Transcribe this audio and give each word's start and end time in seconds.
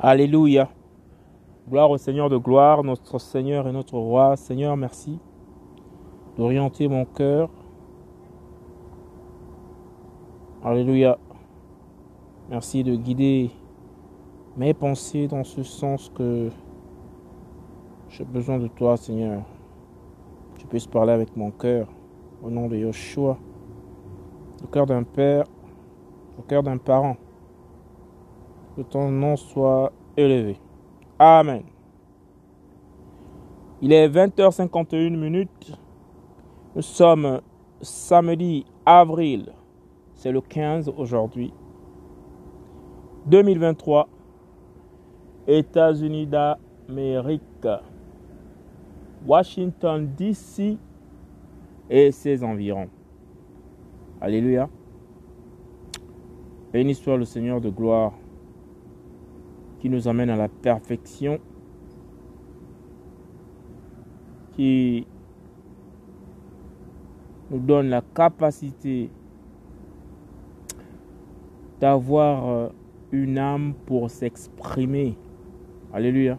Alléluia. 0.00 0.68
Gloire 1.68 1.90
au 1.90 1.98
Seigneur 1.98 2.30
de 2.30 2.36
gloire, 2.36 2.84
notre 2.84 3.18
Seigneur 3.18 3.66
et 3.66 3.72
notre 3.72 3.98
Roi. 3.98 4.36
Seigneur, 4.36 4.76
merci 4.76 5.18
d'orienter 6.36 6.86
mon 6.86 7.04
cœur. 7.04 7.50
Alléluia. 10.62 11.18
Merci 12.48 12.84
de 12.84 12.94
guider 12.94 13.50
mes 14.56 14.72
pensées 14.72 15.26
dans 15.26 15.42
ce 15.42 15.64
sens 15.64 16.12
que 16.14 16.48
j'ai 18.08 18.24
besoin 18.24 18.60
de 18.60 18.68
toi, 18.68 18.96
Seigneur. 18.96 19.42
Tu 20.58 20.66
puisses 20.68 20.86
parler 20.86 21.12
avec 21.12 21.36
mon 21.36 21.50
cœur 21.50 21.88
au 22.40 22.50
nom 22.50 22.68
de 22.68 22.76
Yoshua. 22.76 23.36
Le 24.60 24.68
cœur 24.68 24.86
d'un 24.86 25.02
père, 25.02 25.44
le 26.36 26.44
cœur 26.44 26.62
d'un 26.62 26.76
parent 26.76 27.16
que 28.78 28.82
ton 28.82 29.10
nom 29.10 29.34
soit 29.36 29.92
élevé. 30.16 30.56
Amen. 31.18 31.64
Il 33.82 33.92
est 33.92 34.08
20h51 34.08 35.16
minutes. 35.16 35.76
Nous 36.76 36.82
sommes 36.82 37.40
samedi 37.80 38.64
avril. 38.86 39.52
C'est 40.14 40.30
le 40.30 40.40
15 40.40 40.92
aujourd'hui. 40.96 41.52
2023. 43.26 44.08
États-Unis 45.48 46.28
d'Amérique. 46.28 47.42
Washington 49.26 50.08
DC 50.16 50.78
et 51.90 52.12
ses 52.12 52.44
environs. 52.44 52.88
Alléluia. 54.20 54.68
Béni 56.72 56.94
soit 56.94 57.16
le 57.16 57.24
Seigneur 57.24 57.60
de 57.60 57.70
gloire 57.70 58.12
qui 59.80 59.88
nous 59.88 60.08
amène 60.08 60.30
à 60.30 60.36
la 60.36 60.48
perfection, 60.48 61.38
qui 64.52 65.06
nous 67.50 67.58
donne 67.58 67.88
la 67.88 68.02
capacité 68.02 69.10
d'avoir 71.80 72.48
euh, 72.48 72.68
une 73.12 73.38
âme 73.38 73.74
pour 73.86 74.10
s'exprimer. 74.10 75.16
Alléluia. 75.92 76.38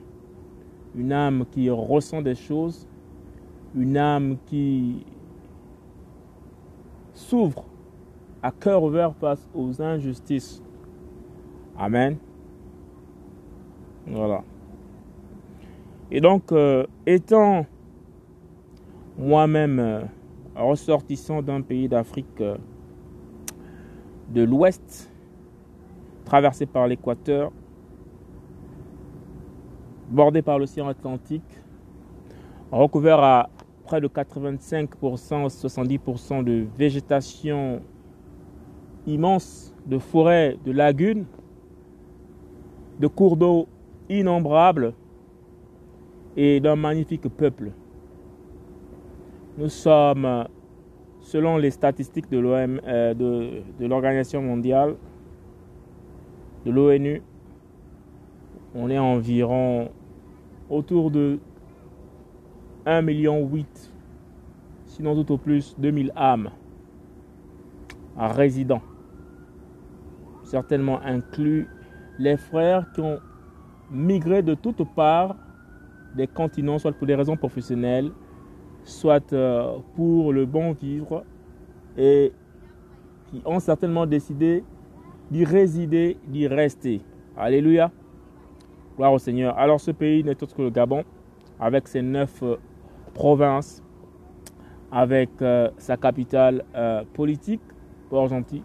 Une 0.95 1.13
âme 1.13 1.45
qui 1.51 1.69
ressent 1.69 2.21
des 2.21 2.35
choses, 2.35 2.87
une 3.75 3.97
âme 3.97 4.37
qui 4.45 5.05
s'ouvre 7.13 7.65
à 8.41 8.51
cœur 8.51 8.83
ouvert 8.83 9.13
face 9.15 9.47
aux 9.53 9.81
injustices. 9.81 10.61
Amen. 11.77 12.17
Voilà. 14.09 14.43
Et 16.11 16.19
donc, 16.21 16.51
euh, 16.51 16.85
étant 17.05 17.65
moi-même 19.17 19.79
euh, 19.79 20.01
ressortissant 20.55 21.41
d'un 21.43 21.61
pays 21.61 21.87
d'Afrique 21.87 22.41
euh, 22.41 22.57
de 24.29 24.41
l'Ouest, 24.41 25.11
traversé 26.25 26.65
par 26.65 26.87
l'équateur, 26.87 27.51
bordé 30.09 30.41
par 30.41 30.57
l'océan 30.57 30.87
Atlantique, 30.87 31.43
recouvert 32.71 33.19
à 33.19 33.49
près 33.83 34.01
de 34.01 34.07
85%, 34.07 34.87
70% 35.49 36.43
de 36.43 36.65
végétation 36.75 37.81
immense, 39.05 39.75
de 39.85 39.99
forêts, 39.99 40.57
de 40.65 40.71
lagunes, 40.71 41.25
de 42.99 43.07
cours 43.07 43.37
d'eau 43.37 43.67
innombrables 44.09 44.93
et 46.35 46.59
d'un 46.59 46.75
magnifique 46.75 47.27
peuple. 47.29 47.71
Nous 49.57 49.69
sommes, 49.69 50.47
selon 51.21 51.57
les 51.57 51.71
statistiques 51.71 52.29
de 52.29 52.39
l'OM, 52.39 52.79
euh, 52.85 53.13
de, 53.13 53.85
l'Organisation 53.85 54.41
mondiale, 54.41 54.95
de 56.65 56.71
l'ONU, 56.71 57.21
on 58.75 58.89
est 58.89 58.99
environ 58.99 59.89
autour 60.69 61.11
de 61.11 61.39
1,8 62.85 63.03
million, 63.03 63.49
sinon 64.85 65.15
tout 65.15 65.33
au 65.33 65.37
plus 65.37 65.75
2000 65.77 66.11
âmes 66.15 66.51
résidents, 68.17 68.81
certainement 70.43 71.01
inclus 71.01 71.67
les 72.17 72.37
frères 72.37 72.91
qui 72.93 73.01
ont 73.01 73.19
migré 73.91 74.41
de 74.41 74.53
toutes 74.53 74.83
parts 74.95 75.35
des 76.15 76.27
continents, 76.27 76.79
soit 76.79 76.91
pour 76.91 77.07
des 77.07 77.15
raisons 77.15 77.37
professionnelles, 77.37 78.11
soit 78.83 79.33
euh, 79.33 79.77
pour 79.95 80.33
le 80.33 80.45
bon 80.45 80.71
vivre, 80.73 81.23
et 81.97 82.31
qui 83.27 83.41
ont 83.45 83.59
certainement 83.59 84.05
décidé 84.05 84.63
d'y 85.29 85.45
résider, 85.45 86.17
d'y 86.27 86.47
rester. 86.47 87.01
Alléluia. 87.37 87.91
Gloire 88.95 89.13
au 89.13 89.19
Seigneur. 89.19 89.57
Alors 89.57 89.79
ce 89.79 89.91
pays 89.91 90.23
n'est 90.23 90.41
autre 90.43 90.55
que 90.55 90.61
le 90.63 90.69
Gabon, 90.71 91.03
avec 91.59 91.87
ses 91.87 92.01
neuf 92.01 92.41
euh, 92.41 92.57
provinces, 93.13 93.83
avec 94.91 95.29
euh, 95.41 95.69
sa 95.77 95.97
capitale 95.97 96.63
politique, 97.13 97.61
Port-Gentil, 98.09 98.63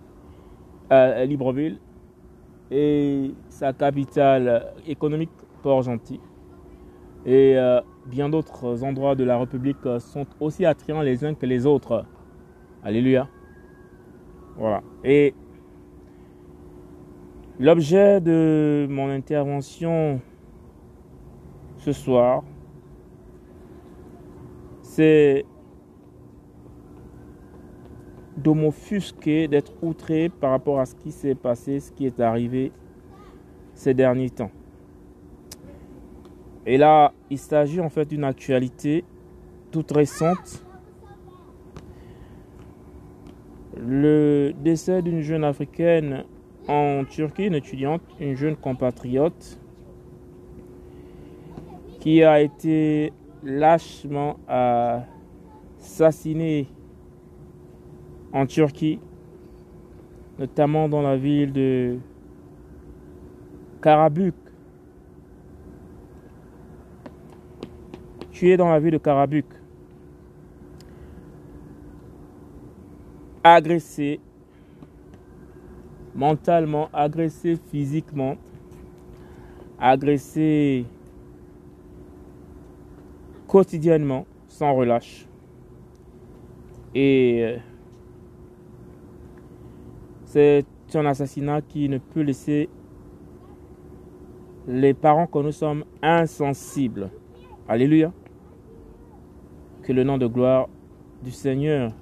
Libreville, 0.90 1.78
et 2.70 3.32
sa 3.48 3.72
capitale 3.72 4.72
économique, 4.86 5.30
Port-Gentil. 5.62 6.20
Et 7.26 7.56
euh, 7.56 7.80
bien 8.06 8.28
d'autres 8.28 8.84
endroits 8.84 9.14
de 9.14 9.24
la 9.24 9.38
République 9.38 9.78
sont 9.98 10.26
aussi 10.40 10.66
attrayants 10.66 11.00
les 11.00 11.24
uns 11.24 11.34
que 11.34 11.46
les 11.46 11.66
autres. 11.66 12.04
Alléluia. 12.82 13.28
Voilà. 14.56 14.82
Et 15.02 15.34
l'objet 17.58 18.20
de 18.20 18.86
mon 18.90 19.08
intervention 19.08 20.20
ce 21.78 21.92
soir, 21.92 22.42
c'est 24.82 25.44
de 28.36 28.50
m'offusquer, 28.50 29.48
d'être 29.48 29.72
outré 29.82 30.28
par 30.28 30.50
rapport 30.50 30.80
à 30.80 30.86
ce 30.86 30.94
qui 30.94 31.12
s'est 31.12 31.34
passé, 31.34 31.80
ce 31.80 31.92
qui 31.92 32.06
est 32.06 32.20
arrivé 32.20 32.72
ces 33.74 33.94
derniers 33.94 34.30
temps. 34.30 34.50
Et 36.66 36.78
là, 36.78 37.12
il 37.30 37.38
s'agit 37.38 37.80
en 37.80 37.90
fait 37.90 38.08
d'une 38.08 38.24
actualité 38.24 39.04
toute 39.70 39.92
récente. 39.92 40.64
Le 43.76 44.52
décès 44.62 45.02
d'une 45.02 45.20
jeune 45.20 45.44
africaine 45.44 46.24
en 46.68 47.04
Turquie, 47.04 47.46
une 47.46 47.54
étudiante, 47.54 48.02
une 48.18 48.34
jeune 48.34 48.56
compatriote, 48.56 49.60
qui 52.00 52.22
a 52.22 52.40
été 52.40 53.12
lâchement 53.42 54.38
assassinée 55.78 56.68
en 58.34 58.46
Turquie, 58.46 58.98
notamment 60.38 60.88
dans 60.88 61.00
la 61.02 61.16
ville 61.16 61.52
de 61.52 61.98
Karabük. 63.80 64.34
Tu 68.32 68.50
es 68.50 68.56
dans 68.56 68.68
la 68.68 68.80
ville 68.80 68.94
de 68.94 68.98
Karabük. 68.98 69.46
Agressé 73.44 74.18
mentalement, 76.14 76.88
agressé 76.92 77.56
physiquement, 77.70 78.36
agressé 79.78 80.86
quotidiennement, 83.46 84.26
sans 84.48 84.74
relâche. 84.74 85.26
Et 86.96 87.40
euh, 87.42 87.56
c'est 90.34 90.64
un 90.96 91.06
assassinat 91.06 91.62
qui 91.62 91.88
ne 91.88 91.98
peut 91.98 92.22
laisser 92.22 92.68
les 94.66 94.92
parents 94.92 95.28
que 95.28 95.38
nous 95.38 95.52
sommes 95.52 95.84
insensibles. 96.02 97.08
Alléluia. 97.68 98.12
Que 99.84 99.92
le 99.92 100.02
nom 100.02 100.18
de 100.18 100.26
gloire 100.26 100.68
du 101.22 101.30
Seigneur 101.30 101.92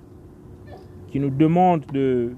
qui 1.09 1.21
nous 1.21 1.29
demande 1.29 1.85
de 1.93 2.33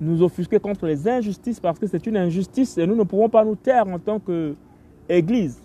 nous 0.00 0.20
offusquer 0.24 0.58
contre 0.58 0.86
les 0.88 1.06
injustices 1.06 1.60
parce 1.60 1.78
que 1.78 1.86
c'est 1.86 2.04
une 2.04 2.16
injustice 2.16 2.78
et 2.78 2.86
nous 2.88 2.96
ne 2.96 3.04
pouvons 3.04 3.28
pas 3.28 3.44
nous 3.44 3.54
taire 3.54 3.86
en 3.86 4.00
tant 4.00 4.18
qu'Église. 4.18 5.62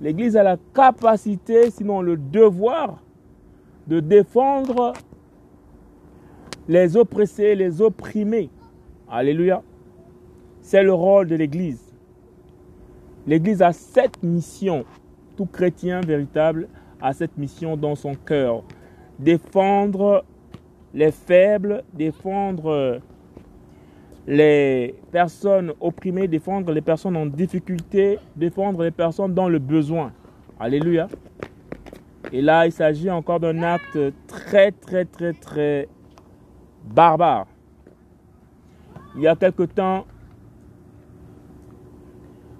L'Église 0.00 0.36
a 0.36 0.44
la 0.44 0.58
capacité, 0.72 1.72
sinon 1.72 2.02
le 2.02 2.16
devoir, 2.16 3.02
de 3.88 3.98
défendre 3.98 4.92
les 6.68 6.96
oppressés, 6.96 7.54
les 7.54 7.80
opprimés. 7.80 8.50
Alléluia. 9.10 9.62
C'est 10.60 10.82
le 10.82 10.92
rôle 10.92 11.26
de 11.26 11.36
l'Église. 11.36 11.94
L'Église 13.26 13.62
a 13.62 13.72
cette 13.72 14.22
mission. 14.22 14.84
Tout 15.36 15.46
chrétien 15.46 16.00
véritable 16.00 16.68
a 17.00 17.12
cette 17.12 17.36
mission 17.36 17.76
dans 17.76 17.94
son 17.94 18.14
cœur. 18.14 18.62
Défendre 19.18 20.24
les 20.94 21.10
faibles, 21.10 21.82
défendre 21.92 23.00
les 24.26 24.94
personnes 25.12 25.72
opprimées, 25.80 26.28
défendre 26.28 26.72
les 26.72 26.80
personnes 26.80 27.16
en 27.16 27.26
difficulté, 27.26 28.18
défendre 28.36 28.82
les 28.84 28.90
personnes 28.90 29.34
dans 29.34 29.48
le 29.48 29.58
besoin. 29.58 30.12
Alléluia. 30.58 31.08
Et 32.32 32.40
là, 32.40 32.66
il 32.66 32.72
s'agit 32.72 33.10
encore 33.10 33.38
d'un 33.38 33.62
acte 33.62 33.98
très, 34.26 34.72
très, 34.72 35.04
très, 35.04 35.34
très 35.34 35.88
barbare. 36.84 37.46
Il 39.16 39.22
y 39.22 39.28
a 39.28 39.36
quelque 39.36 39.62
temps, 39.64 40.06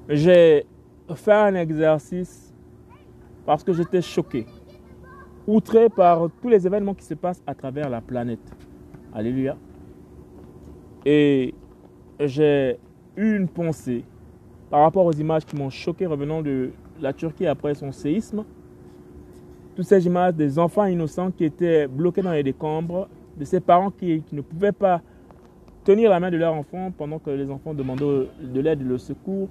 j'ai 0.09 0.67
fait 1.15 1.33
un 1.33 1.55
exercice 1.55 2.55
parce 3.45 3.63
que 3.63 3.73
j'étais 3.73 4.01
choqué, 4.01 4.47
outré 5.47 5.89
par 5.89 6.29
tous 6.41 6.49
les 6.49 6.67
événements 6.67 6.95
qui 6.95 7.05
se 7.05 7.15
passent 7.15 7.43
à 7.47 7.55
travers 7.55 7.91
la 7.91 8.01
planète. 8.01 8.53
Alléluia. 9.13 9.57
Et 11.05 11.55
j'ai 12.19 12.79
eu 13.17 13.37
une 13.37 13.49
pensée 13.49 14.05
par 14.71 14.81
rapport 14.81 15.05
aux 15.05 15.13
images 15.13 15.45
qui 15.45 15.57
m'ont 15.57 15.71
choqué 15.71 16.07
revenant 16.07 16.41
de 16.41 16.71
la 17.01 17.13
Turquie 17.13 17.47
après 17.47 17.75
son 17.75 17.93
séisme. 17.93 18.45
Toutes 19.77 19.85
ces 19.85 20.07
images 20.07 20.35
des 20.35 20.59
enfants 20.59 20.85
innocents 20.85 21.31
qui 21.31 21.45
étaient 21.45 21.87
bloqués 21.87 22.23
dans 22.23 22.33
les 22.33 22.43
décombres, 22.43 23.09
de 23.37 23.45
ces 23.45 23.61
parents 23.61 23.91
qui, 23.91 24.23
ne 24.33 24.41
pouvaient 24.41 24.73
pas 24.73 25.01
tenir 25.85 26.11
la 26.11 26.21
main 26.21 26.31
de 26.31 26.37
leur 26.37 26.55
enfant 26.55 26.93
pendant 26.97 27.19
que 27.19 27.31
les 27.31 27.51
enfants 27.51 27.75
demandaient 27.75 28.29
de 28.41 28.61
l'aide 28.61 28.87
le 28.87 28.99
secours. 28.99 29.49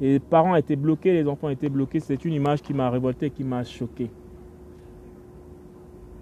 Les 0.00 0.18
parents 0.18 0.56
étaient 0.56 0.76
bloqués, 0.76 1.12
les 1.12 1.28
enfants 1.28 1.48
étaient 1.48 1.68
bloqués. 1.68 2.00
C'est 2.00 2.24
une 2.24 2.32
image 2.32 2.62
qui 2.62 2.74
m'a 2.74 2.90
révolté, 2.90 3.30
qui 3.30 3.44
m'a 3.44 3.62
choqué. 3.64 4.10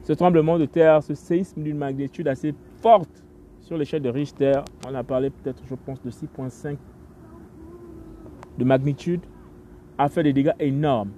Ce 0.02 0.12
tremblement 0.12 0.58
de 0.58 0.66
terre, 0.66 1.02
ce 1.02 1.14
séisme 1.14 1.62
d'une 1.62 1.76
magnitude 1.76 2.26
assez 2.28 2.54
forte 2.80 3.24
sur 3.60 3.76
l'échelle 3.76 4.02
de 4.02 4.08
Richter, 4.08 4.60
on 4.88 4.94
a 4.94 5.04
parlé 5.04 5.30
peut-être, 5.30 5.62
je 5.64 5.74
pense, 5.74 6.02
de 6.02 6.10
6,5 6.10 6.76
de 8.58 8.64
magnitude, 8.64 9.20
a 9.96 10.08
fait 10.08 10.22
des 10.22 10.32
dégâts 10.32 10.54
énormes. 10.58 11.12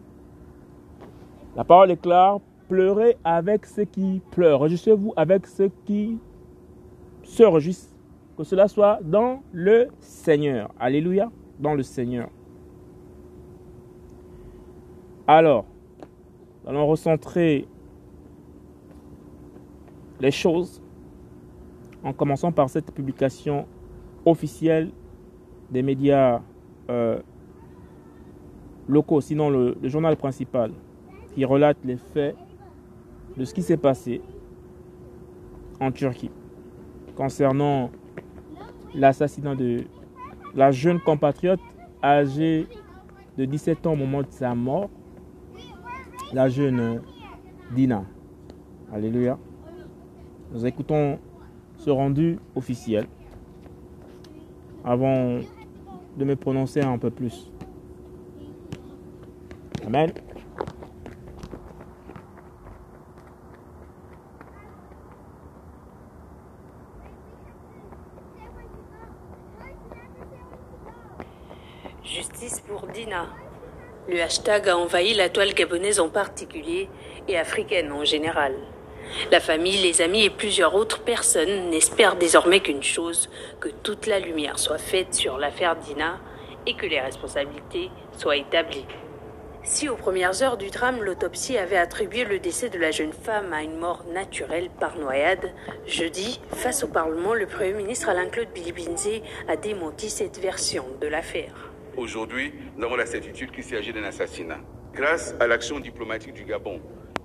La 1.56 1.64
parole 1.64 1.90
est 1.90 2.00
claire, 2.00 2.38
pleurez 2.72 3.18
avec 3.22 3.66
ceux 3.66 3.84
qui 3.84 4.22
pleurent. 4.30 4.62
Réjouissez-vous 4.62 5.12
avec 5.14 5.46
ceux 5.46 5.70
qui 5.84 6.18
se 7.22 7.42
réjouissent. 7.42 7.94
Que 8.34 8.44
cela 8.44 8.66
soit 8.66 8.98
dans 9.02 9.42
le 9.52 9.88
Seigneur. 10.00 10.70
Alléluia, 10.80 11.30
dans 11.60 11.74
le 11.74 11.82
Seigneur. 11.82 12.30
Alors, 15.26 15.66
allons 16.66 16.86
recentrer 16.86 17.68
les 20.18 20.30
choses 20.30 20.82
en 22.02 22.14
commençant 22.14 22.52
par 22.52 22.70
cette 22.70 22.90
publication 22.94 23.66
officielle 24.24 24.92
des 25.70 25.82
médias 25.82 26.40
euh, 26.88 27.20
locaux, 28.88 29.20
sinon 29.20 29.50
le, 29.50 29.76
journal 29.82 30.16
principal, 30.16 30.72
qui 31.34 31.44
relate 31.44 31.76
les 31.84 31.98
faits 31.98 32.34
de 33.36 33.44
ce 33.44 33.54
qui 33.54 33.62
s'est 33.62 33.76
passé 33.76 34.20
en 35.80 35.90
Turquie 35.90 36.30
concernant 37.16 37.90
l'assassinat 38.94 39.54
de 39.54 39.84
la 40.54 40.70
jeune 40.70 41.00
compatriote 41.00 41.60
âgée 42.02 42.66
de 43.36 43.44
17 43.44 43.86
ans 43.86 43.92
au 43.92 43.96
moment 43.96 44.22
de 44.22 44.30
sa 44.30 44.54
mort, 44.54 44.90
la 46.32 46.48
jeune 46.48 47.00
Dina. 47.74 48.04
Alléluia. 48.92 49.38
Nous 50.52 50.66
écoutons 50.66 51.18
ce 51.78 51.90
rendu 51.90 52.38
officiel 52.54 53.06
avant 54.84 55.38
de 56.16 56.24
me 56.24 56.36
prononcer 56.36 56.80
un 56.80 56.98
peu 56.98 57.10
plus. 57.10 57.50
Amen. 59.86 60.12
Justice 72.04 72.60
pour 72.60 72.86
Dina. 72.88 73.26
Le 74.12 74.20
hashtag 74.20 74.68
a 74.68 74.76
envahi 74.76 75.14
la 75.14 75.30
toile 75.30 75.54
gabonaise 75.54 75.98
en 75.98 76.10
particulier 76.10 76.90
et 77.28 77.38
africaine 77.38 77.90
en 77.92 78.04
général. 78.04 78.52
La 79.30 79.40
famille, 79.40 79.80
les 79.80 80.02
amis 80.02 80.24
et 80.24 80.28
plusieurs 80.28 80.74
autres 80.74 81.00
personnes 81.00 81.70
n'espèrent 81.70 82.16
désormais 82.16 82.60
qu'une 82.60 82.82
chose, 82.82 83.30
que 83.58 83.70
toute 83.70 84.06
la 84.06 84.18
lumière 84.18 84.58
soit 84.58 84.76
faite 84.76 85.14
sur 85.14 85.38
l'affaire 85.38 85.76
Dina 85.76 86.20
et 86.66 86.74
que 86.74 86.84
les 86.84 87.00
responsabilités 87.00 87.90
soient 88.18 88.36
établies. 88.36 88.84
Si 89.62 89.88
aux 89.88 89.96
premières 89.96 90.42
heures 90.42 90.58
du 90.58 90.68
drame, 90.68 91.02
l'autopsie 91.02 91.56
avait 91.56 91.78
attribué 91.78 92.24
le 92.24 92.38
décès 92.38 92.68
de 92.68 92.78
la 92.78 92.90
jeune 92.90 93.14
femme 93.14 93.54
à 93.54 93.62
une 93.62 93.78
mort 93.78 94.04
naturelle 94.12 94.68
par 94.78 94.98
noyade, 94.98 95.54
jeudi, 95.86 96.38
face 96.54 96.84
au 96.84 96.88
Parlement, 96.88 97.32
le 97.32 97.46
Premier 97.46 97.72
ministre 97.72 98.10
Alain-Claude 98.10 98.52
Bilibinze 98.52 99.22
a 99.48 99.56
démenti 99.56 100.10
cette 100.10 100.38
version 100.38 100.84
de 101.00 101.06
l'affaire. 101.06 101.71
Aujourd'hui, 101.96 102.54
nous 102.76 102.84
avons 102.84 102.96
la 102.96 103.04
certitude 103.04 103.50
qu'il 103.50 103.64
s'agit 103.64 103.92
d'un 103.92 104.04
assassinat. 104.04 104.58
Grâce 104.94 105.34
à 105.40 105.46
l'action 105.46 105.78
diplomatique 105.78 106.32
du 106.32 106.44
Gabon, 106.44 106.80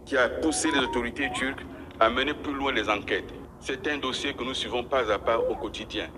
qui 0.06 0.18
a 0.18 0.28
poussé 0.28 0.70
les 0.72 0.80
autorités 0.80 1.30
turques 1.34 1.66
à 2.00 2.10
mener 2.10 2.34
plus 2.34 2.54
loin 2.54 2.74
les 2.74 2.90
enquêtes. 2.90 3.34
C'est 3.62 3.88
un 3.88 3.98
dossier 3.98 4.34
que 4.34 4.44
nous 4.44 4.54
suivons 4.54 4.84
pas 4.84 5.12
à 5.12 5.20
pas 5.20 5.40
au 5.40 5.56
quotidien 5.56 6.10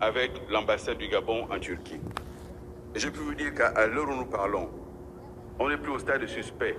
avec 0.00 0.30
l'ambassade 0.48 0.98
du 0.98 1.08
Gabon 1.08 1.46
en 1.50 1.58
Turquie. 1.58 2.00
Je 2.94 3.08
peux 3.08 3.20
vous 3.20 3.34
dire 3.34 3.52
qu'à 3.52 3.86
l'heure 3.86 4.08
où 4.08 4.14
nous 4.14 4.26
parlons, 4.26 4.70
on 5.58 5.68
n'est 5.68 5.76
plus 5.76 5.92
au 5.92 5.98
stade 5.98 6.20
de 6.20 6.26
suspect. 6.26 6.76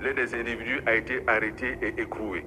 L'un 0.00 0.14
des 0.14 0.34
individus 0.34 0.80
a 0.86 0.96
été 0.96 1.22
arrêté 1.26 1.78
et 1.82 2.00
écroué. 2.00 2.44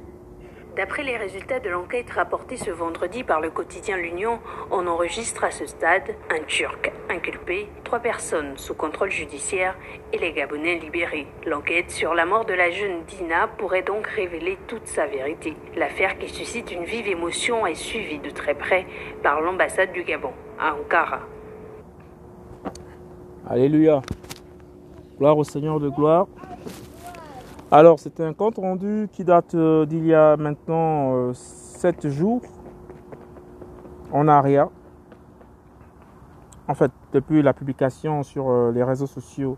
D'après 0.76 1.04
les 1.04 1.18
résultats 1.18 1.60
de 1.60 1.70
l'enquête 1.70 2.10
rapportée 2.10 2.58
ce 2.58 2.72
vendredi 2.72 3.24
par 3.24 3.40
le 3.40 3.52
quotidien 3.52 3.96
L'Union, 3.96 4.40
on 4.72 4.88
enregistre 4.88 5.44
à 5.44 5.52
ce 5.52 5.68
stade 5.68 6.16
un 6.32 6.44
Turc 6.48 6.92
inculpé, 7.12 7.68
trois 7.84 8.00
personnes 8.00 8.58
sous 8.58 8.74
contrôle 8.74 9.12
judiciaire 9.12 9.76
et 10.14 10.18
les 10.18 10.34
Gabonais 10.34 10.80
libérés. 10.80 11.28
L'enquête 11.46 11.92
sur 11.92 12.16
la 12.16 12.26
mort 12.26 12.46
de 12.46 12.56
la 12.56 12.72
jeune 12.72 13.04
Dina 13.06 13.48
pourrait 13.48 13.84
donc 13.84 14.08
révéler 14.08 14.58
toute 14.68 14.88
sa 14.88 15.06
vérité. 15.06 15.56
L'affaire 15.76 16.18
qui 16.18 16.28
suscite 16.28 16.72
une 16.72 16.86
vive 16.86 17.08
émotion 17.08 17.68
est 17.68 17.76
suivie 17.76 18.18
de 18.18 18.32
très 18.32 18.56
près 18.56 18.88
par 19.22 19.42
l'ambassade 19.42 19.92
du 19.92 20.04
Gabon 20.04 20.34
à 20.60 20.74
Ankara. 20.74 21.20
Alléluia. 23.48 24.02
Gloire 25.20 25.38
au 25.38 25.44
Seigneur 25.44 25.80
de 25.80 25.90
gloire. 25.90 26.28
Alors, 27.76 27.98
c'est 27.98 28.20
un 28.20 28.34
compte 28.34 28.58
rendu 28.58 29.10
qui 29.12 29.24
date 29.24 29.56
euh, 29.56 29.88
d'il 29.88 30.06
y 30.06 30.14
a 30.14 30.38
maintenant 30.38 31.34
7 31.34 32.06
euh, 32.06 32.10
jours 32.12 32.42
en 34.12 34.28
arrière. 34.28 34.68
En 36.68 36.76
fait, 36.76 36.92
depuis 37.14 37.42
la 37.42 37.52
publication 37.52 38.22
sur 38.22 38.48
euh, 38.48 38.72
les 38.72 38.84
réseaux 38.84 39.08
sociaux 39.08 39.58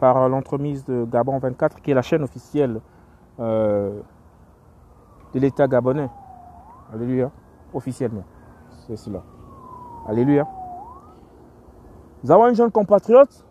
par 0.00 0.26
l'entremise 0.30 0.86
de 0.86 1.04
Gabon 1.04 1.36
24, 1.36 1.82
qui 1.82 1.90
est 1.90 1.94
la 1.94 2.00
chaîne 2.00 2.22
officielle 2.22 2.80
de 3.38 3.92
l'État 5.34 5.68
gabonais. 5.68 6.08
Alléluia. 6.94 7.30
Officiellement. 7.74 8.24
C'est 8.86 8.96
cela. 8.96 9.22
Alléluia. 10.08 10.48
Nous 12.22 12.30
avons 12.30 12.48
une 12.48 12.54
jeune 12.54 12.70
compatriote 12.70 13.44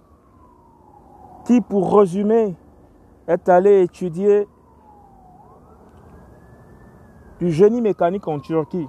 qui, 1.45 1.61
pour 1.61 1.95
résumer, 1.95 2.55
est 3.27 3.49
allé 3.49 3.81
étudier 3.81 4.47
du 7.39 7.51
génie 7.51 7.81
mécanique 7.81 8.27
en 8.27 8.39
Turquie. 8.39 8.87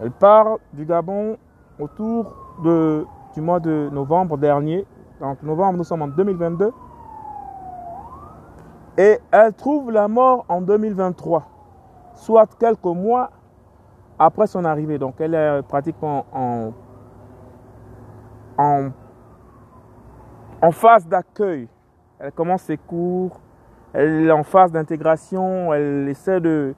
Elle 0.00 0.10
part 0.10 0.58
du 0.72 0.84
Gabon 0.84 1.36
autour 1.78 2.34
du 2.62 3.40
mois 3.40 3.60
de 3.60 3.88
novembre 3.92 4.38
dernier. 4.38 4.86
Donc 5.20 5.42
novembre, 5.42 5.78
nous 5.78 5.84
sommes 5.84 6.02
en 6.02 6.08
2022. 6.08 6.72
Et 8.98 9.18
elle 9.30 9.52
trouve 9.54 9.90
la 9.92 10.08
mort 10.08 10.44
en 10.48 10.60
2023, 10.60 11.44
soit 12.14 12.46
quelques 12.58 12.84
mois 12.84 13.30
après 14.18 14.48
son 14.48 14.64
arrivée. 14.64 14.98
Donc 14.98 15.20
elle 15.20 15.34
est 15.34 15.62
pratiquement 15.62 16.26
en, 16.32 16.72
en, 18.56 18.88
en 20.60 20.72
phase 20.72 21.06
d'accueil 21.06 21.68
elle 22.20 22.32
commence 22.32 22.62
ses 22.62 22.76
cours, 22.76 23.40
elle 23.92 24.26
est 24.26 24.30
en 24.30 24.42
phase 24.42 24.72
d'intégration, 24.72 25.72
elle 25.72 26.08
essaie 26.08 26.40
de 26.40 26.74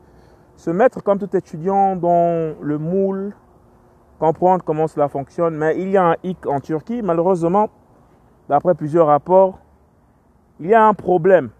se 0.56 0.70
mettre 0.70 1.02
comme 1.02 1.18
tout 1.18 1.34
étudiant 1.36 1.96
dans 1.96 2.54
le 2.60 2.78
moule 2.78 3.34
comprendre 4.20 4.62
comment 4.62 4.86
cela 4.86 5.08
fonctionne. 5.08 5.56
Mais 5.56 5.80
il 5.80 5.88
y 5.90 5.96
a 5.96 6.10
un 6.10 6.16
hic 6.22 6.46
en 6.46 6.60
Turquie, 6.60 7.02
malheureusement, 7.02 7.70
d'après 8.48 8.74
plusieurs 8.74 9.06
rapports, 9.06 9.58
il 10.60 10.66
y 10.66 10.74
a 10.74 10.86
un 10.86 10.94
problème. 10.94 11.50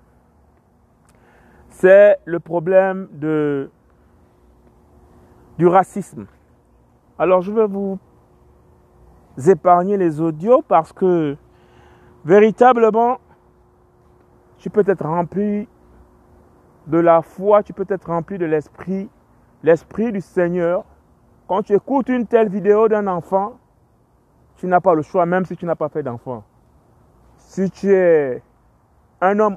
C'est 1.70 2.18
le 2.26 2.38
problème 2.38 3.08
de, 3.12 3.70
du 5.56 5.66
racisme. 5.66 6.26
Alors 7.18 7.40
je 7.40 7.50
vais 7.50 7.66
vous 7.66 7.99
épargner 9.46 9.96
les 9.96 10.20
audios 10.20 10.62
parce 10.66 10.92
que 10.92 11.37
véritablement, 12.25 13.18
tu 14.60 14.68
peux 14.68 14.84
être 14.86 15.04
rempli 15.04 15.66
de 16.86 16.98
la 16.98 17.22
foi, 17.22 17.62
tu 17.62 17.72
peux 17.72 17.86
être 17.88 18.06
rempli 18.06 18.36
de 18.38 18.44
l'esprit, 18.44 19.08
l'esprit 19.62 20.12
du 20.12 20.20
Seigneur. 20.20 20.84
Quand 21.48 21.62
tu 21.62 21.74
écoutes 21.74 22.10
une 22.10 22.26
telle 22.26 22.48
vidéo 22.48 22.86
d'un 22.86 23.06
enfant, 23.06 23.58
tu 24.56 24.66
n'as 24.66 24.80
pas 24.80 24.94
le 24.94 25.02
choix, 25.02 25.24
même 25.24 25.46
si 25.46 25.56
tu 25.56 25.64
n'as 25.64 25.74
pas 25.74 25.88
fait 25.88 26.02
d'enfant. 26.02 26.44
Si 27.38 27.70
tu 27.70 27.92
es 27.92 28.42
un 29.22 29.38
homme 29.38 29.56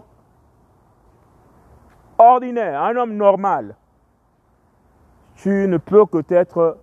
ordinaire, 2.18 2.82
un 2.82 2.96
homme 2.96 3.16
normal, 3.16 3.76
tu 5.36 5.68
ne 5.68 5.78
peux 5.78 6.06
que 6.06 6.24
être 6.34 6.78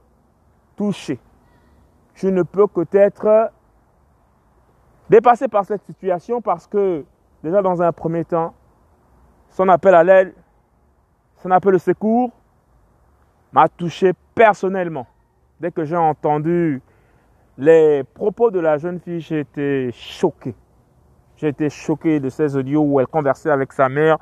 touché. 0.76 1.18
Tu 2.14 2.30
ne 2.30 2.42
peux 2.42 2.66
que 2.66 2.84
être 2.92 3.50
dépassé 5.08 5.48
par 5.48 5.64
cette 5.64 5.82
situation 5.86 6.42
parce 6.42 6.66
que, 6.66 7.06
déjà 7.42 7.62
dans 7.62 7.80
un 7.82 7.92
premier 7.92 8.24
temps, 8.24 8.54
son 9.50 9.68
appel 9.68 9.94
à 9.94 10.04
l'aide, 10.04 10.34
son 11.42 11.50
appel 11.50 11.74
au 11.74 11.78
secours 11.78 12.30
m'a 13.52 13.68
touché 13.68 14.12
personnellement. 14.34 15.06
Dès 15.58 15.70
que 15.70 15.84
j'ai 15.84 15.96
entendu 15.96 16.82
les 17.58 18.04
propos 18.04 18.50
de 18.50 18.60
la 18.60 18.78
jeune 18.78 19.00
fille, 19.00 19.20
j'ai 19.20 19.40
été 19.40 19.90
choqué. 19.92 20.54
J'ai 21.36 21.48
été 21.48 21.70
choqué 21.70 22.20
de 22.20 22.28
ces 22.28 22.56
audios 22.56 22.82
où 22.82 23.00
elle 23.00 23.06
conversait 23.06 23.50
avec 23.50 23.72
sa 23.72 23.88
mère 23.88 24.18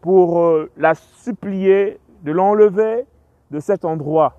pour 0.00 0.40
euh, 0.40 0.70
la 0.76 0.94
supplier 0.94 1.98
de 2.22 2.32
l'enlever 2.32 3.06
de 3.50 3.60
cet 3.60 3.84
endroit 3.84 4.36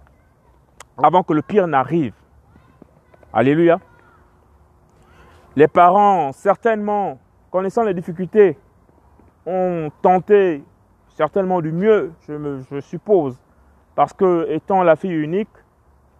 avant 1.01 1.24
que 1.24 1.34
le 1.34 1.42
pire 1.42 1.68
n'arrive. 1.68 2.13
Alléluia. 3.34 3.80
Les 5.56 5.68
parents, 5.68 6.32
certainement, 6.32 7.20
connaissant 7.51 7.84
les 7.84 7.93
difficultés, 7.93 8.58
ont 9.46 9.91
tenté 10.01 10.63
certainement 11.10 11.62
du 11.62 11.72
mieux, 11.72 12.13
je, 12.27 12.62
je 12.72 12.79
suppose, 12.79 13.38
parce 13.96 14.13
que 14.13 14.48
étant 14.50 14.84
la 14.84 14.96
fille 14.96 15.12
unique, 15.12 15.50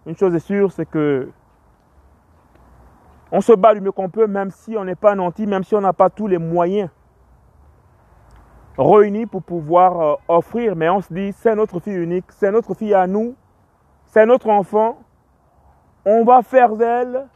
une 0.06 0.18
chose 0.18 0.36
est 0.36 0.40
sûre, 0.40 0.72
c'est 0.72 0.86
que 0.86 1.30
on 3.32 3.40
se 3.40 3.54
bat 3.54 3.74
du 3.74 3.82
mieux 3.82 3.92
qu'on 3.92 4.10
peut, 4.10 4.28
même 4.28 4.52
si 4.52 4.76
on 4.76 4.84
n'est 4.84 4.96
pas 4.96 5.16
nanti, 5.16 5.48
même 5.48 5.64
si 5.64 5.74
on 5.74 5.82
n'a 5.82 5.94
pas 5.94 6.10
tous 6.10 6.28
les 6.28 6.38
moyens 6.38 6.90
réunis 8.78 9.26
pour 9.26 9.42
pouvoir 9.42 10.02
euh, 10.02 10.16
offrir. 10.28 10.76
Mais 10.76 10.90
on 10.90 11.02
se 11.02 11.14
dit, 11.14 11.32
c'est 11.34 11.56
notre 11.56 11.80
fille 11.80 11.96
unique, 11.96 12.26
c'est 12.30 12.52
notre 12.52 12.74
fille 12.74 12.94
à 12.94 13.08
nous, 13.08 13.36
c'est 14.06 14.26
notre 14.26 14.50
enfant. 14.50 15.00
On 16.06 16.26
va 16.26 16.42
faire 16.42 16.76
d'elle 16.76 17.28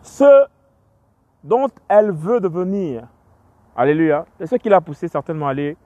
ce 0.00 0.46
dont 1.44 1.68
elle 1.88 2.10
veut 2.10 2.40
devenir. 2.40 3.06
Alléluia. 3.76 4.26
C'est 4.38 4.46
ce 4.46 4.56
qui 4.56 4.68
l'a 4.68 4.80
poussé 4.80 5.08
certainement 5.08 5.46
à 5.46 5.50
aller 5.50 5.76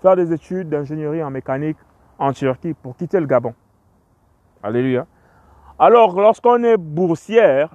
faire 0.00 0.16
des 0.16 0.32
études 0.32 0.68
d'ingénierie 0.68 1.22
en 1.22 1.30
mécanique 1.30 1.78
en 2.18 2.32
Turquie 2.32 2.74
pour 2.74 2.96
quitter 2.96 3.18
le 3.18 3.26
Gabon. 3.26 3.54
Alléluia. 4.62 5.06
Alors, 5.78 6.20
lorsqu'on 6.20 6.62
est 6.62 6.76
boursière 6.76 7.70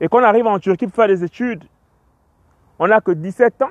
et 0.00 0.08
qu'on 0.08 0.22
arrive 0.22 0.46
en 0.46 0.58
Turquie 0.58 0.86
pour 0.86 0.96
faire 0.96 1.08
des 1.08 1.22
études, 1.22 1.64
on 2.78 2.88
n'a 2.88 3.00
que 3.00 3.12
17 3.12 3.62
ans. 3.62 3.70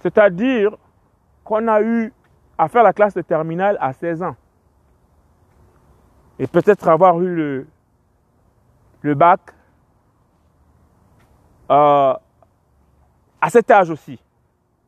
C'est-à-dire 0.00 0.76
qu'on 1.42 1.66
a 1.68 1.82
eu 1.82 2.12
à 2.56 2.68
faire 2.68 2.82
la 2.82 2.92
classe 2.92 3.14
de 3.14 3.22
terminale 3.22 3.76
à 3.80 3.92
16 3.92 4.22
ans. 4.22 4.36
Et 6.38 6.46
peut-être 6.46 6.88
avoir 6.88 7.20
eu 7.20 7.34
le, 7.34 7.66
le 9.02 9.14
bac 9.14 9.40
euh, 11.70 12.14
à 13.40 13.50
cet 13.50 13.70
âge 13.70 13.90
aussi, 13.90 14.18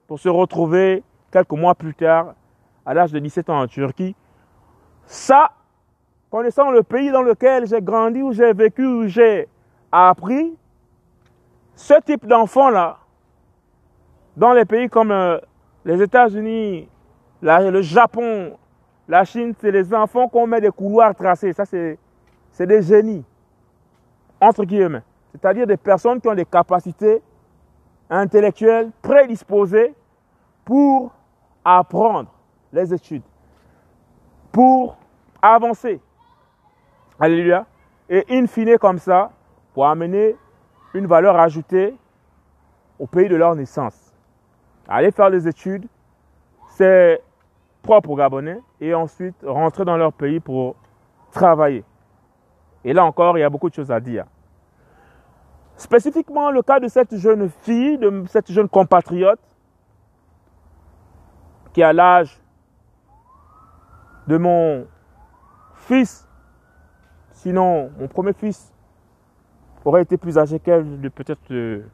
pour 0.07 0.19
se 0.19 0.29
retrouver 0.29 1.03
quelques 1.31 1.53
mois 1.53 1.75
plus 1.75 1.95
tard, 1.95 2.35
à 2.85 2.95
l'âge 2.95 3.13
de 3.13 3.19
17 3.19 3.51
ans 3.51 3.61
en 3.61 3.67
Turquie. 3.67 4.15
Ça, 5.07 5.51
connaissant 6.31 6.71
le 6.71 6.83
pays 6.83 7.11
dans 7.11 7.23
lequel 7.23 7.67
j'ai 7.67 7.81
grandi, 7.81 8.23
où 8.23 8.33
j'ai 8.33 8.53
vécu, 8.53 8.87
où 8.87 9.07
j'ai 9.07 9.49
appris, 9.91 10.57
ce 11.75 11.95
type 12.05 12.27
d'enfant-là, 12.27 12.99
dans 14.37 14.53
les 14.53 14.65
pays 14.65 14.89
comme 14.89 15.11
euh, 15.11 15.39
les 15.85 16.03
États-Unis, 16.03 16.89
le 17.43 17.83
Japon, 17.83 18.57
la 19.09 19.25
Chine, 19.25 19.55
c'est 19.61 19.71
les 19.71 19.95
enfants 19.95 20.29
qu'on 20.29 20.47
met 20.47 20.61
des 20.61 20.71
couloirs 20.71 21.15
tracés. 21.15 21.53
Ça, 21.53 21.65
c'est 21.65 22.67
des 22.67 22.83
génies, 22.83 23.25
entre 24.41 24.65
guillemets. 24.65 25.03
C'est-à-dire 25.37 25.67
des 25.67 25.77
personnes 25.77 26.21
qui 26.21 26.29
ont 26.29 26.35
des 26.35 26.47
capacités 26.47 27.23
intellectuel 28.09 28.91
prédisposé 29.03 29.95
pour 30.65 31.13
apprendre 31.63 32.31
les 32.73 32.95
études, 32.95 33.23
pour 34.51 34.97
avancer. 35.43 36.01
Alléluia. 37.21 37.67
Et 38.09 38.25
in 38.31 38.47
fine 38.47 38.79
comme 38.79 38.99
ça, 38.99 39.31
pour 39.75 39.87
amener 39.87 40.37
une 40.95 41.07
valeur 41.07 41.39
ajoutée 41.39 41.95
au 42.99 43.07
pays 43.07 43.29
de 43.29 43.37
leur 43.37 43.55
naissance. 43.55 44.15
Aller 44.89 45.11
faire 45.11 45.31
des 45.31 45.47
études, 45.47 45.87
c'est 46.69 47.21
propre 47.83 48.11
aux 48.11 48.17
Gabonais, 48.17 48.61
et 48.81 48.95
ensuite 48.95 49.37
rentrer 49.45 49.85
dans 49.85 49.97
leur 49.97 50.13
pays 50.13 50.41
pour 50.41 50.77
travailler. 51.31 51.85
Et 52.85 52.93
là 52.93 53.05
encore, 53.05 53.37
il 53.37 53.43
y 53.43 53.45
a 53.45 53.51
beaucoup 53.51 53.69
de 53.69 53.75
choses 53.75 53.91
à 53.91 54.01
dire. 54.01 54.25
Spécifiquement 55.77 56.51
le 56.51 56.63
cas 56.63 56.81
de 56.81 56.89
cette 56.89 57.17
jeune 57.17 57.51
fille, 57.51 57.99
de 57.99 58.25
cette 58.29 58.51
jeune 58.51 58.69
compatriote, 58.69 59.41
qui 61.73 61.83
a 61.83 61.93
l'âge 61.93 62.41
de 64.27 64.39
mon 64.39 64.87
fils, 65.75 66.27
sinon 67.33 67.91
mon 67.99 68.09
premier 68.09 68.33
fils 68.33 68.73
aurait 69.85 70.03
été 70.03 70.17
plus 70.17 70.39
âgé 70.39 70.59
qu'elle 70.59 71.01
de 71.01 71.09
peut-être 71.09 71.49
de, 71.51 71.85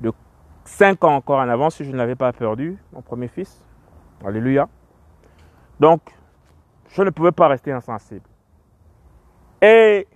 de 0.00 0.12
5 0.64 1.02
ans 1.04 1.16
encore 1.16 1.40
en 1.40 1.48
avant 1.48 1.68
si 1.70 1.84
je 1.84 1.90
ne 1.90 2.14
pas 2.14 2.32
perdu, 2.32 2.78
mon 2.92 3.02
premier 3.02 3.28
fils. 3.28 3.64
Alléluia. 4.24 4.68
Donc, 5.80 6.00
je 6.90 7.02
ne 7.02 7.10
pouvais 7.10 7.32
pas 7.32 7.48
rester 7.48 7.72
insensible. 7.72 8.28
Et 9.60 10.06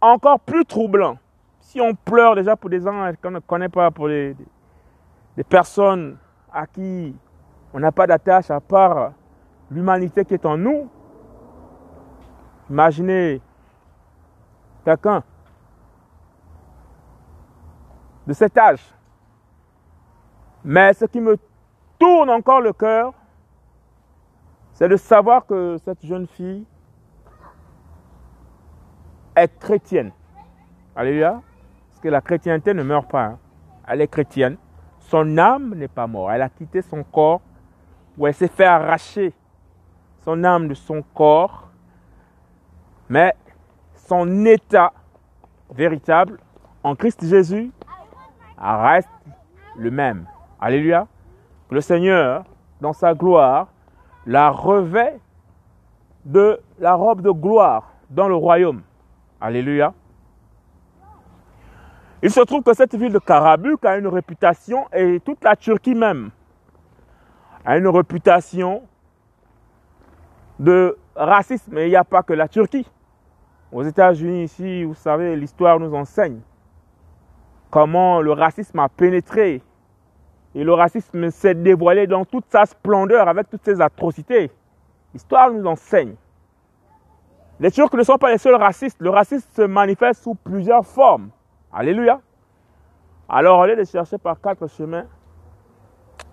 encore 0.00 0.40
plus 0.40 0.64
troublant. 0.64 1.18
Si 1.60 1.80
on 1.80 1.94
pleure 1.94 2.34
déjà 2.34 2.56
pour 2.56 2.70
des 2.70 2.80
gens 2.80 3.12
qu'on 3.22 3.30
ne 3.30 3.38
connaît 3.38 3.68
pas, 3.68 3.90
pour 3.90 4.08
des, 4.08 4.36
personnes 5.48 6.16
à 6.52 6.66
qui 6.66 7.14
on 7.72 7.80
n'a 7.80 7.92
pas 7.92 8.06
d'attache 8.06 8.50
à 8.50 8.60
part 8.60 9.12
l'humanité 9.70 10.24
qui 10.24 10.34
est 10.34 10.44
en 10.44 10.56
nous, 10.56 10.88
imaginez 12.68 13.40
quelqu'un 14.84 15.22
de 18.26 18.32
cet 18.32 18.56
âge. 18.58 18.82
Mais 20.64 20.92
ce 20.92 21.04
qui 21.04 21.20
me 21.20 21.38
tourne 21.98 22.30
encore 22.30 22.60
le 22.60 22.72
cœur, 22.72 23.14
c'est 24.72 24.88
de 24.88 24.96
savoir 24.96 25.46
que 25.46 25.76
cette 25.84 26.04
jeune 26.04 26.26
fille 26.26 26.66
est 29.36 29.58
chrétienne. 29.58 30.12
Alléluia. 30.94 31.40
Parce 31.88 32.00
que 32.00 32.08
la 32.08 32.20
chrétienté 32.20 32.74
ne 32.74 32.82
meurt 32.82 33.10
pas. 33.10 33.24
Hein. 33.24 33.38
Elle 33.86 34.00
est 34.00 34.08
chrétienne. 34.08 34.56
Son 34.98 35.38
âme 35.38 35.74
n'est 35.74 35.88
pas 35.88 36.06
morte. 36.06 36.32
Elle 36.34 36.42
a 36.42 36.48
quitté 36.48 36.82
son 36.82 37.02
corps 37.02 37.40
ou 38.16 38.26
elle 38.26 38.34
s'est 38.34 38.48
fait 38.48 38.64
arracher 38.66 39.32
son 40.24 40.44
âme 40.44 40.68
de 40.68 40.74
son 40.74 41.02
corps. 41.14 41.68
Mais 43.08 43.34
son 43.94 44.44
état 44.44 44.92
véritable 45.72 46.38
en 46.82 46.94
Christ 46.94 47.24
Jésus 47.24 47.72
reste 48.58 49.08
le 49.76 49.90
même. 49.90 50.26
Alléluia. 50.60 51.06
Le 51.70 51.80
Seigneur, 51.80 52.44
dans 52.80 52.92
sa 52.92 53.14
gloire, 53.14 53.68
la 54.26 54.50
revêt 54.50 55.18
de 56.24 56.60
la 56.78 56.94
robe 56.94 57.22
de 57.22 57.30
gloire 57.30 57.92
dans 58.10 58.28
le 58.28 58.34
royaume. 58.34 58.82
Alléluia. 59.40 59.94
Il 62.22 62.30
se 62.30 62.40
trouve 62.40 62.62
que 62.62 62.74
cette 62.74 62.94
ville 62.94 63.12
de 63.12 63.18
Karabuk 63.18 63.84
a 63.86 63.96
une 63.96 64.06
réputation, 64.06 64.86
et 64.92 65.20
toute 65.20 65.42
la 65.42 65.56
Turquie 65.56 65.94
même, 65.94 66.30
a 67.64 67.78
une 67.78 67.88
réputation 67.88 68.82
de 70.58 70.98
racisme. 71.16 71.78
Et 71.78 71.86
il 71.86 71.88
n'y 71.88 71.96
a 71.96 72.04
pas 72.04 72.22
que 72.22 72.34
la 72.34 72.48
Turquie. 72.48 72.86
Aux 73.72 73.82
États-Unis, 73.82 74.44
ici, 74.44 74.84
vous 74.84 74.94
savez, 74.94 75.36
l'histoire 75.36 75.80
nous 75.80 75.94
enseigne 75.94 76.40
comment 77.70 78.20
le 78.20 78.32
racisme 78.32 78.78
a 78.80 78.88
pénétré. 78.88 79.62
Et 80.54 80.64
le 80.64 80.74
racisme 80.74 81.30
s'est 81.30 81.54
dévoilé 81.54 82.06
dans 82.06 82.24
toute 82.24 82.44
sa 82.48 82.66
splendeur, 82.66 83.28
avec 83.28 83.48
toutes 83.48 83.64
ses 83.64 83.80
atrocités. 83.80 84.50
L'histoire 85.14 85.50
nous 85.50 85.64
enseigne. 85.66 86.14
Les 87.60 87.70
Turcs 87.70 87.92
ne 87.92 88.02
sont 88.02 88.16
pas 88.16 88.30
les 88.30 88.38
seuls 88.38 88.54
racistes. 88.54 88.96
Le 89.00 89.10
racisme 89.10 89.46
se 89.52 89.62
manifeste 89.62 90.22
sous 90.22 90.34
plusieurs 90.34 90.84
formes. 90.86 91.28
Alléluia. 91.70 92.20
Alors, 93.28 93.66
lieu 93.66 93.76
de 93.76 93.84
chercher 93.84 94.16
par 94.16 94.40
quatre 94.40 94.66
chemins, 94.66 95.04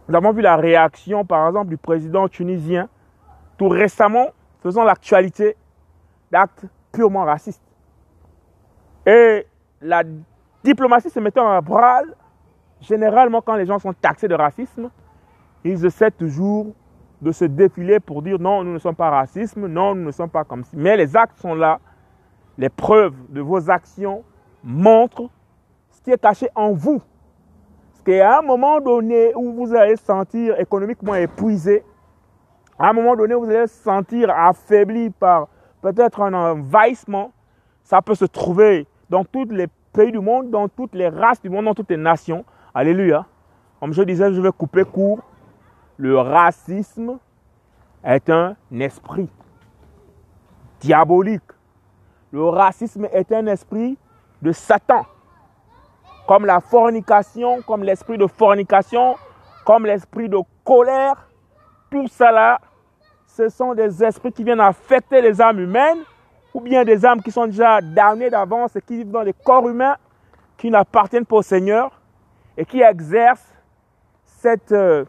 nous 0.08 0.16
avons 0.16 0.32
vu 0.32 0.42
la 0.42 0.56
réaction, 0.56 1.26
par 1.26 1.46
exemple, 1.50 1.68
du 1.68 1.78
président 1.78 2.30
tunisien, 2.30 2.88
tout 3.58 3.68
récemment, 3.68 4.28
faisant 4.64 4.86
l'actualité 4.86 5.58
d'actes 6.32 6.66
purement 6.94 7.26
racistes. 7.26 7.62
Et 9.06 9.46
la 9.82 10.04
diplomatie 10.64 11.10
se 11.10 11.20
mettant 11.20 11.50
à 11.50 11.60
bras, 11.60 12.04
généralement, 12.80 13.42
quand 13.42 13.56
les 13.56 13.66
gens 13.66 13.80
sont 13.80 13.94
taxés 13.94 14.30
de 14.30 14.36
racisme, 14.36 14.90
ils 15.66 15.86
essaient 15.86 16.12
toujours 16.12 16.74
de 17.22 17.32
se 17.32 17.46
défiler 17.46 18.00
pour 18.00 18.22
dire 18.22 18.40
non, 18.40 18.64
nous 18.64 18.74
ne 18.74 18.80
sommes 18.80 18.96
pas 18.96 19.10
racistes, 19.10 19.58
non, 19.58 19.96
nous 19.96 20.06
ne 20.06 20.12
sommes 20.12 20.30
pas 20.30 20.44
comme 20.44 20.64
ça. 20.64 20.72
Mais 20.74 20.96
les 20.98 21.16
actes 21.16 21.40
sont 21.40 21.56
là. 21.56 21.80
Les 22.58 22.70
preuves 22.70 23.16
de 23.30 23.42
vos 23.42 23.70
actions 23.70 24.24
montrent 24.64 25.30
ce 25.92 26.02
qui 26.02 26.12
est 26.12 26.22
caché 26.22 26.48
en 26.56 26.72
vous. 26.72 27.02
Parce 27.92 28.04
qu'à 28.04 28.40
un 28.40 28.42
moment 28.42 28.80
donné 28.80 29.34
où 29.36 29.52
vous 29.54 29.76
allez 29.76 29.96
sentir 29.96 30.60
économiquement 30.60 31.16
épuisé, 31.16 31.84
à 32.80 32.90
un 32.90 32.94
moment 32.94 33.16
donné 33.16 33.36
où 33.36 33.46
vous 33.46 33.50
allez 33.50 33.68
sentir 33.68 34.30
affaibli 34.30 35.10
par 35.10 35.48
peut-être 35.82 36.22
un 36.22 36.34
envahissement, 36.34 37.32
ça 37.84 38.02
peut 38.02 38.16
se 38.16 38.26
trouver 38.26 38.88
dans 39.10 39.24
tous 39.24 39.46
les 39.46 39.68
pays 39.94 40.12
du 40.12 40.20
monde, 40.20 40.50
dans 40.50 40.68
toutes 40.68 40.94
les 40.94 41.10
races 41.10 41.42
du 41.42 41.50
monde, 41.50 41.66
dans 41.66 41.74
toutes 41.74 41.90
les 41.90 41.98
nations. 41.98 42.44
Alléluia. 42.74 43.26
Comme 43.80 43.94
je 43.94 44.02
disais, 44.04 44.34
je 44.34 44.42
vais 44.42 44.52
couper 44.52 44.84
court 44.84 45.20
le 45.98 46.20
racisme 46.20 47.18
est 48.04 48.30
un 48.30 48.56
esprit 48.80 49.30
diabolique. 50.80 51.42
Le 52.32 52.44
racisme 52.46 53.08
est 53.12 53.32
un 53.32 53.48
esprit 53.48 53.98
de 54.42 54.52
Satan. 54.52 55.06
Comme 56.28 56.46
la 56.46 56.60
fornication, 56.60 57.62
comme 57.64 57.84
l'esprit 57.84 58.18
de 58.18 58.28
fornication, 58.28 59.16
comme 59.66 59.86
l'esprit 59.86 60.30
de 60.30 60.38
colère. 60.64 61.28
Tout 61.90 62.08
cela, 62.08 62.60
ce 63.26 63.50
sont 63.50 63.74
des 63.74 64.04
esprits 64.04 64.32
qui 64.32 64.44
viennent 64.44 64.60
affecter 64.60 65.22
les 65.22 65.42
âmes 65.42 65.60
humaines 65.60 66.04
ou 66.54 66.62
bien 66.62 66.84
des 66.84 67.06
âmes 67.06 67.22
qui 67.22 67.32
sont 67.32 67.48
déjà 67.48 67.82
damnées 67.82 68.30
d'avance 68.30 68.76
et 68.76 68.82
qui 68.82 68.98
vivent 68.98 69.12
dans 69.12 69.24
des 69.24 69.34
corps 69.34 69.68
humains 69.68 69.96
qui 70.58 70.70
n'appartiennent 70.70 71.26
pas 71.26 71.38
au 71.38 71.42
Seigneur 71.42 71.92
et 72.56 72.66
qui 72.66 72.82
exercent 72.82 73.54
cette... 74.26 74.72
Euh, 74.72 75.06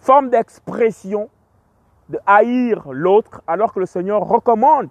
forme 0.00 0.30
d'expression 0.30 1.28
de 2.08 2.18
haïr 2.26 2.88
l'autre 2.90 3.42
alors 3.46 3.72
que 3.72 3.80
le 3.80 3.86
Seigneur 3.86 4.22
recommande. 4.22 4.88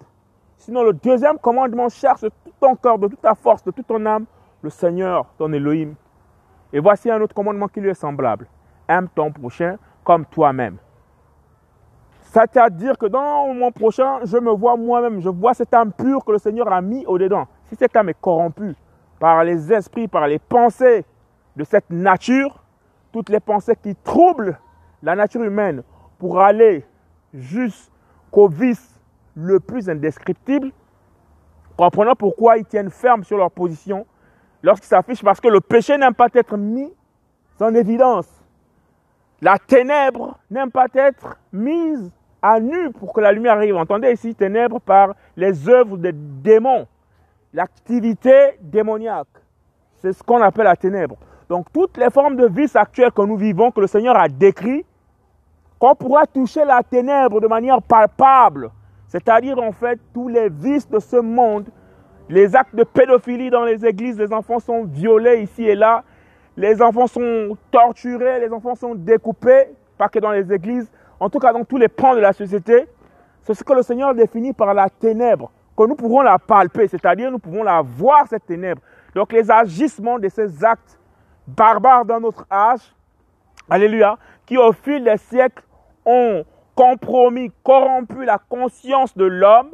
Sinon, 0.56 0.82
le 0.84 0.92
deuxième 0.92 1.38
commandement 1.38 1.88
cherche 1.88 2.22
de 2.22 2.28
tout 2.28 2.52
ton 2.60 2.76
corps, 2.76 2.98
de 2.98 3.08
toute 3.08 3.20
ta 3.20 3.34
force, 3.34 3.64
de 3.64 3.70
toute 3.70 3.86
ton 3.86 4.04
âme, 4.06 4.26
le 4.62 4.70
Seigneur, 4.70 5.26
ton 5.38 5.52
Elohim. 5.52 5.94
Et 6.72 6.80
voici 6.80 7.10
un 7.10 7.20
autre 7.20 7.34
commandement 7.34 7.68
qui 7.68 7.80
lui 7.80 7.90
est 7.90 7.94
semblable. 7.94 8.46
Aime 8.88 9.08
ton 9.14 9.32
prochain 9.32 9.76
comme 10.04 10.24
toi-même. 10.26 10.76
C'est-à-dire 12.22 12.96
que 12.96 13.06
dans 13.06 13.52
mon 13.52 13.72
prochain, 13.72 14.20
je 14.24 14.36
me 14.36 14.52
vois 14.52 14.76
moi-même, 14.76 15.20
je 15.20 15.28
vois 15.28 15.52
cette 15.52 15.74
âme 15.74 15.92
pure 15.92 16.24
que 16.24 16.32
le 16.32 16.38
Seigneur 16.38 16.72
a 16.72 16.80
mis 16.80 17.04
au-dedans. 17.06 17.48
Si 17.64 17.74
cette 17.74 17.96
âme 17.96 18.10
est 18.10 18.20
corrompue 18.20 18.76
par 19.18 19.42
les 19.42 19.72
esprits, 19.72 20.06
par 20.06 20.28
les 20.28 20.38
pensées 20.38 21.04
de 21.56 21.64
cette 21.64 21.90
nature, 21.90 22.62
toutes 23.12 23.30
les 23.30 23.40
pensées 23.40 23.74
qui 23.82 23.96
troublent 23.96 24.58
la 25.02 25.16
nature 25.16 25.42
humaine 25.42 25.82
pour 26.18 26.40
aller 26.40 26.84
jusqu'au 27.32 28.48
vice 28.48 29.00
le 29.34 29.60
plus 29.60 29.88
indescriptible, 29.88 30.70
comprenant 31.76 32.14
pourquoi 32.14 32.58
ils 32.58 32.64
tiennent 32.64 32.90
ferme 32.90 33.24
sur 33.24 33.38
leur 33.38 33.50
position 33.50 34.06
lorsqu'ils 34.62 34.88
s'affichent, 34.88 35.22
parce 35.22 35.40
que 35.40 35.48
le 35.48 35.60
péché 35.60 35.96
n'aime 35.96 36.14
pas 36.14 36.28
être 36.34 36.56
mis 36.56 36.92
en 37.60 37.74
évidence. 37.74 38.28
La 39.40 39.56
ténèbre 39.58 40.38
n'aime 40.50 40.70
pas 40.70 40.86
être 40.94 41.38
mise 41.52 42.10
à 42.42 42.60
nu 42.60 42.90
pour 42.90 43.12
que 43.12 43.20
la 43.20 43.32
lumière 43.32 43.54
arrive. 43.54 43.76
Entendez 43.76 44.12
ici 44.12 44.34
ténèbres 44.34 44.80
par 44.80 45.14
les 45.36 45.68
œuvres 45.68 45.96
des 45.96 46.12
démons, 46.12 46.86
l'activité 47.52 48.58
démoniaque. 48.60 49.28
C'est 49.96 50.12
ce 50.12 50.22
qu'on 50.22 50.42
appelle 50.42 50.64
la 50.64 50.76
ténèbre. 50.76 51.16
Donc 51.48 51.66
toutes 51.72 51.96
les 51.96 52.10
formes 52.10 52.36
de 52.36 52.46
vice 52.46 52.76
actuelles 52.76 53.12
que 53.12 53.22
nous 53.22 53.36
vivons, 53.36 53.70
que 53.70 53.80
le 53.80 53.86
Seigneur 53.86 54.16
a 54.16 54.28
décrit, 54.28 54.84
qu'on 55.80 55.94
pourra 55.94 56.26
toucher 56.26 56.64
la 56.64 56.82
ténèbre 56.82 57.40
de 57.40 57.48
manière 57.48 57.80
palpable, 57.80 58.70
c'est-à-dire 59.08 59.58
en 59.58 59.72
fait 59.72 59.98
tous 60.12 60.28
les 60.28 60.50
vices 60.50 60.88
de 60.88 61.00
ce 61.00 61.16
monde, 61.16 61.68
les 62.28 62.54
actes 62.54 62.76
de 62.76 62.84
pédophilie 62.84 63.50
dans 63.50 63.64
les 63.64 63.84
églises, 63.84 64.18
les 64.18 64.32
enfants 64.32 64.60
sont 64.60 64.84
violés 64.84 65.40
ici 65.40 65.64
et 65.64 65.74
là, 65.74 66.04
les 66.56 66.82
enfants 66.82 67.06
sont 67.06 67.56
torturés, 67.70 68.38
les 68.40 68.52
enfants 68.52 68.74
sont 68.74 68.94
découpés, 68.94 69.68
pas 69.96 70.08
que 70.08 70.18
dans 70.18 70.30
les 70.30 70.52
églises, 70.52 70.88
en 71.18 71.30
tout 71.30 71.38
cas 71.38 71.52
dans 71.52 71.64
tous 71.64 71.78
les 71.78 71.88
pans 71.88 72.14
de 72.14 72.20
la 72.20 72.34
société. 72.34 72.86
C'est 73.42 73.54
ce 73.54 73.64
que 73.64 73.72
le 73.72 73.82
Seigneur 73.82 74.14
définit 74.14 74.52
par 74.52 74.74
la 74.74 74.90
ténèbre, 74.90 75.50
que 75.74 75.84
nous 75.84 75.94
pourrons 75.94 76.20
la 76.20 76.38
palper, 76.38 76.88
c'est-à-dire 76.88 77.30
nous 77.30 77.38
pouvons 77.38 77.62
la 77.62 77.80
voir, 77.80 78.26
cette 78.28 78.44
ténèbre. 78.44 78.82
Donc 79.14 79.32
les 79.32 79.50
agissements 79.50 80.18
de 80.18 80.28
ces 80.28 80.62
actes 80.62 81.00
barbares 81.46 82.04
dans 82.04 82.20
notre 82.20 82.46
âge, 82.52 82.94
alléluia, 83.68 84.18
qui 84.44 84.58
au 84.58 84.72
fil 84.72 85.02
des 85.02 85.16
siècles 85.16 85.64
ont 86.10 86.44
compromis, 86.74 87.52
corrompu 87.62 88.24
la 88.24 88.38
conscience 88.38 89.16
de 89.16 89.24
l'homme 89.24 89.70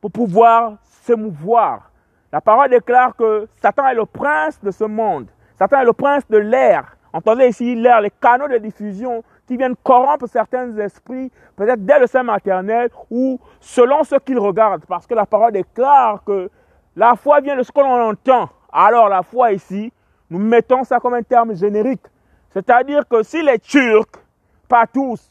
pour 0.00 0.10
pouvoir 0.10 0.74
s'émouvoir. 0.82 1.90
La 2.32 2.40
parole 2.40 2.70
déclare 2.70 3.16
que 3.16 3.48
Satan 3.60 3.88
est 3.88 3.94
le 3.94 4.06
prince 4.06 4.60
de 4.62 4.70
ce 4.70 4.84
monde. 4.84 5.26
Satan 5.58 5.80
est 5.80 5.84
le 5.84 5.92
prince 5.92 6.26
de 6.28 6.38
l'air. 6.38 6.96
Entendez 7.12 7.48
ici 7.48 7.74
l'air, 7.74 8.00
les 8.00 8.10
canaux 8.10 8.46
de 8.46 8.58
diffusion 8.58 9.24
qui 9.46 9.56
viennent 9.56 9.74
corrompre 9.82 10.28
certains 10.28 10.76
esprits, 10.78 11.32
peut-être 11.56 11.84
dès 11.84 11.98
le 11.98 12.06
sein 12.06 12.22
maternel 12.22 12.88
ou 13.10 13.40
selon 13.58 14.04
ce 14.04 14.14
qu'ils 14.16 14.38
regardent. 14.38 14.84
Parce 14.86 15.06
que 15.06 15.14
la 15.14 15.26
parole 15.26 15.52
déclare 15.52 16.22
que 16.24 16.48
la 16.94 17.16
foi 17.16 17.40
vient 17.40 17.56
de 17.56 17.62
ce 17.64 17.72
que 17.72 17.80
l'on 17.80 18.10
entend. 18.10 18.48
Alors 18.72 19.08
la 19.08 19.22
foi 19.22 19.52
ici, 19.52 19.92
nous 20.30 20.38
mettons 20.38 20.84
ça 20.84 21.00
comme 21.00 21.14
un 21.14 21.22
terme 21.22 21.56
générique. 21.56 22.06
C'est-à-dire 22.50 23.06
que 23.08 23.22
si 23.24 23.42
les 23.42 23.58
Turcs, 23.58 24.20
pas 24.68 24.86
tous, 24.86 25.30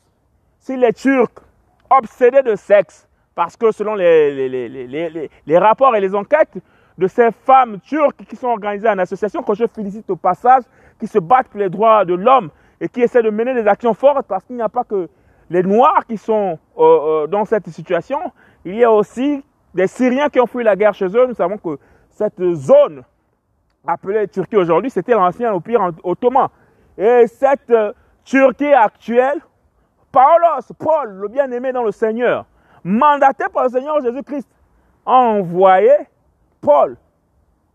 si 0.60 0.78
les 0.78 0.94
Turcs 0.94 1.42
obsédés 1.90 2.44
de 2.44 2.56
sexe, 2.56 3.08
parce 3.34 3.56
que 3.56 3.72
selon 3.72 3.96
les, 3.96 5.30
rapports 5.58 5.96
et 5.96 6.02
les 6.02 6.14
enquêtes 6.14 6.58
de 6.98 7.08
ces 7.08 7.32
femmes 7.32 7.80
turques 7.80 8.26
qui 8.28 8.36
sont 8.36 8.50
organisées 8.50 8.90
en 8.90 9.00
association, 9.00 9.42
que 9.42 9.56
je 9.56 9.66
félicite 9.66 10.10
au 10.10 10.16
passage, 10.16 10.64
qui 11.00 11.08
se 11.08 11.20
battent 11.20 11.48
pour 11.48 11.60
les 11.60 11.70
droits 11.70 12.04
de 12.04 12.14
l'homme 12.14 12.50
et 12.82 12.90
qui 12.90 13.02
essaient 13.02 13.24
de 13.24 13.30
mener 13.30 13.54
des 13.54 13.68
actions 13.68 13.94
fortes, 13.94 14.28
parce 14.28 14.44
qu'il 14.44 14.58
n'y 14.58 14.62
a 14.62 14.70
pas 14.70 14.84
que 14.84 15.10
les 15.50 15.64
Noirs 15.64 16.06
qui 16.08 16.18
sont 16.18 16.60
euh, 16.78 16.82
euh, 17.24 17.28
dans 17.28 17.46
cette 17.46 17.68
situation, 17.70 18.20
il 18.66 18.76
y 18.76 18.84
a 18.84 18.92
aussi 18.92 19.44
des 19.74 19.88
Syriens 19.88 20.30
qui 20.30 20.40
ont 20.40 20.46
fui 20.46 20.64
la 20.64 20.76
guerre 20.76 20.94
chez 20.94 21.08
eux. 21.08 21.26
Nous 21.28 21.34
savons 21.34 21.58
que 21.58 21.80
cette 22.10 22.42
zone 22.54 23.04
appelée 23.88 24.28
Turquie 24.28 24.58
aujourd'hui, 24.58 24.90
c'était 24.90 25.14
l'ancien 25.14 25.54
Empire 25.54 25.92
ottoman. 26.04 26.50
Et 26.98 27.26
cette 27.28 27.70
euh, 27.70 27.94
Turquie 28.24 28.74
actuelle 28.74 29.40
Paulos, 30.12 30.74
Paul, 30.78 31.12
le 31.12 31.28
bien-aimé 31.28 31.72
dans 31.72 31.84
le 31.84 31.92
Seigneur, 31.92 32.46
mandaté 32.84 33.46
par 33.54 33.64
le 33.64 33.70
Seigneur 33.70 34.02
Jésus-Christ, 34.02 34.48
a 35.06 35.12
envoyé 35.12 35.92
Paul 36.62 36.98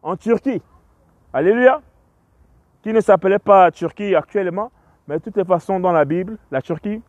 en 0.03 0.16
Turquie. 0.16 0.62
Alléluia. 1.33 1.81
Qui 2.83 2.92
ne 2.92 3.01
s'appelait 3.01 3.38
pas 3.38 3.70
Turquie 3.70 4.14
actuellement, 4.14 4.70
mais 5.09 5.18
toutes 5.18 5.37
les 5.37 5.44
façons, 5.44 5.81
dans 5.81 5.92
la 5.92 6.05
Bible, 6.05 6.37
la 6.51 6.61
Turquie 6.61 7.03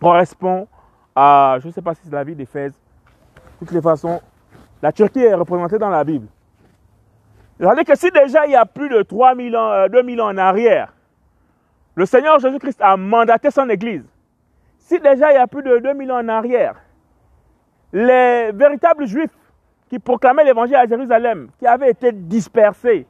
correspond 0.00 0.68
à, 1.16 1.56
je 1.60 1.68
ne 1.68 1.72
sais 1.72 1.82
pas 1.82 1.94
si 1.94 2.02
c'est 2.04 2.12
la 2.12 2.24
ville 2.24 2.36
d'Éphèse. 2.36 2.78
Toutes 3.58 3.70
les 3.70 3.80
façons, 3.80 4.20
la 4.82 4.92
Turquie 4.92 5.20
est 5.20 5.34
représentée 5.34 5.78
dans 5.78 5.88
la 5.88 6.04
Bible. 6.04 6.26
C'est-à-dire 7.58 7.84
que 7.84 7.96
si 7.96 8.10
déjà 8.10 8.46
il 8.46 8.52
y 8.52 8.56
a 8.56 8.66
plus 8.66 8.88
de 8.88 9.02
3000 9.02 9.56
ans, 9.56 9.88
2000 9.88 10.20
euh, 10.20 10.22
ans 10.22 10.28
en 10.28 10.36
arrière, 10.36 10.92
le 11.94 12.06
Seigneur 12.06 12.38
Jésus-Christ 12.38 12.80
a 12.80 12.96
mandaté 12.96 13.50
son 13.50 13.68
Église 13.68 14.04
si 14.88 14.98
déjà 15.00 15.30
il 15.32 15.34
y 15.34 15.38
a 15.38 15.46
plus 15.46 15.62
de 15.62 15.78
2000 15.80 16.10
ans 16.12 16.20
en 16.20 16.28
arrière, 16.28 16.76
les 17.92 18.50
véritables 18.52 19.06
juifs 19.06 19.36
qui 19.90 19.98
proclamaient 19.98 20.44
l'évangile 20.44 20.76
à 20.76 20.86
Jérusalem, 20.86 21.50
qui 21.58 21.66
avaient 21.66 21.90
été 21.90 22.10
dispersés 22.10 23.06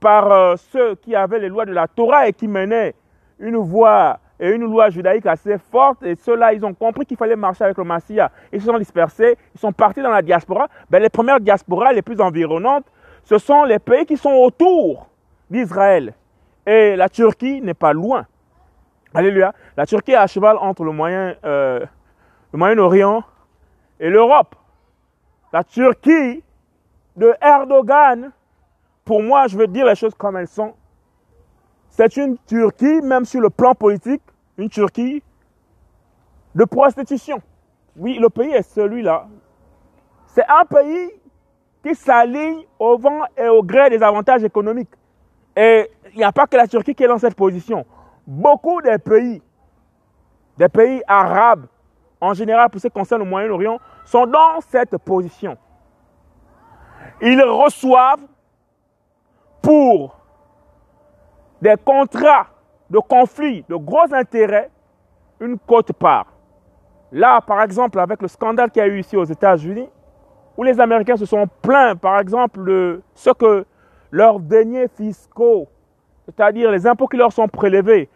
par 0.00 0.32
euh, 0.32 0.56
ceux 0.56 0.96
qui 0.96 1.14
avaient 1.14 1.38
les 1.38 1.48
lois 1.48 1.66
de 1.66 1.72
la 1.72 1.86
Torah 1.86 2.26
et 2.26 2.32
qui 2.32 2.48
menaient 2.48 2.94
une 3.38 3.56
voie 3.58 4.18
et 4.40 4.50
une 4.50 4.64
loi 4.64 4.90
judaïque 4.90 5.26
assez 5.26 5.56
forte. 5.70 6.02
Et 6.02 6.16
ceux-là, 6.16 6.52
ils 6.52 6.64
ont 6.64 6.74
compris 6.74 7.06
qu'il 7.06 7.16
fallait 7.16 7.36
marcher 7.36 7.62
avec 7.62 7.78
le 7.78 7.84
Massia. 7.84 8.32
Ils 8.52 8.60
se 8.60 8.66
sont 8.66 8.78
dispersés, 8.78 9.36
ils 9.54 9.60
sont 9.60 9.72
partis 9.72 10.02
dans 10.02 10.10
la 10.10 10.22
diaspora. 10.22 10.66
Ben, 10.88 11.00
les 11.00 11.10
premières 11.10 11.38
diasporas 11.38 11.92
les 11.92 12.02
plus 12.02 12.20
environnantes, 12.20 12.86
ce 13.22 13.38
sont 13.38 13.62
les 13.62 13.78
pays 13.78 14.04
qui 14.04 14.16
sont 14.16 14.32
autour 14.32 15.06
d'Israël. 15.48 16.12
Et 16.66 16.96
la 16.96 17.08
Turquie 17.08 17.60
n'est 17.60 17.74
pas 17.74 17.92
loin. 17.92 18.26
Alléluia. 19.12 19.52
La 19.76 19.86
Turquie 19.86 20.12
est 20.12 20.16
à 20.16 20.26
cheval 20.26 20.56
entre 20.58 20.84
le 20.84 20.92
Moyen, 20.92 21.34
euh, 21.44 21.84
le 22.52 22.58
Moyen-Orient 22.58 23.24
et 23.98 24.08
l'Europe. 24.08 24.54
La 25.52 25.64
Turquie 25.64 26.44
de 27.16 27.34
Erdogan, 27.42 28.30
pour 29.04 29.22
moi, 29.22 29.48
je 29.48 29.58
veux 29.58 29.66
dire 29.66 29.86
les 29.86 29.96
choses 29.96 30.14
comme 30.14 30.36
elles 30.36 30.46
sont. 30.46 30.74
C'est 31.88 32.16
une 32.16 32.38
Turquie, 32.46 33.00
même 33.02 33.24
sur 33.24 33.40
le 33.40 33.50
plan 33.50 33.74
politique, 33.74 34.22
une 34.56 34.68
Turquie 34.68 35.22
de 36.54 36.64
prostitution. 36.64 37.42
Oui, 37.96 38.18
le 38.20 38.28
pays 38.28 38.52
est 38.52 38.62
celui-là. 38.62 39.26
C'est 40.28 40.44
un 40.48 40.64
pays 40.64 41.10
qui 41.82 41.96
s'aligne 41.96 42.62
au 42.78 42.96
vent 42.96 43.22
et 43.36 43.48
au 43.48 43.62
gré 43.64 43.90
des 43.90 44.00
avantages 44.02 44.44
économiques. 44.44 44.90
Et 45.56 45.90
il 46.12 46.18
n'y 46.18 46.24
a 46.24 46.30
pas 46.30 46.46
que 46.46 46.56
la 46.56 46.68
Turquie 46.68 46.94
qui 46.94 47.02
est 47.02 47.08
dans 47.08 47.18
cette 47.18 47.34
position. 47.34 47.84
Beaucoup 48.30 48.80
des 48.80 48.96
pays, 48.98 49.42
des 50.56 50.68
pays 50.68 51.02
arabes, 51.08 51.66
en 52.20 52.32
général 52.32 52.70
pour 52.70 52.80
ce 52.80 52.86
qui 52.86 52.94
concerne 52.94 53.24
le 53.24 53.28
Moyen-Orient, 53.28 53.80
sont 54.04 54.24
dans 54.24 54.60
cette 54.60 54.96
position. 54.98 55.58
Ils 57.20 57.42
reçoivent 57.42 58.22
pour 59.60 60.16
des 61.60 61.74
contrats 61.84 62.46
de 62.88 63.00
conflit, 63.00 63.64
de 63.68 63.74
gros 63.74 64.14
intérêts, 64.14 64.70
une 65.40 65.58
cote-part. 65.58 66.26
Là, 67.10 67.40
par 67.40 67.62
exemple, 67.62 67.98
avec 67.98 68.22
le 68.22 68.28
scandale 68.28 68.70
qu'il 68.70 68.80
y 68.80 68.84
a 68.84 68.88
eu 68.88 69.00
ici 69.00 69.16
aux 69.16 69.24
États-Unis, 69.24 69.88
où 70.56 70.62
les 70.62 70.78
Américains 70.78 71.16
se 71.16 71.26
sont 71.26 71.48
plaints, 71.62 71.96
par 71.96 72.20
exemple, 72.20 72.64
de 72.64 73.02
ce 73.12 73.30
que 73.30 73.66
leurs 74.12 74.38
deniers 74.38 74.86
fiscaux, 74.86 75.66
c'est-à-dire 76.26 76.70
les 76.70 76.86
impôts 76.86 77.08
qui 77.08 77.16
leur 77.16 77.32
sont 77.32 77.48
prélevés, 77.48 78.08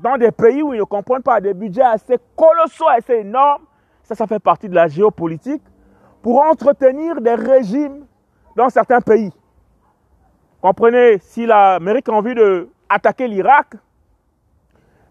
dans 0.00 0.16
des 0.16 0.30
pays 0.30 0.62
où 0.62 0.72
ils 0.74 0.80
ne 0.80 0.84
comprennent 0.84 1.22
pas 1.22 1.40
des 1.40 1.54
budgets 1.54 1.82
assez 1.82 2.18
colossaux, 2.36 2.88
assez 2.88 3.14
énormes, 3.14 3.64
ça, 4.02 4.14
ça 4.14 4.26
fait 4.26 4.38
partie 4.38 4.68
de 4.68 4.74
la 4.74 4.88
géopolitique, 4.88 5.62
pour 6.22 6.40
entretenir 6.40 7.20
des 7.20 7.34
régimes 7.34 8.06
dans 8.56 8.68
certains 8.68 9.00
pays. 9.00 9.32
Comprenez, 10.60 11.18
si 11.20 11.46
l'Amérique 11.46 12.08
a 12.08 12.12
envie 12.12 12.34
d'attaquer 12.34 13.26
l'Irak 13.28 13.74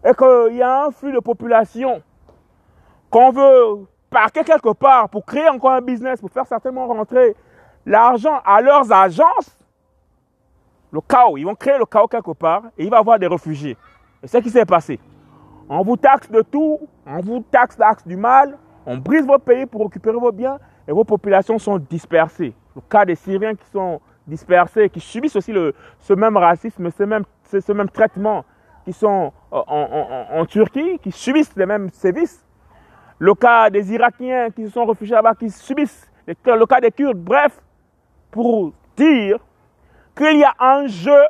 et 0.04 0.14
qu'il 0.14 0.56
y 0.56 0.62
a 0.62 0.84
un 0.84 0.90
flux 0.90 1.12
de 1.12 1.18
population 1.18 2.02
qu'on 3.10 3.30
veut 3.30 3.86
parquer 4.08 4.44
quelque 4.44 4.72
part 4.72 5.08
pour 5.08 5.24
créer 5.24 5.48
encore 5.48 5.72
un 5.72 5.80
business, 5.80 6.20
pour 6.20 6.30
faire 6.30 6.46
certainement 6.46 6.86
rentrer 6.86 7.34
l'argent 7.84 8.40
à 8.44 8.60
leurs 8.60 8.92
agences, 8.92 9.56
le 10.92 11.00
chaos, 11.00 11.36
ils 11.36 11.44
vont 11.44 11.54
créer 11.54 11.78
le 11.78 11.86
chaos 11.86 12.08
quelque 12.08 12.32
part 12.32 12.64
et 12.76 12.84
il 12.84 12.90
va 12.90 12.96
y 12.96 13.00
avoir 13.00 13.18
des 13.18 13.26
réfugiés. 13.26 13.76
Et 14.22 14.26
c'est 14.26 14.38
ce 14.38 14.42
qui 14.42 14.50
s'est 14.50 14.64
passé. 14.64 14.98
On 15.68 15.82
vous 15.82 15.96
taxe 15.96 16.28
de 16.30 16.42
tout, 16.42 16.80
on 17.06 17.20
vous 17.20 17.44
taxe 17.50 17.78
l'axe 17.78 18.06
du 18.06 18.16
mal, 18.16 18.58
on 18.84 18.96
brise 18.96 19.24
vos 19.24 19.38
pays 19.38 19.66
pour 19.66 19.82
récupérer 19.84 20.16
vos 20.16 20.32
biens 20.32 20.58
et 20.88 20.92
vos 20.92 21.04
populations 21.04 21.58
sont 21.58 21.78
dispersées. 21.78 22.54
Le 22.74 22.82
cas 22.82 23.04
des 23.04 23.14
Syriens 23.14 23.54
qui 23.54 23.66
sont 23.70 24.00
dispersés, 24.26 24.88
qui 24.88 25.00
subissent 25.00 25.36
aussi 25.36 25.52
ce 25.98 26.12
même 26.14 26.36
racisme, 26.36 26.90
ce 26.90 27.02
même, 27.04 27.24
ce 27.44 27.72
même 27.72 27.88
traitement, 27.88 28.44
qui 28.84 28.92
sont 28.92 29.32
euh, 29.52 29.60
en, 29.66 30.44
Turquie, 30.46 30.98
qui 30.98 31.12
subissent 31.12 31.54
les 31.56 31.66
mêmes 31.66 31.90
sévices. 31.90 32.44
Le 33.18 33.34
cas 33.34 33.70
des 33.70 33.92
Irakiens 33.92 34.50
qui 34.50 34.64
se 34.64 34.70
sont 34.70 34.86
réfugiés 34.86 35.14
là-bas, 35.14 35.34
qui 35.34 35.50
subissent, 35.50 36.10
le 36.26 36.66
cas 36.66 36.80
des 36.80 36.90
Kurdes, 36.90 37.18
bref, 37.18 37.60
pour 38.30 38.72
dire 38.96 39.38
qu'il 40.20 40.38
y 40.38 40.44
a 40.44 40.54
un 40.58 40.86
jeu 40.86 41.22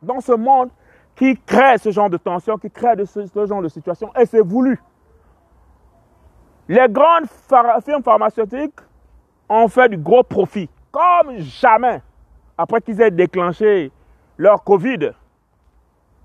dans 0.00 0.20
ce 0.20 0.32
monde 0.32 0.70
qui 1.14 1.36
crée 1.36 1.76
ce 1.76 1.90
genre 1.90 2.08
de 2.08 2.16
tension, 2.16 2.56
qui 2.56 2.70
crée 2.70 2.94
ce, 3.04 3.46
genre 3.46 3.60
de 3.60 3.68
situation, 3.68 4.10
et 4.18 4.24
c'est 4.24 4.40
voulu. 4.40 4.80
Les 6.68 6.86
grandes 6.88 7.26
firmes 7.84 8.02
pharmaceutiques 8.02 8.80
ont 9.48 9.68
fait 9.68 9.90
du 9.90 9.98
gros 9.98 10.22
profit 10.22 10.70
comme 10.90 11.38
jamais 11.38 12.00
après 12.56 12.80
qu'ils 12.80 12.98
aient 13.02 13.10
déclenché 13.10 13.92
leur 14.38 14.64
Covid. 14.64 15.10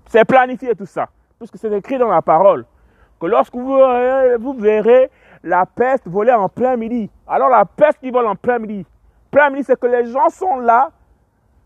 C'est 0.06 0.24
planifié 0.24 0.74
tout 0.74 0.86
ça, 0.86 1.08
puisque 1.38 1.58
c'est 1.58 1.72
écrit 1.72 1.98
dans 1.98 2.08
la 2.08 2.22
parole 2.22 2.64
que 3.20 3.26
lorsque 3.26 3.54
vous 3.54 3.76
verrez, 3.76 4.36
vous 4.38 4.54
verrez 4.54 5.10
la 5.44 5.66
peste 5.66 6.08
voler 6.08 6.32
en 6.32 6.48
plein 6.48 6.76
midi, 6.76 7.10
alors 7.26 7.50
la 7.50 7.66
peste 7.66 7.98
qui 8.00 8.10
vole 8.10 8.26
en 8.26 8.36
plein 8.36 8.58
midi, 8.58 8.86
plein 9.30 9.50
midi, 9.50 9.64
c'est 9.64 9.78
que 9.78 9.86
les 9.86 10.06
gens 10.06 10.30
sont 10.30 10.58
là. 10.58 10.90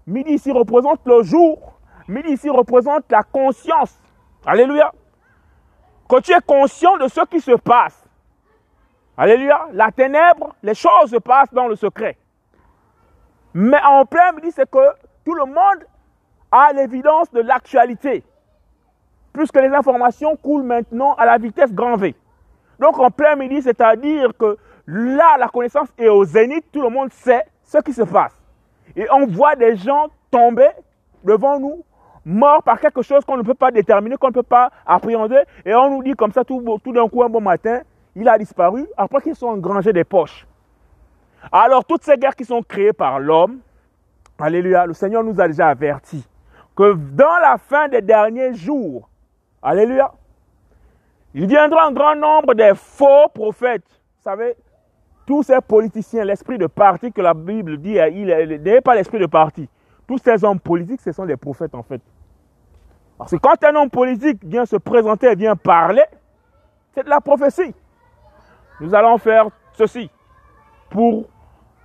Midi 0.06 0.34
ici 0.34 0.52
représente 0.52 1.00
le 1.04 1.22
jour, 1.22 1.78
midi 2.08 2.32
ici 2.32 2.48
représente 2.48 3.10
la 3.10 3.22
conscience. 3.22 3.98
Alléluia. 4.44 4.92
Quand 6.08 6.20
tu 6.20 6.32
es 6.32 6.40
conscient 6.46 6.96
de 6.98 7.08
ce 7.08 7.24
qui 7.26 7.40
se 7.40 7.52
passe, 7.52 8.06
Alléluia, 9.18 9.68
la 9.72 9.90
ténèbre, 9.90 10.54
les 10.62 10.74
choses 10.74 11.10
se 11.10 11.16
passent 11.16 11.52
dans 11.52 11.68
le 11.68 11.74
secret. 11.74 12.18
Mais 13.54 13.80
en 13.88 14.04
plein 14.04 14.32
midi, 14.32 14.50
c'est 14.50 14.70
que 14.70 14.92
tout 15.24 15.34
le 15.34 15.46
monde 15.46 15.86
a 16.52 16.72
l'évidence 16.74 17.30
de 17.30 17.40
l'actualité, 17.40 18.22
puisque 19.32 19.56
les 19.56 19.68
informations 19.68 20.36
coulent 20.36 20.64
maintenant 20.64 21.14
à 21.14 21.24
la 21.24 21.38
vitesse 21.38 21.72
grand 21.72 21.96
V. 21.96 22.14
Donc 22.78 22.98
en 22.98 23.10
plein 23.10 23.36
midi, 23.36 23.62
c'est-à-dire 23.62 24.36
que 24.38 24.58
là, 24.86 25.38
la 25.38 25.48
connaissance 25.48 25.88
est 25.96 26.08
au 26.08 26.24
zénith, 26.24 26.70
tout 26.70 26.82
le 26.82 26.90
monde 26.90 27.10
sait 27.10 27.46
ce 27.62 27.78
qui 27.78 27.94
se 27.94 28.02
passe. 28.02 28.36
Et 28.94 29.06
on 29.10 29.26
voit 29.26 29.56
des 29.56 29.76
gens 29.76 30.06
tomber 30.30 30.68
devant 31.24 31.58
nous, 31.58 31.84
morts 32.24 32.62
par 32.62 32.80
quelque 32.80 33.02
chose 33.02 33.24
qu'on 33.24 33.36
ne 33.36 33.42
peut 33.42 33.54
pas 33.54 33.70
déterminer, 33.70 34.16
qu'on 34.16 34.28
ne 34.28 34.32
peut 34.32 34.42
pas 34.42 34.70
appréhender, 34.84 35.42
et 35.64 35.74
on 35.74 35.90
nous 35.90 36.02
dit 36.02 36.12
comme 36.12 36.32
ça 36.32 36.44
tout, 36.44 36.62
d'un 36.86 37.08
coup 37.08 37.22
un 37.22 37.28
bon 37.28 37.40
matin, 37.40 37.80
il 38.14 38.28
a 38.28 38.38
disparu 38.38 38.86
après 38.96 39.20
qu'ils 39.20 39.36
sont 39.36 39.48
engrangés 39.48 39.92
des 39.92 40.04
poches. 40.04 40.46
Alors, 41.52 41.84
toutes 41.84 42.02
ces 42.02 42.16
guerres 42.16 42.34
qui 42.34 42.44
sont 42.44 42.62
créées 42.62 42.92
par 42.92 43.20
l'homme, 43.20 43.60
Alléluia, 44.38 44.84
le 44.84 44.92
Seigneur 44.92 45.24
nous 45.24 45.40
a 45.40 45.48
déjà 45.48 45.68
averti 45.68 46.26
que 46.74 46.92
dans 46.94 47.38
la 47.40 47.56
fin 47.56 47.88
des 47.88 48.02
derniers 48.02 48.54
jours, 48.54 49.08
Alléluia, 49.62 50.12
il 51.34 51.46
viendra 51.46 51.86
un 51.86 51.92
grand 51.92 52.14
nombre 52.14 52.54
des 52.54 52.72
faux 52.74 53.28
prophètes. 53.32 53.86
Vous 53.88 54.22
savez, 54.22 54.56
tous 55.26 55.42
ces 55.42 55.60
politiciens, 55.60 56.24
l'esprit 56.24 56.56
de 56.56 56.66
parti 56.66 57.12
que 57.12 57.20
la 57.20 57.34
Bible 57.34 57.78
dit, 57.78 57.98
il 58.12 58.60
n'est 58.62 58.80
pas 58.80 58.94
l'esprit 58.94 59.18
de 59.18 59.26
parti. 59.26 59.68
Tous 60.06 60.18
ces 60.18 60.44
hommes 60.44 60.60
politiques, 60.60 61.00
ce 61.00 61.10
sont 61.10 61.26
des 61.26 61.36
prophètes 61.36 61.74
en 61.74 61.82
fait. 61.82 62.00
Parce 63.18 63.32
que 63.32 63.36
quand 63.36 63.62
un 63.64 63.74
homme 63.74 63.90
politique 63.90 64.44
vient 64.44 64.64
se 64.64 64.76
présenter 64.76 65.34
vient 65.34 65.56
parler, 65.56 66.04
c'est 66.94 67.02
de 67.02 67.10
la 67.10 67.20
prophétie. 67.20 67.74
Nous 68.80 68.94
allons 68.94 69.18
faire 69.18 69.48
ceci 69.72 70.10
pour 70.90 71.24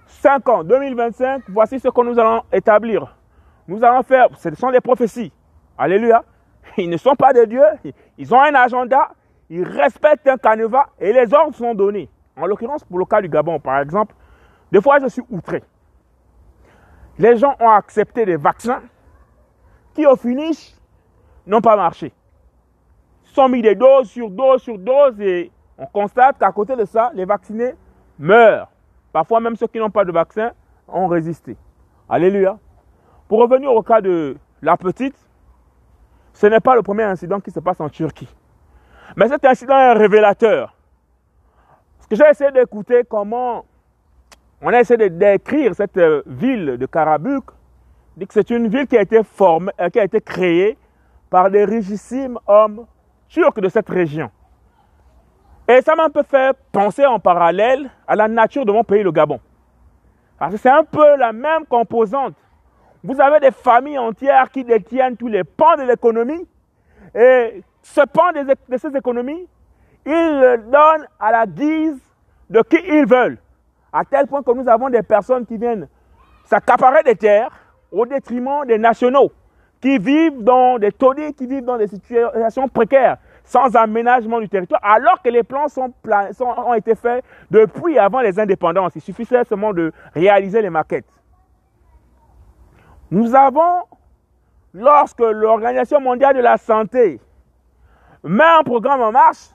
5 0.05 0.49
ans, 0.49 0.63
2025, 0.63 1.43
voici 1.49 1.79
ce 1.79 1.87
que 1.87 2.01
nous 2.03 2.19
allons 2.19 2.43
établir. 2.51 3.17
Nous 3.67 3.83
allons 3.83 4.03
faire, 4.03 4.27
ce 4.37 4.53
sont 4.55 4.71
des 4.71 4.81
prophéties. 4.81 5.31
Alléluia. 5.77 6.23
Ils 6.77 6.89
ne 6.89 6.97
sont 6.97 7.15
pas 7.15 7.33
des 7.33 7.47
dieux, 7.47 7.63
ils 8.17 8.33
ont 8.33 8.39
un 8.39 8.53
agenda, 8.53 9.09
ils 9.49 9.63
respectent 9.63 10.27
un 10.27 10.37
canevas 10.37 10.85
et 10.99 11.11
les 11.11 11.33
ordres 11.33 11.55
sont 11.55 11.73
donnés. 11.73 12.07
En 12.37 12.45
l'occurrence, 12.45 12.83
pour 12.83 12.99
le 12.99 13.05
cas 13.05 13.21
du 13.21 13.29
Gabon, 13.29 13.59
par 13.59 13.79
exemple, 13.79 14.15
des 14.71 14.81
fois 14.81 14.99
je 14.99 15.07
suis 15.07 15.23
outré. 15.29 15.63
Les 17.17 17.37
gens 17.37 17.55
ont 17.59 17.69
accepté 17.69 18.25
des 18.25 18.37
vaccins 18.37 18.81
qui, 19.93 20.05
au 20.05 20.15
finish, 20.15 20.73
n'ont 21.45 21.61
pas 21.61 21.75
marché. 21.75 22.13
Ils 23.25 23.33
sont 23.33 23.49
mis 23.49 23.61
des 23.61 23.75
doses 23.75 24.09
sur 24.09 24.29
doses 24.29 24.61
sur 24.61 24.77
doses 24.77 25.19
et 25.19 25.51
on 25.77 25.85
constate 25.85 26.37
qu'à 26.37 26.51
côté 26.51 26.75
de 26.75 26.85
ça, 26.85 27.11
les 27.13 27.25
vaccinés 27.25 27.75
meurent. 28.17 28.69
Parfois 29.11 29.39
même 29.39 29.55
ceux 29.55 29.67
qui 29.67 29.79
n'ont 29.79 29.89
pas 29.89 30.05
de 30.05 30.11
vaccin 30.11 30.51
ont 30.87 31.07
résisté. 31.07 31.57
Alléluia. 32.09 32.57
Pour 33.27 33.39
revenir 33.39 33.71
au 33.71 33.81
cas 33.81 34.01
de 34.01 34.37
la 34.61 34.77
petite, 34.77 35.15
ce 36.33 36.47
n'est 36.47 36.59
pas 36.59 36.75
le 36.75 36.81
premier 36.81 37.03
incident 37.03 37.39
qui 37.39 37.51
se 37.51 37.59
passe 37.59 37.79
en 37.81 37.89
Turquie. 37.89 38.33
Mais 39.15 39.27
cet 39.27 39.43
incident 39.45 39.77
est 39.77 39.93
révélateur. 39.93 40.75
J'ai 42.11 42.25
essayé 42.29 42.51
d'écouter 42.51 43.03
comment 43.07 43.63
on 44.61 44.67
a 44.73 44.81
essayé 44.81 44.97
de 44.97 45.07
décrire 45.07 45.73
cette 45.73 45.95
euh, 45.95 46.21
ville 46.25 46.77
de 46.77 46.85
Karabuk. 46.85 47.45
C'est 48.29 48.49
une 48.49 48.67
ville 48.67 48.85
qui 48.85 48.97
a 48.97 49.01
été 49.01 49.23
formée, 49.23 49.71
euh, 49.79 49.89
qui 49.89 49.97
a 49.97 50.03
été 50.03 50.19
créée 50.19 50.77
par 51.29 51.49
des 51.49 51.63
richissimes 51.63 52.37
hommes 52.47 52.85
turcs 53.29 53.61
de 53.61 53.69
cette 53.69 53.87
région. 53.87 54.29
Et 55.69 55.81
ça 55.81 55.95
m'a 55.95 56.03
un 56.03 56.09
peu 56.09 56.23
fait 56.23 56.53
penser 56.73 57.05
en 57.05 57.17
parallèle 57.17 57.89
à 58.05 58.17
la 58.17 58.27
nature 58.27 58.65
de 58.65 58.73
mon 58.73 58.83
pays, 58.83 59.03
le 59.03 59.11
Gabon. 59.13 59.39
Parce 60.37 60.51
que 60.51 60.59
c'est 60.59 60.69
un 60.69 60.83
peu 60.83 61.15
la 61.15 61.31
même 61.31 61.65
composante. 61.65 62.33
Vous 63.05 63.21
avez 63.21 63.39
des 63.39 63.51
familles 63.51 63.97
entières 63.97 64.49
qui 64.51 64.65
détiennent 64.65 65.15
tous 65.15 65.29
les 65.29 65.45
pans 65.45 65.77
de 65.77 65.83
l'économie 65.83 66.45
Et 67.15 67.63
ce 67.81 68.01
pan 68.01 68.33
de 68.33 68.77
ces 68.77 68.97
économies, 68.97 69.47
ils 70.05 70.11
le 70.11 70.57
donnent 70.57 71.07
à 71.19 71.31
la 71.31 71.45
guise 71.45 71.99
de 72.49 72.61
qui 72.61 72.77
ils 72.87 73.05
veulent. 73.05 73.37
À 73.93 74.05
tel 74.05 74.27
point 74.27 74.41
que 74.41 74.51
nous 74.51 74.67
avons 74.67 74.89
des 74.89 75.03
personnes 75.03 75.45
qui 75.45 75.57
viennent 75.57 75.87
s'accaparer 76.45 77.03
des 77.03 77.15
terres 77.15 77.51
au 77.91 78.05
détriment 78.05 78.65
des 78.65 78.77
nationaux, 78.77 79.31
qui 79.81 79.97
vivent 79.97 80.43
dans 80.43 80.77
des 80.77 80.91
taudis, 80.91 81.33
qui 81.33 81.45
vivent 81.45 81.65
dans 81.65 81.77
des 81.77 81.87
situations 81.87 82.67
précaires, 82.67 83.17
sans 83.43 83.75
aménagement 83.75 84.39
du 84.39 84.47
territoire, 84.47 84.81
alors 84.83 85.21
que 85.21 85.29
les 85.29 85.43
plans 85.43 85.65
ont 85.77 86.73
été 86.73 86.95
faits 86.95 87.23
depuis 87.49 87.97
avant 87.97 88.21
les 88.21 88.39
indépendances. 88.39 88.95
Il 88.95 89.01
suffisait 89.01 89.43
seulement 89.43 89.73
de 89.73 89.91
réaliser 90.13 90.61
les 90.61 90.69
maquettes. 90.69 91.05
Nous 93.09 93.35
avons, 93.35 93.83
lorsque 94.73 95.19
l'Organisation 95.19 95.99
mondiale 95.99 96.35
de 96.35 96.41
la 96.41 96.57
santé 96.57 97.19
met 98.23 98.43
un 98.43 98.63
programme 98.63 99.01
en 99.01 99.11
marche, 99.11 99.49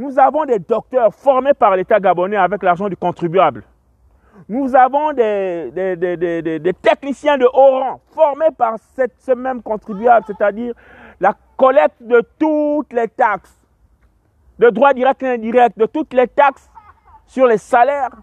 nous 0.00 0.18
avons 0.18 0.46
des 0.46 0.58
docteurs 0.58 1.14
formés 1.14 1.52
par 1.52 1.76
l'État 1.76 2.00
gabonais 2.00 2.36
avec 2.36 2.62
l'argent 2.62 2.88
du 2.88 2.96
contribuable. 2.96 3.62
Nous 4.48 4.74
avons 4.74 5.12
des, 5.12 6.72
techniciens 6.80 7.36
de 7.36 7.44
haut 7.44 7.80
rang 7.80 8.00
formés 8.14 8.50
par 8.56 8.76
cette, 8.94 9.12
ce 9.18 9.32
même 9.32 9.62
contribuable, 9.62 10.24
c'est-à-dire 10.26 10.72
la 11.20 11.34
collecte 11.58 12.02
de 12.02 12.26
toutes 12.38 12.94
les 12.94 13.08
taxes, 13.08 13.54
de 14.58 14.70
droits 14.70 14.94
directs 14.94 15.22
et 15.22 15.34
indirects, 15.34 15.76
de 15.76 15.84
toutes 15.84 16.14
les 16.14 16.28
taxes 16.28 16.70
sur 17.26 17.46
les 17.46 17.58
salaires 17.58 18.16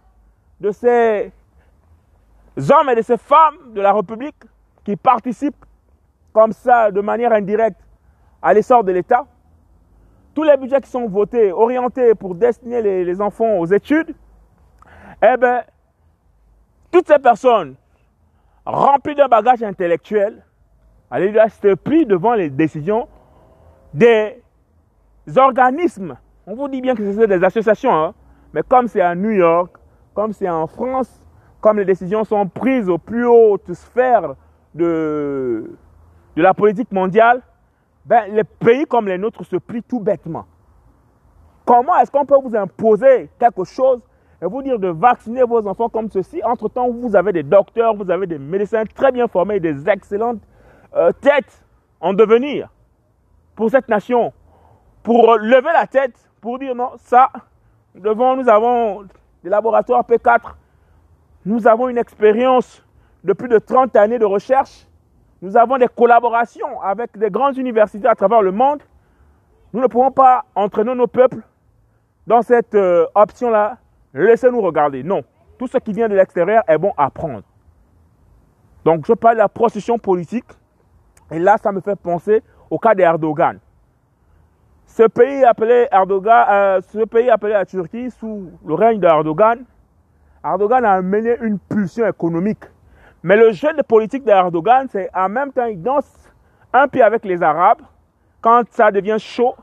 de 0.59 0.71
ces 0.71 1.31
hommes 2.57 2.89
et 2.89 2.95
de 2.95 3.03
ces 3.03 3.17
femmes 3.17 3.73
de 3.75 3.81
la 3.81 3.93
République 3.93 4.43
qui 4.83 4.95
participent 4.95 5.63
comme 6.33 6.53
ça 6.53 6.89
de 6.89 7.01
manière 7.01 7.33
indirecte 7.33 7.79
à 8.41 8.55
l'essor 8.55 8.83
de 8.83 8.91
l'État. 8.91 9.27
Tous 10.37 10.43
les 10.43 10.55
budgets 10.55 10.81
qui 10.81 10.91
sont 10.91 11.07
votés, 11.07 11.51
orientés 11.51 12.13
pour 12.13 12.35
destiner 12.35 12.83
les, 12.83 13.21
enfants 13.21 13.57
aux 13.57 13.65
études, 13.65 14.13
eh 15.19 15.35
bien, 15.35 15.63
toutes 16.91 17.07
ces 17.07 17.17
personnes 17.17 17.73
remplies 18.63 19.15
d'un 19.15 19.29
bagage 19.29 19.63
intellectuel, 19.63 20.45
allez 21.09 21.33
se 21.49 21.73
plient 21.73 22.05
devant 22.05 22.35
les 22.35 22.51
décisions 22.51 23.07
des 23.95 24.39
organismes. 25.35 26.15
On 26.45 26.53
vous 26.53 26.67
dit 26.67 26.81
bien 26.81 26.93
que 26.93 27.11
c'est 27.13 27.25
des 27.25 27.43
associations, 27.43 27.91
hein, 27.91 28.13
mais 28.53 28.61
comme 28.61 28.87
c'est 28.87 29.01
à 29.01 29.15
New 29.15 29.31
York, 29.31 29.75
comme 30.13 30.33
c'est 30.33 30.49
en 30.49 30.67
France, 30.67 31.19
comme 31.61 31.79
les 31.79 31.85
décisions 31.85 32.23
sont 32.23 32.47
prises 32.47 32.89
aux 32.89 32.99
plus 32.99 33.25
hautes 33.25 33.73
sphères 33.73 34.35
de, 34.75 35.75
de 36.35 36.41
la 36.43 36.53
politique 36.53 36.91
mondiale, 36.91 37.41
ben, 38.07 38.33
les 38.33 38.45
pays 38.45 38.85
comme 38.85 39.07
les 39.07 39.17
nôtres 39.17 39.45
se 39.45 39.57
plient 39.57 39.83
tout 39.83 39.99
bêtement. 39.99 40.45
Comment 41.65 41.97
est-ce 41.97 42.09
qu'on 42.09 42.25
peut 42.25 42.37
vous 42.41 42.55
imposer 42.55 43.29
quelque 43.37 43.65
chose 43.65 43.99
et 44.41 44.45
vous 44.45 44.61
dire 44.61 44.79
de 44.79 44.87
vacciner 44.87 45.43
vos 45.43 45.67
enfants 45.67 45.89
comme 45.89 46.09
ceci? 46.09 46.41
Entre-temps, 46.45 46.89
vous 46.89 47.13
avez 47.17 47.33
des 47.33 47.43
docteurs, 47.43 47.93
vous 47.93 48.09
avez 48.09 48.25
des 48.25 48.39
médecins 48.39 48.85
très 48.85 49.11
bien 49.11 49.27
formés, 49.27 49.59
des 49.59 49.89
excellentes 49.89 50.39
euh, 50.95 51.11
têtes 51.19 51.65
en 51.99 52.13
devenir 52.13 52.69
pour 53.55 53.69
cette 53.69 53.89
nation. 53.89 54.31
Pour 55.03 55.35
lever 55.35 55.73
la 55.73 55.85
tête, 55.85 56.15
pour 56.39 56.59
dire 56.59 56.75
non, 56.75 56.91
ça, 56.99 57.29
devant, 57.93 58.37
nous 58.37 58.47
avons 58.47 59.03
des 59.43 59.49
laboratoires 59.49 60.03
P4, 60.03 60.53
nous 61.45 61.67
avons 61.67 61.89
une 61.89 61.97
expérience 61.97 62.81
de 63.25 63.33
plus 63.33 63.49
de 63.49 63.57
30 63.57 63.93
années 63.97 64.19
de 64.19 64.25
recherche. 64.25 64.86
Nous 65.41 65.55
avons 65.55 65.77
des 65.77 65.87
collaborations 65.87 66.81
avec 66.81 67.17
des 67.17 67.29
grandes 67.29 67.57
universités 67.57 68.07
à 68.07 68.15
travers 68.15 68.41
le 68.41 68.51
monde. 68.51 68.81
Nous 69.73 69.81
ne 69.81 69.87
pouvons 69.87 70.11
pas 70.11 70.45
entraîner 70.55 70.95
nos 70.95 71.07
peuples 71.07 71.41
dans 72.25 72.41
cette 72.41 72.73
euh, 72.73 73.05
option-là. 73.13 73.77
Laissez-nous 74.13 74.61
regarder. 74.61 75.03
Non. 75.03 75.23
Tout 75.59 75.67
ce 75.67 75.77
qui 75.77 75.93
vient 75.93 76.09
de 76.09 76.15
l'extérieur 76.15 76.63
est 76.67 76.77
bon 76.77 76.93
à 76.97 77.09
prendre. 77.09 77.43
Donc, 78.83 79.05
je 79.05 79.13
parle 79.13 79.35
de 79.35 79.41
la 79.41 79.49
procession 79.49 79.99
politique. 79.99 80.45
Et 81.29 81.39
là, 81.39 81.57
ça 81.57 81.71
me 81.71 81.81
fait 81.81 81.95
penser 81.95 82.41
au 82.69 82.79
cas 82.79 82.95
d'Erdogan. 82.95 83.59
Ce 84.85 85.03
pays 85.03 85.43
appelé 85.43 85.87
Erdogan, 85.91 86.45
euh, 86.49 86.81
ce 86.81 87.03
pays 87.05 87.29
appelé 87.29 87.53
la 87.53 87.65
Turquie 87.65 88.09
sous 88.09 88.49
le 88.65 88.73
règne 88.73 88.99
d'Erdogan, 88.99 89.63
Erdogan 90.43 90.85
a 90.85 91.01
mené 91.01 91.35
une 91.41 91.59
pulsion 91.59 92.07
économique 92.07 92.63
mais 93.27 93.35
le 93.35 93.51
jeu 93.51 93.73
de 93.73 93.81
politique 93.81 94.23
d'Erdogan, 94.23 94.87
c'est 94.89 95.09
en 95.13 95.27
même 95.27 95.51
temps, 95.51 95.65
il 95.65 95.81
danse 95.81 96.09
un 96.71 96.87
pied 96.87 97.01
avec 97.01 97.25
les 97.25 97.43
Arabes. 97.43 97.81
Quand 98.39 98.63
ça 98.69 98.89
devient 98.89 99.17
chaud, 99.19 99.53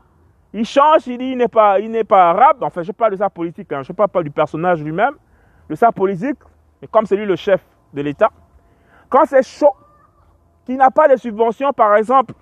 il 0.53 0.65
change, 0.65 1.07
il 1.07 1.17
dit 1.17 1.31
il 1.31 1.37
n'est 1.39 1.47
pas, 1.47 1.77
pas 2.07 2.29
arabe. 2.29 2.57
Enfin, 2.61 2.83
je 2.83 2.91
parle 2.91 3.13
de 3.13 3.17
sa 3.17 3.27
politique, 3.27 3.71
hein. 3.71 3.81
je 3.81 3.91
ne 3.91 3.95
parle 3.95 4.09
pas 4.09 4.21
du 4.21 4.29
personnage 4.29 4.83
lui-même, 4.83 5.15
de 5.67 5.73
sa 5.73 5.91
politique, 5.91 6.37
mais 6.79 6.87
comme 6.87 7.07
c'est 7.07 7.15
lui 7.15 7.25
le 7.25 7.35
chef 7.35 7.59
de 7.91 8.03
l'État. 8.03 8.29
Quand 9.09 9.25
c'est 9.25 9.41
chaud, 9.41 9.73
qu'il 10.63 10.77
n'a 10.77 10.91
pas 10.91 11.07
de 11.07 11.15
subventions, 11.15 11.73
par 11.73 11.95
exemple, 11.95 12.35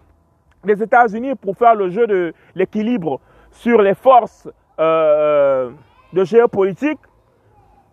des 0.66 0.84
États-Unis 0.84 1.36
pour 1.36 1.56
faire 1.56 1.76
le 1.76 1.88
jeu 1.88 2.06
de 2.06 2.34
l'équilibre 2.54 3.22
sur 3.50 3.82
les 3.82 3.94
forces 3.94 4.50
euh, 4.78 5.72
de 6.12 6.26
géopolitique, 6.26 7.00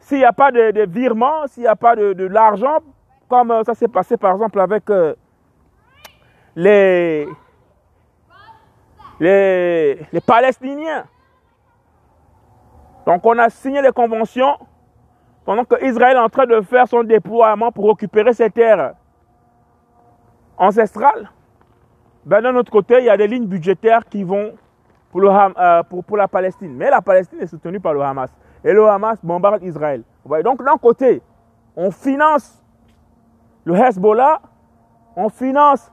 s'il 0.01 0.19
n'y 0.19 0.25
a 0.25 0.33
pas 0.33 0.51
de, 0.51 0.73
de 0.73 0.83
virement, 0.83 1.47
s'il 1.47 1.63
n'y 1.63 1.69
a 1.69 1.77
pas 1.77 1.95
de 1.95 2.27
l'argent 2.27 2.79
comme 3.31 3.53
euh, 3.53 3.63
ça 3.65 3.75
s'est 3.75 3.89
passé 3.89 4.17
par 4.17 4.33
exemple 4.33 4.61
avec 4.61 4.91
euh, 4.91 5.15
les, 6.57 7.27
les, 9.21 10.07
les 10.13 10.21
Palestiniens. 10.21 11.05
Donc 13.07 13.25
on 13.25 13.39
a 13.39 13.49
signé 13.49 13.81
des 13.81 13.93
conventions 13.93 14.59
pendant 15.45 15.65
que 15.65 15.83
Israël 15.85 16.17
est 16.17 16.21
en 16.21 16.29
train 16.29 16.47
de 16.47 16.61
faire 16.61 16.87
son 16.87 17.05
déploiement 17.05 17.73
pour 17.73 17.89
récupérer 17.89 18.33
ses 18.33 18.51
terres 18.51 18.95
ancestrales. 20.59 21.31
Ben, 22.27 22.43
d'un 22.43 22.55
autre 22.57 22.71
côté, 22.71 22.99
il 22.99 23.05
y 23.05 23.11
a 23.11 23.17
des 23.17 23.27
lignes 23.27 23.47
budgétaires 23.47 24.05
qui 24.05 24.23
vont 24.23 24.53
pour, 25.11 25.23
euh, 25.25 25.83
la 26.17 26.29
Palestine. 26.29 26.75
Mais 26.77 26.91
la 26.91 27.01
Palestine 27.01 27.41
est 27.41 27.47
soutenue 27.47 27.81
par 27.81 27.95
le 27.95 28.03
Hamas. 28.03 28.31
Et 28.63 28.73
le 28.73 28.87
Hamas 28.87 29.19
bombarde 29.25 29.63
Israël. 29.63 30.03
Donc 30.45 30.63
d'un 30.63 30.77
côté, 30.77 31.23
on 31.75 31.91
finance 31.91 32.60
le 33.65 33.75
Hezbollah, 33.75 34.41
on 35.17 35.29
finance 35.29 35.91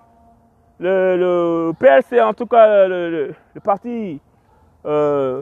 le, 0.79 1.71
PLC, 1.79 2.21
en 2.21 2.33
tout 2.33 2.45
cas 2.45 2.87
le, 2.87 3.33
parti 3.63 4.21
euh, 4.85 5.41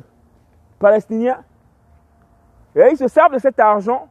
palestinien, 0.79 1.43
et 2.75 2.89
ils 2.91 2.97
se 2.97 3.07
servent 3.07 3.33
de 3.33 3.39
cet 3.39 3.59
argent 3.59 4.07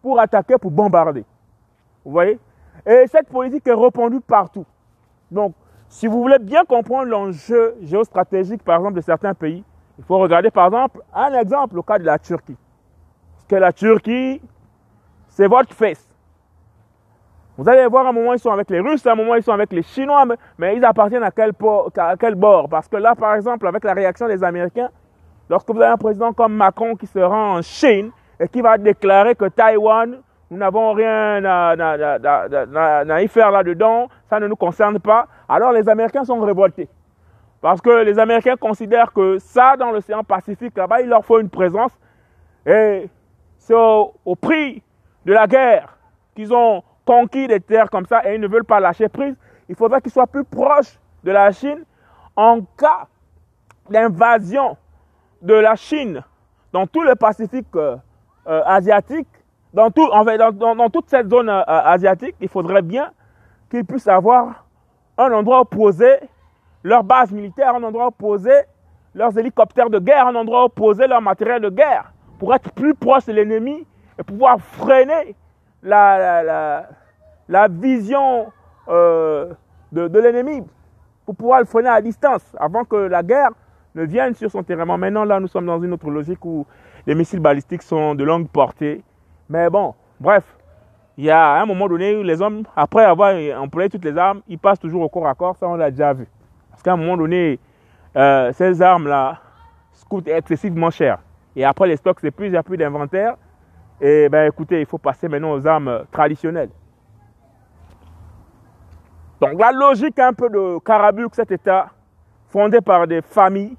pour 0.00 0.18
attaquer, 0.18 0.58
pour 0.58 0.70
bombarder. 0.70 1.24
Vous 2.04 2.10
voyez? 2.10 2.38
Et 2.84 3.04
cette 3.06 3.28
politique 3.28 3.66
est 3.66 3.74
répandue 3.74 4.20
partout. 4.20 4.66
Donc, 5.30 5.54
si 5.88 6.06
vous 6.06 6.20
voulez 6.20 6.38
bien 6.38 6.64
comprendre 6.64 7.04
l'enjeu 7.04 7.76
géostratégique, 7.82 8.64
par 8.64 8.78
exemple, 8.78 8.94
de 8.94 9.02
certains 9.02 9.34
pays, 9.34 9.62
il 9.98 10.04
faut 10.04 10.18
regarder, 10.18 10.50
par 10.50 10.66
exemple, 10.66 11.02
un 11.14 11.38
exemple, 11.38 11.76
le 11.76 11.82
cas 11.82 11.98
de 11.98 12.04
la 12.04 12.18
Turquie. 12.18 12.56
Parce 13.34 13.46
que 13.46 13.56
la 13.56 13.72
Turquie, 13.72 14.40
c'est 15.28 15.46
votre 15.46 15.72
fesse. 15.72 16.11
Vous 17.62 17.68
allez 17.68 17.86
voir, 17.86 18.06
à 18.06 18.08
un 18.08 18.12
moment, 18.12 18.32
ils 18.32 18.40
sont 18.40 18.50
avec 18.50 18.68
les 18.70 18.80
Russes, 18.80 19.06
à 19.06 19.12
un 19.12 19.14
moment, 19.14 19.36
ils 19.36 19.42
sont 19.44 19.52
avec 19.52 19.72
les 19.72 19.84
Chinois, 19.84 20.24
mais, 20.58 20.76
ils 20.76 20.84
appartiennent 20.84 21.22
à 21.22 21.30
quel, 21.30 21.52
bord? 21.52 22.68
Parce 22.68 22.88
que 22.88 22.96
là, 22.96 23.14
par 23.14 23.36
exemple, 23.36 23.68
avec 23.68 23.84
la 23.84 23.92
réaction 23.92 24.26
des 24.26 24.42
Américains, 24.42 24.88
lorsque 25.48 25.70
vous 25.70 25.80
avez 25.80 25.92
un 25.92 25.96
président 25.96 26.32
comme 26.32 26.54
Macron 26.54 26.96
qui 26.96 27.06
se 27.06 27.20
rend 27.20 27.58
en 27.58 27.62
Chine 27.62 28.10
et 28.40 28.48
qui 28.48 28.62
va 28.62 28.78
déclarer 28.78 29.36
que 29.36 29.44
Taïwan, 29.44 30.18
nous 30.50 30.56
n'avons 30.56 30.92
rien 30.92 31.44
à, 31.44 33.22
y 33.22 33.28
faire 33.28 33.52
là-dedans, 33.52 34.08
ça 34.28 34.40
ne 34.40 34.48
nous 34.48 34.56
concerne 34.56 34.98
pas, 34.98 35.28
alors 35.48 35.70
les 35.70 35.88
Américains 35.88 36.24
sont 36.24 36.40
révoltés. 36.40 36.88
Parce 37.60 37.80
que 37.80 38.02
les 38.02 38.18
Américains 38.18 38.56
considèrent 38.56 39.12
que 39.12 39.38
ça, 39.38 39.76
dans 39.76 39.92
l'océan 39.92 40.24
Pacifique, 40.24 40.76
là-bas, 40.76 41.00
il 41.00 41.08
leur 41.08 41.24
faut 41.24 41.38
une 41.38 41.48
présence. 41.48 41.92
Et 42.66 43.08
c'est 43.56 43.72
au 43.76 44.34
prix 44.34 44.82
de 45.24 45.32
la 45.32 45.46
guerre 45.46 45.96
qu'ils 46.34 46.52
ont 46.52 46.82
conquis 47.04 47.46
des 47.46 47.60
terres 47.60 47.90
comme 47.90 48.06
ça 48.06 48.28
et 48.28 48.34
ils 48.34 48.40
ne 48.40 48.48
veulent 48.48 48.64
pas 48.64 48.80
lâcher 48.80 49.08
prise, 49.08 49.34
il 49.68 49.74
faudra 49.74 50.00
qu'ils 50.00 50.12
soient 50.12 50.26
plus 50.26 50.44
proches 50.44 50.98
de 51.24 51.30
la 51.30 51.50
Chine 51.52 51.84
en 52.36 52.60
cas 52.76 53.06
d'invasion 53.90 54.76
de 55.40 55.54
la 55.54 55.74
Chine 55.74 56.22
dans 56.72 56.86
tout 56.86 57.02
le 57.02 57.14
Pacifique 57.14 57.66
euh, 57.76 57.96
euh, 58.46 58.62
asiatique, 58.64 59.28
dans, 59.72 59.90
tout, 59.90 60.08
en 60.12 60.24
fait, 60.24 60.38
dans, 60.38 60.90
toute 60.90 61.08
cette 61.08 61.30
zone 61.30 61.48
euh, 61.48 61.62
asiatique, 61.66 62.34
il 62.40 62.48
faudrait 62.48 62.82
bien 62.82 63.10
qu'ils 63.70 63.84
puissent 63.84 64.08
avoir 64.08 64.66
un 65.18 65.32
endroit 65.32 65.60
où 65.60 65.64
poser 65.64 66.16
leur 66.82 67.04
base 67.04 67.30
militaire, 67.30 67.74
un 67.74 67.82
endroit 67.82 68.08
où 68.08 68.10
poser 68.10 68.62
leurs 69.14 69.36
hélicoptères 69.38 69.90
de 69.90 69.98
guerre, 69.98 70.26
un 70.26 70.34
endroit 70.34 70.64
où 70.64 70.68
poser 70.68 71.06
leur 71.06 71.20
matériel 71.20 71.60
de 71.60 71.70
guerre, 71.70 72.12
pour 72.38 72.54
être 72.54 72.72
plus 72.72 72.94
proche 72.94 73.26
de 73.26 73.32
l'ennemi 73.32 73.86
et 74.18 74.22
pouvoir 74.22 74.58
freiner 74.60 75.36
la, 75.82 76.86
la, 77.48 77.68
vision 77.68 78.52
euh, 78.88 79.52
de, 79.90 80.08
de 80.08 80.18
l'ennemi. 80.18 80.62
pour 81.24 81.36
pouvoir 81.36 81.60
le 81.60 81.66
freiner 81.66 81.88
à 81.88 82.00
distance 82.00 82.42
avant 82.58 82.84
que 82.84 82.96
la 82.96 83.22
guerre 83.22 83.50
ne 83.94 84.04
vienne 84.04 84.34
sur 84.34 84.50
son 84.50 84.62
terrain. 84.62 84.84
Maintenant, 84.96 85.24
là, 85.24 85.40
nous 85.40 85.48
sommes 85.48 85.66
dans 85.66 85.80
une 85.80 85.92
autre 85.92 86.10
logique 86.10 86.44
où 86.44 86.66
les 87.06 87.14
missiles 87.14 87.40
balistiques 87.40 87.82
sont 87.82 88.14
de 88.14 88.24
longue 88.24 88.48
portée. 88.48 89.02
Mais 89.48 89.68
bon, 89.68 89.94
bref, 90.18 90.44
il 91.16 91.24
y 91.24 91.30
a 91.30 91.60
un 91.60 91.66
moment 91.66 91.88
donné 91.88 92.16
où 92.16 92.22
les 92.22 92.40
hommes, 92.40 92.62
après 92.74 93.04
avoir 93.04 93.34
employé 93.60 93.90
toutes 93.90 94.04
les 94.04 94.16
armes, 94.16 94.40
ils 94.48 94.58
passent 94.58 94.80
toujours 94.80 95.02
au 95.02 95.08
corps 95.08 95.26
à 95.26 95.34
corps. 95.34 95.56
Ça, 95.56 95.68
on 95.68 95.74
l'a 95.74 95.90
déjà 95.90 96.12
vu. 96.12 96.26
Parce 96.70 96.82
qu'à 96.82 96.92
un 96.92 96.96
moment 96.96 97.16
donné, 97.16 97.58
euh, 98.16 98.52
ces 98.52 98.80
armes-là 98.80 99.38
coûtent 100.08 100.28
excessivement 100.28 100.90
cher. 100.90 101.18
Et 101.54 101.64
après, 101.64 101.86
les 101.86 101.96
stocks 101.96 102.20
s'épuisent, 102.20 102.48
il 102.48 102.52
n'y 102.52 102.58
a 102.58 102.62
plus 102.62 102.76
d'inventaire. 102.76 103.36
Et 104.04 104.28
ben 104.28 104.48
écoutez, 104.48 104.80
il 104.80 104.86
faut 104.86 104.98
passer 104.98 105.28
maintenant 105.28 105.52
aux 105.52 105.64
armes 105.64 106.04
traditionnelles. 106.10 106.70
Donc 109.40 109.60
la 109.60 109.70
logique 109.70 110.18
un 110.18 110.32
peu 110.32 110.50
de 110.50 110.80
Karabuk, 110.80 111.32
cet 111.36 111.52
État, 111.52 111.88
fondé 112.48 112.80
par 112.80 113.06
des 113.06 113.22
familles, 113.22 113.76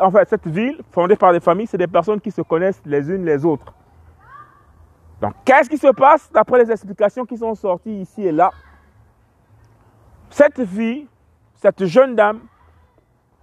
en 0.00 0.10
fait 0.12 0.28
cette 0.28 0.46
ville 0.46 0.80
fondée 0.92 1.16
par 1.16 1.32
des 1.32 1.40
familles, 1.40 1.66
c'est 1.66 1.78
des 1.78 1.88
personnes 1.88 2.20
qui 2.20 2.30
se 2.30 2.42
connaissent 2.42 2.80
les 2.86 3.10
unes 3.10 3.24
les 3.24 3.44
autres. 3.44 3.74
Donc 5.20 5.34
qu'est-ce 5.44 5.68
qui 5.68 5.78
se 5.78 5.92
passe 5.92 6.30
d'après 6.30 6.62
les 6.62 6.70
explications 6.70 7.24
qui 7.24 7.36
sont 7.36 7.56
sorties 7.56 8.02
ici 8.02 8.24
et 8.24 8.32
là? 8.32 8.52
Cette 10.30 10.64
fille, 10.64 11.08
cette 11.56 11.84
jeune 11.86 12.14
dame, 12.14 12.40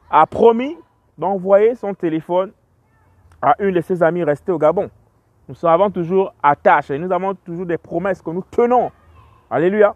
a 0.10 0.26
promis 0.26 0.78
d'envoyer 1.18 1.76
son 1.76 1.94
téléphone 1.94 2.54
à 3.42 3.56
une 3.60 3.76
de 3.76 3.82
ses 3.82 4.02
amies 4.02 4.24
restées 4.24 4.54
au 4.54 4.58
Gabon. 4.58 4.90
Nous 5.50 5.56
sommes 5.56 5.92
toujours 5.92 6.32
attaches 6.44 6.92
et 6.92 7.00
nous 7.00 7.12
avons 7.12 7.34
toujours 7.34 7.66
des 7.66 7.80
promesses 7.80 8.22
que 8.22 8.30
nous 8.30 8.44
tenons. 8.52 8.92
Alléluia. 9.50 9.96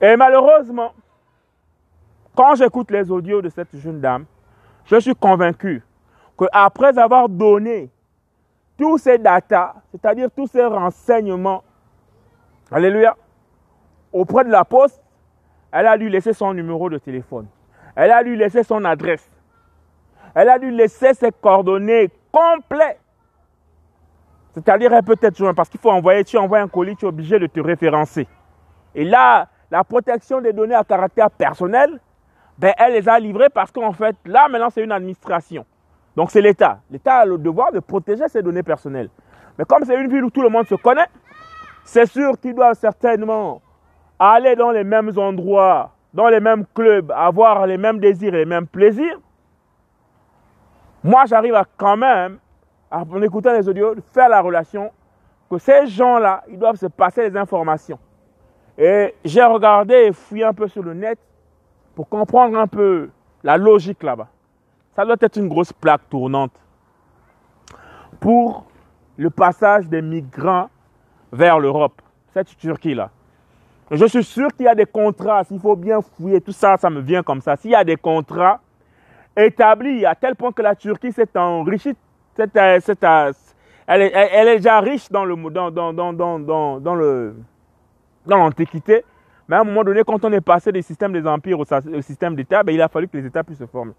Et 0.00 0.16
malheureusement, 0.16 0.94
quand 2.34 2.54
j'écoute 2.54 2.90
les 2.90 3.10
audios 3.10 3.42
de 3.42 3.50
cette 3.50 3.76
jeune 3.76 4.00
dame, 4.00 4.24
je 4.86 4.98
suis 4.98 5.14
convaincu 5.14 5.84
qu'après 6.38 6.98
avoir 6.98 7.28
donné 7.28 7.90
tous 8.78 8.96
ces 8.96 9.18
datas, 9.18 9.74
c'est-à-dire 9.90 10.30
tous 10.34 10.46
ces 10.46 10.64
renseignements, 10.64 11.62
alléluia, 12.72 13.14
auprès 14.14 14.44
de 14.44 14.50
la 14.50 14.64
poste, 14.64 15.02
elle 15.72 15.86
a 15.86 15.98
dû 15.98 16.08
laisser 16.08 16.32
son 16.32 16.54
numéro 16.54 16.88
de 16.88 16.96
téléphone. 16.96 17.48
Elle 17.94 18.12
a 18.12 18.24
dû 18.24 18.34
laisser 18.34 18.62
son 18.62 18.82
adresse. 18.86 19.30
Elle 20.34 20.48
a 20.48 20.58
dû 20.58 20.70
laisser 20.70 21.12
ses 21.12 21.32
coordonnées 21.32 22.10
complètes. 22.32 22.98
C'est-à-dire, 24.54 24.92
elle 24.92 25.02
peut 25.02 25.16
être 25.20 25.36
jointe 25.36 25.56
parce 25.56 25.68
qu'il 25.68 25.80
faut 25.80 25.90
envoyer, 25.90 26.24
tu 26.24 26.36
envoies 26.36 26.60
un 26.60 26.68
colis, 26.68 26.96
tu 26.96 27.04
es 27.04 27.08
obligé 27.08 27.38
de 27.38 27.46
te 27.46 27.60
référencer. 27.60 28.26
Et 28.94 29.04
là, 29.04 29.48
la 29.70 29.84
protection 29.84 30.40
des 30.40 30.52
données 30.52 30.74
à 30.74 30.82
caractère 30.82 31.30
personnel, 31.30 32.00
ben, 32.58 32.72
elle 32.76 32.94
les 32.94 33.08
a 33.08 33.18
livrées 33.18 33.48
parce 33.48 33.70
qu'en 33.70 33.92
fait, 33.92 34.16
là, 34.26 34.48
maintenant, 34.48 34.70
c'est 34.70 34.82
une 34.82 34.92
administration. 34.92 35.64
Donc, 36.16 36.30
c'est 36.30 36.40
l'État. 36.40 36.80
L'État 36.90 37.18
a 37.18 37.24
le 37.24 37.38
devoir 37.38 37.70
de 37.72 37.78
protéger 37.78 38.28
ses 38.28 38.42
données 38.42 38.64
personnelles. 38.64 39.08
Mais 39.56 39.64
comme 39.64 39.84
c'est 39.84 39.98
une 39.98 40.10
ville 40.10 40.24
où 40.24 40.30
tout 40.30 40.42
le 40.42 40.48
monde 40.48 40.66
se 40.66 40.74
connaît, 40.74 41.06
c'est 41.84 42.06
sûr 42.06 42.38
qu'il 42.40 42.54
doit 42.54 42.74
certainement 42.74 43.62
aller 44.18 44.56
dans 44.56 44.70
les 44.70 44.84
mêmes 44.84 45.12
endroits, 45.16 45.92
dans 46.12 46.28
les 46.28 46.40
mêmes 46.40 46.64
clubs, 46.74 47.10
avoir 47.12 47.66
les 47.66 47.78
mêmes 47.78 48.00
désirs 48.00 48.34
et 48.34 48.38
les 48.38 48.44
mêmes 48.44 48.66
plaisirs. 48.66 49.18
Moi, 51.02 51.24
j'arrive 51.26 51.54
à 51.54 51.64
quand 51.76 51.96
même, 51.96 52.38
en 52.90 53.22
écoutant 53.22 53.52
les 53.52 53.68
audios, 53.68 53.94
faire 54.12 54.28
la 54.28 54.40
relation 54.40 54.90
que 55.50 55.58
ces 55.58 55.86
gens-là, 55.86 56.44
ils 56.48 56.58
doivent 56.58 56.76
se 56.76 56.86
passer 56.86 57.28
les 57.28 57.36
informations. 57.36 57.98
Et 58.78 59.14
j'ai 59.24 59.42
regardé 59.42 59.94
et 59.94 60.12
fouillé 60.12 60.44
un 60.44 60.54
peu 60.54 60.68
sur 60.68 60.82
le 60.82 60.94
net 60.94 61.18
pour 61.94 62.08
comprendre 62.08 62.58
un 62.58 62.66
peu 62.66 63.10
la 63.42 63.56
logique 63.56 64.02
là-bas. 64.02 64.28
Ça 64.94 65.04
doit 65.04 65.16
être 65.20 65.36
une 65.36 65.48
grosse 65.48 65.72
plaque 65.72 66.08
tournante 66.08 66.52
pour 68.20 68.64
le 69.16 69.30
passage 69.30 69.88
des 69.88 70.02
migrants 70.02 70.68
vers 71.32 71.58
l'Europe, 71.58 72.00
cette 72.32 72.56
Turquie-là. 72.56 73.10
Je 73.90 74.04
suis 74.06 74.24
sûr 74.24 74.48
qu'il 74.48 74.66
y 74.66 74.68
a 74.68 74.74
des 74.74 74.86
contrats, 74.86 75.42
s'il 75.44 75.58
faut 75.58 75.76
bien 75.76 76.00
fouiller 76.00 76.40
tout 76.40 76.52
ça, 76.52 76.76
ça 76.76 76.88
me 76.90 77.00
vient 77.00 77.22
comme 77.22 77.40
ça. 77.40 77.56
S'il 77.56 77.72
y 77.72 77.74
a 77.74 77.82
des 77.82 77.96
contrats 77.96 78.60
établis 79.36 80.06
à 80.06 80.14
tel 80.14 80.36
point 80.36 80.52
que 80.52 80.62
la 80.62 80.74
Turquie 80.74 81.12
s'est 81.12 81.36
enrichie, 81.36 81.96
elle, 83.86 84.02
est, 84.02 84.12
elle, 84.14 84.48
est, 84.48 84.56
déjà 84.56 84.80
riche 84.80 85.10
dans 85.10 85.24
le, 85.24 85.36
dans, 85.50 85.70
dans, 85.70 85.92
dans, 85.92 86.80
dans 86.80 86.94
le, 86.94 87.34
dans 88.26 88.36
l'Antiquité. 88.36 89.04
Mais 89.48 89.56
à 89.56 89.60
un 89.62 89.64
moment 89.64 89.82
donné, 89.82 90.02
quand 90.06 90.24
on 90.24 90.32
est 90.32 90.40
passé 90.40 90.70
des 90.70 90.82
systèmes 90.82 91.12
des 91.12 91.26
empires 91.26 91.58
au, 91.58 91.64
système 92.02 92.36
d'État, 92.36 92.62
ben, 92.62 92.72
il 92.72 92.80
a 92.80 92.88
fallu 92.88 93.08
que 93.08 93.16
les 93.16 93.26
États 93.26 93.42
puissent 93.42 93.58
se 93.58 93.66
former. 93.66 93.92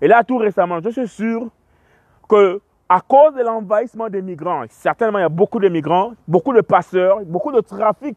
Et 0.00 0.08
là, 0.08 0.24
tout 0.24 0.38
récemment, 0.38 0.80
je 0.82 0.90
suis 0.90 1.06
sûr 1.08 1.48
que 2.28 2.60
à 2.88 3.00
cause 3.00 3.34
de 3.34 3.42
l'envahissement 3.42 4.08
des 4.08 4.22
migrants, 4.22 4.64
certainement 4.70 5.18
il 5.18 5.22
y 5.22 5.24
a 5.24 5.28
beaucoup 5.28 5.60
de 5.60 5.68
migrants, 5.68 6.14
beaucoup 6.26 6.52
de 6.52 6.62
passeurs, 6.62 7.20
beaucoup 7.24 7.52
de 7.52 7.60
trafic 7.60 8.16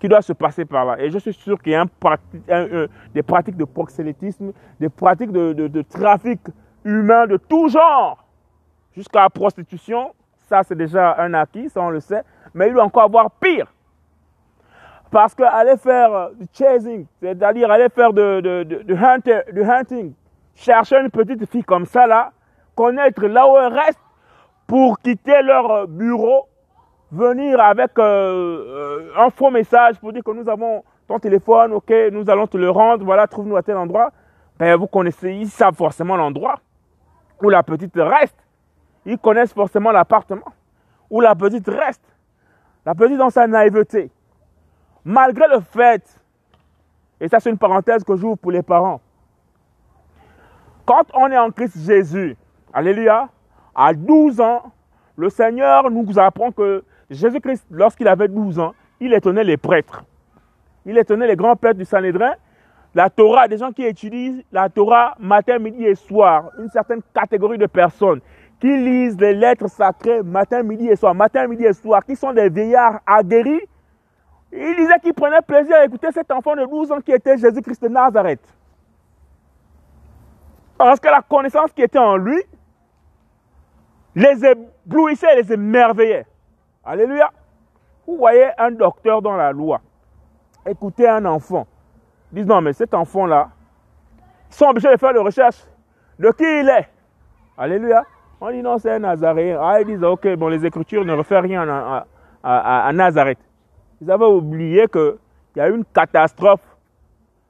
qui 0.00 0.08
doit 0.08 0.22
se 0.22 0.32
passer 0.32 0.64
par 0.64 0.84
là. 0.86 0.98
Et 0.98 1.10
je 1.10 1.18
suis 1.18 1.32
sûr 1.32 1.60
qu'il 1.62 1.72
y 1.72 1.76
a 1.76 1.84
des 3.14 3.22
pratiques 3.22 3.56
de 3.56 3.64
proxénétisme, 3.64 4.52
des 4.80 4.88
pratiques 4.88 5.30
de, 5.30 5.52
de 5.52 5.82
trafic 5.82 6.40
humain 6.88 7.26
de 7.26 7.36
tout 7.36 7.68
genre, 7.68 8.24
jusqu'à 8.96 9.22
la 9.22 9.30
prostitution. 9.30 10.14
Ça, 10.48 10.62
c'est 10.62 10.74
déjà 10.74 11.16
un 11.18 11.34
acquis, 11.34 11.68
ça 11.68 11.80
on 11.80 11.90
le 11.90 12.00
sait. 12.00 12.22
Mais 12.54 12.68
il 12.68 12.74
doit 12.74 12.84
encore 12.84 13.04
avoir 13.04 13.30
pire. 13.30 13.66
Parce 15.10 15.34
qu'aller 15.34 15.76
faire 15.76 16.12
euh, 16.12 16.28
du 16.38 16.46
chasing, 16.52 17.06
c'est-à-dire 17.20 17.70
aller 17.70 17.88
faire 17.88 18.12
de, 18.12 18.40
de, 18.40 18.94
hunting, 18.94 20.12
chercher 20.54 21.00
une 21.00 21.10
petite 21.10 21.48
fille 21.50 21.64
comme 21.64 21.86
ça 21.86 22.06
là, 22.06 22.30
connaître 22.74 23.24
là 23.26 23.46
où 23.48 23.56
elle 23.56 23.72
reste 23.72 24.00
pour 24.66 24.98
quitter 24.98 25.42
leur 25.42 25.70
euh, 25.70 25.86
bureau, 25.86 26.46
venir 27.10 27.58
avec 27.60 27.98
euh, 27.98 29.10
un 29.16 29.30
faux 29.30 29.50
message 29.50 29.98
pour 29.98 30.12
dire 30.12 30.22
que 30.22 30.30
nous 30.30 30.48
avons 30.48 30.84
ton 31.06 31.18
téléphone, 31.18 31.72
ok, 31.72 31.90
nous 32.12 32.28
allons 32.28 32.46
te 32.46 32.58
le 32.58 32.68
rendre, 32.68 33.02
voilà, 33.02 33.26
trouve-nous 33.26 33.56
à 33.56 33.62
tel 33.62 33.78
endroit. 33.78 34.10
Ben, 34.58 34.76
vous 34.76 34.86
connaissez, 34.86 35.32
ils 35.32 35.48
savent 35.48 35.74
forcément 35.74 36.16
l'endroit 36.16 36.58
où 37.42 37.48
la 37.48 37.62
petite 37.62 37.94
reste. 37.96 38.36
Ils 39.04 39.18
connaissent 39.18 39.52
forcément 39.52 39.90
l'appartement 39.90 40.52
où 41.10 41.20
la 41.20 41.34
petite 41.34 41.68
reste. 41.68 42.04
La 42.84 42.94
petite 42.94 43.18
dans 43.18 43.30
sa 43.30 43.46
naïveté 43.46 44.10
Malgré 45.04 45.46
le 45.48 45.60
fait, 45.60 46.02
et 47.20 47.28
ça 47.28 47.40
c'est 47.40 47.50
une 47.50 47.58
parenthèse 47.58 48.04
que 48.04 48.14
j'ouvre 48.16 48.36
pour 48.36 48.50
les 48.50 48.62
parents, 48.62 49.00
quand 50.84 51.04
on 51.14 51.30
est 51.30 51.38
en 51.38 51.50
Christ 51.50 51.78
Jésus, 51.78 52.36
alléluia, 52.72 53.28
à 53.74 53.94
12 53.94 54.40
ans, 54.40 54.72
le 55.16 55.30
Seigneur 55.30 55.90
nous 55.90 56.18
apprend 56.18 56.50
que 56.50 56.82
Jésus-Christ, 57.10 57.66
lorsqu'il 57.70 58.08
avait 58.08 58.28
12 58.28 58.58
ans, 58.58 58.74
il 59.00 59.12
étonnait 59.14 59.44
les 59.44 59.56
prêtres. 59.56 60.04
Il 60.84 60.96
étonnait 60.98 61.26
les 61.26 61.36
grands 61.36 61.56
prêtres 61.56 61.78
du 61.78 61.84
Sanhédrin. 61.84 62.32
La 62.98 63.10
Torah, 63.10 63.46
des 63.46 63.58
gens 63.58 63.70
qui 63.70 63.84
étudient 63.84 64.40
la 64.50 64.68
Torah 64.68 65.14
matin, 65.20 65.60
midi 65.60 65.84
et 65.84 65.94
soir, 65.94 66.50
une 66.58 66.68
certaine 66.68 67.00
catégorie 67.14 67.56
de 67.56 67.66
personnes 67.66 68.20
qui 68.58 68.76
lisent 68.76 69.16
les 69.20 69.34
lettres 69.34 69.68
sacrées 69.68 70.20
matin, 70.24 70.64
midi 70.64 70.88
et 70.88 70.96
soir, 70.96 71.14
matin, 71.14 71.46
midi 71.46 71.64
et 71.64 71.72
soir, 71.72 72.04
qui 72.04 72.16
sont 72.16 72.32
des 72.32 72.48
vieillards 72.48 72.98
aguerris, 73.06 73.60
il 74.50 74.74
disait 74.76 74.98
qu'il 75.00 75.14
prenait 75.14 75.40
plaisir 75.42 75.76
à 75.76 75.84
écouter 75.84 76.08
cet 76.10 76.28
enfant 76.32 76.56
de 76.56 76.66
12 76.66 76.90
ans 76.90 77.00
qui 77.00 77.12
était 77.12 77.38
Jésus-Christ 77.38 77.80
de 77.84 77.88
Nazareth. 77.88 78.42
Parce 80.76 80.98
que 80.98 81.06
la 81.06 81.22
connaissance 81.22 81.70
qui 81.70 81.82
était 81.82 82.00
en 82.00 82.16
lui 82.16 82.42
les 84.16 84.44
éblouissait, 84.44 85.36
les 85.36 85.52
émerveillait. 85.52 86.26
Alléluia. 86.84 87.30
Vous 88.08 88.16
voyez 88.16 88.48
un 88.58 88.72
docteur 88.72 89.22
dans 89.22 89.36
la 89.36 89.52
loi. 89.52 89.80
Écoutez 90.66 91.06
un 91.06 91.24
enfant. 91.26 91.64
Disent 92.32 92.46
non, 92.46 92.60
mais 92.60 92.72
cet 92.72 92.94
enfant-là, 92.94 93.48
ils 94.50 94.54
sont 94.54 94.66
obligés 94.66 94.90
de 94.92 94.96
faire 94.98 95.12
des 95.12 95.18
recherches 95.18 95.64
de 96.18 96.30
qui 96.30 96.44
il 96.44 96.68
est. 96.68 96.88
Alléluia. 97.56 98.04
On 98.40 98.50
dit 98.50 98.62
non, 98.62 98.78
c'est 98.78 98.92
un 98.92 98.98
Nazaréen. 99.00 99.58
Ah, 99.60 99.80
ils 99.80 99.86
disent 99.86 100.02
ok, 100.02 100.36
bon, 100.36 100.48
les 100.48 100.64
Écritures 100.64 101.04
ne 101.04 101.12
refèrent 101.12 101.42
rien 101.42 101.66
à 102.42 102.92
Nazareth. 102.92 103.38
Ils 104.00 104.10
avaient 104.10 104.26
oublié 104.26 104.86
qu'il 104.86 105.16
y 105.56 105.60
a 105.60 105.68
eu 105.68 105.74
une 105.74 105.84
catastrophe 105.84 106.60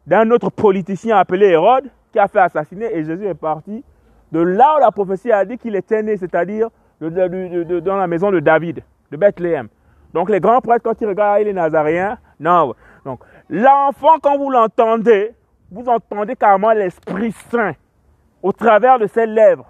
d'un 0.06 0.30
autre 0.30 0.50
politicien 0.50 1.18
appelé 1.18 1.48
Hérode 1.48 1.90
qui 2.10 2.18
a 2.18 2.26
fait 2.26 2.38
assassiner 2.38 2.96
et 2.96 3.04
Jésus 3.04 3.26
est 3.26 3.34
parti 3.34 3.84
de 4.32 4.40
là 4.40 4.76
où 4.76 4.80
la 4.80 4.90
prophétie 4.90 5.30
a 5.30 5.44
dit 5.44 5.58
qu'il 5.58 5.76
était 5.76 6.02
né, 6.02 6.16
c'est-à-dire 6.16 6.68
dans 7.00 7.96
la 7.96 8.06
maison 8.06 8.30
de 8.30 8.40
David, 8.40 8.82
de 9.10 9.16
Bethléem. 9.16 9.68
Donc 10.14 10.30
les 10.30 10.40
grands 10.40 10.60
prêtres, 10.60 10.82
quand 10.82 10.98
ils 11.00 11.06
regardent 11.06 11.42
les 11.42 11.52
Nazaréens, 11.52 12.16
non. 12.40 12.74
Donc 13.04 13.20
l'enfant, 13.48 14.18
quand 14.22 14.38
vous 14.38 14.50
l'entendez, 14.50 15.34
vous 15.70 15.88
entendez 15.88 16.36
carrément 16.36 16.72
l'Esprit 16.72 17.32
Saint 17.50 17.74
au 18.42 18.52
travers 18.52 18.98
de 18.98 19.06
ses 19.06 19.26
lèvres 19.26 19.66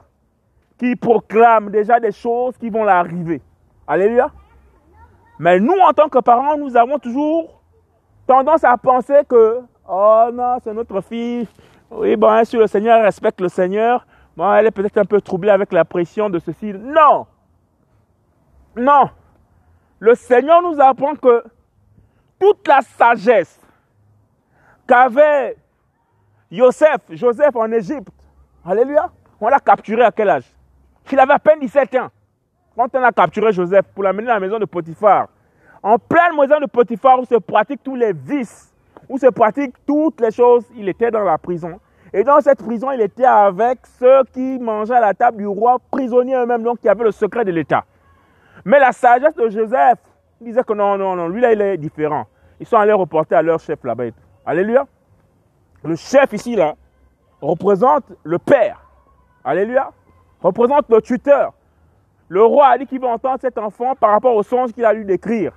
qui 0.79 0.95
proclame 0.95 1.71
déjà 1.71 1.99
des 1.99 2.13
choses 2.13 2.57
qui 2.57 2.71
vont 2.71 2.85
l'arriver. 2.85 3.43
Alléluia. 3.87 4.31
Mais 5.39 5.59
nous, 5.59 5.79
en 5.79 5.93
tant 5.93 6.09
que 6.09 6.19
parents, 6.19 6.57
nous 6.57 6.77
avons 6.77 6.99
toujours 6.99 7.63
tendance 8.27 8.65
à 8.65 8.77
penser 8.77 9.23
que 9.29 9.63
Oh 9.89 10.29
non, 10.33 10.59
c'est 10.63 10.75
notre 10.75 11.01
fille. 11.01 11.49
Oui, 11.91 12.15
bon, 12.17 12.29
hein, 12.29 12.45
si 12.45 12.57
le 12.57 12.67
Seigneur 12.67 13.03
respecte 13.03 13.41
le 13.41 13.49
Seigneur, 13.49 14.07
bon, 14.37 14.53
elle 14.53 14.67
est 14.67 14.71
peut-être 14.71 14.99
un 14.99 15.07
peu 15.07 15.21
troublée 15.23 15.51
avec 15.51 15.73
la 15.73 15.87
pression 15.87 16.29
de 16.29 16.39
ceci. 16.39 16.75
Non! 16.75 17.27
Non! 18.77 19.09
Le 19.99 20.15
Seigneur 20.15 20.61
nous 20.61 20.79
apprend 20.79 21.15
que 21.15 21.43
toute 22.39 22.69
la 22.69 22.83
sagesse 22.83 23.59
qu'avait 24.89 25.57
Joseph, 26.51 27.03
Joseph 27.11 27.55
en 27.55 27.71
Égypte, 27.71 28.09
Alléluia, 28.65 29.11
on 29.41 29.49
l'a 29.49 29.61
capturé 29.61 30.03
à 30.03 30.11
quel 30.11 30.29
âge? 30.29 30.45
Il 31.11 31.19
avait 31.19 31.33
à 31.33 31.39
peine 31.39 31.61
17 31.61 31.95
ans. 31.97 32.09
Quand 32.77 32.89
on 32.95 33.03
a 33.03 33.13
capturé 33.13 33.53
Joseph 33.53 33.87
pour 33.95 34.03
l'amener 34.05 34.31
à 34.31 34.35
la 34.35 34.41
maison 34.41 34.59
de 34.59 34.65
Potiphar, 34.65 35.29
en 35.83 35.99
pleine 35.99 36.37
maison 36.39 36.61
de 36.61 36.67
Potiphar 36.67 37.21
où 37.21 37.25
se 37.25 37.37
pratiquent 37.37 37.83
tous 37.83 37.95
les 37.95 38.13
vices, 38.13 38.75
où 39.09 39.17
se 39.17 39.27
pratiquent 39.27 39.75
toutes 39.87 40.21
les 40.21 40.31
choses, 40.31 40.65
il 40.77 40.89
était 40.89 41.11
dans 41.11 41.25
la 41.25 41.39
prison. 41.39 41.81
Et 42.13 42.25
dans 42.25 42.41
cette 42.41 42.63
prison, 42.63 42.91
il 42.91 43.01
était 43.01 43.25
avec 43.25 43.79
ceux 43.99 44.25
qui 44.33 44.59
mangeaient 44.59 44.97
à 44.97 45.01
la 45.01 45.15
table 45.15 45.39
du 45.39 45.47
roi, 45.47 45.79
prisonniers 45.91 46.37
eux-mêmes, 46.37 46.63
donc 46.63 46.81
qui 46.81 46.89
avaient 46.89 47.05
le 47.05 47.13
secret 47.13 47.45
de 47.45 47.53
l'État. 47.53 47.85
Mais 48.65 48.79
la 48.79 48.93
sagesse 48.93 49.35
de 49.35 49.49
Joseph 49.49 49.99
disait 50.41 50.63
que 50.63 50.73
non, 50.73 50.99
non, 50.99 51.17
non, 51.17 51.29
lui 51.29 51.41
là, 51.41 51.53
il 51.53 51.61
est 51.61 51.79
différent. 51.79 52.27
Ils 52.61 52.67
sont 52.67 52.77
allés 52.77 52.93
reporter 52.93 53.37
à 53.37 53.43
leur 53.43 53.61
chef 53.61 53.83
là-bas. 53.85 54.05
Alléluia. 54.49 54.87
Le 55.85 55.95
chef 55.95 56.33
ici, 56.33 56.57
là, 56.57 56.75
représente 57.43 58.05
le 58.25 58.39
père. 58.39 58.81
Alléluia. 59.45 59.91
Représente 60.41 60.89
le 60.89 61.03
tuteur. 61.03 61.53
Le 62.29 62.43
roi 62.43 62.69
a 62.69 62.79
dit 62.79 62.87
qu'il 62.87 62.99
va 62.99 63.09
entendre 63.09 63.39
cet 63.43 63.59
enfant 63.59 63.95
par 63.95 64.09
rapport 64.09 64.35
au 64.35 64.43
songe 64.43 64.73
qu'il 64.73 64.87
a 64.87 64.95
lu 64.95 65.05
décrire. 65.05 65.53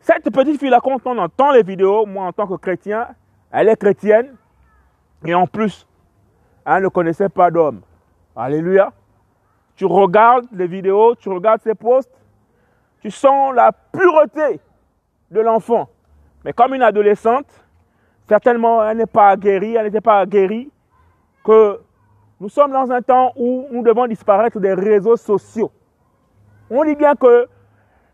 Cette 0.00 0.30
petite 0.30 0.60
fille-là, 0.60 0.80
quand 0.82 0.98
on 1.06 1.16
entend 1.16 1.52
les 1.52 1.62
vidéos, 1.62 2.04
moi 2.04 2.26
en 2.26 2.32
tant 2.34 2.46
que 2.46 2.56
chrétien, 2.56 3.08
elle 3.50 3.70
est 3.70 3.76
chrétienne. 3.76 4.36
Et 5.24 5.34
en 5.34 5.46
plus, 5.46 5.86
elle 6.66 6.82
ne 6.82 6.88
connaissait 6.88 7.30
pas 7.30 7.50
d'homme. 7.50 7.80
Alléluia. 8.36 8.92
Tu 9.76 9.86
regardes 9.86 10.46
les 10.52 10.66
vidéos, 10.66 11.14
tu 11.14 11.30
regardes 11.30 11.62
ses 11.62 11.74
posts, 11.74 12.12
tu 13.00 13.10
sens 13.10 13.54
la 13.54 13.72
pureté 13.72 14.60
de 15.30 15.40
l'enfant. 15.40 15.88
Mais 16.44 16.52
comme 16.52 16.74
une 16.74 16.82
adolescente, 16.82 17.63
certainement 18.28 18.86
elle 18.86 18.98
n'est 18.98 19.06
pas 19.06 19.36
guérie, 19.36 19.76
elle 19.76 19.86
n'était 19.86 20.00
pas 20.00 20.24
guérie, 20.26 20.70
que 21.44 21.80
nous 22.40 22.48
sommes 22.48 22.72
dans 22.72 22.90
un 22.90 23.02
temps 23.02 23.32
où 23.36 23.66
nous 23.70 23.82
devons 23.82 24.06
disparaître 24.06 24.58
des 24.60 24.74
réseaux 24.74 25.16
sociaux. 25.16 25.70
On 26.70 26.84
dit 26.84 26.94
bien 26.94 27.14
que 27.14 27.46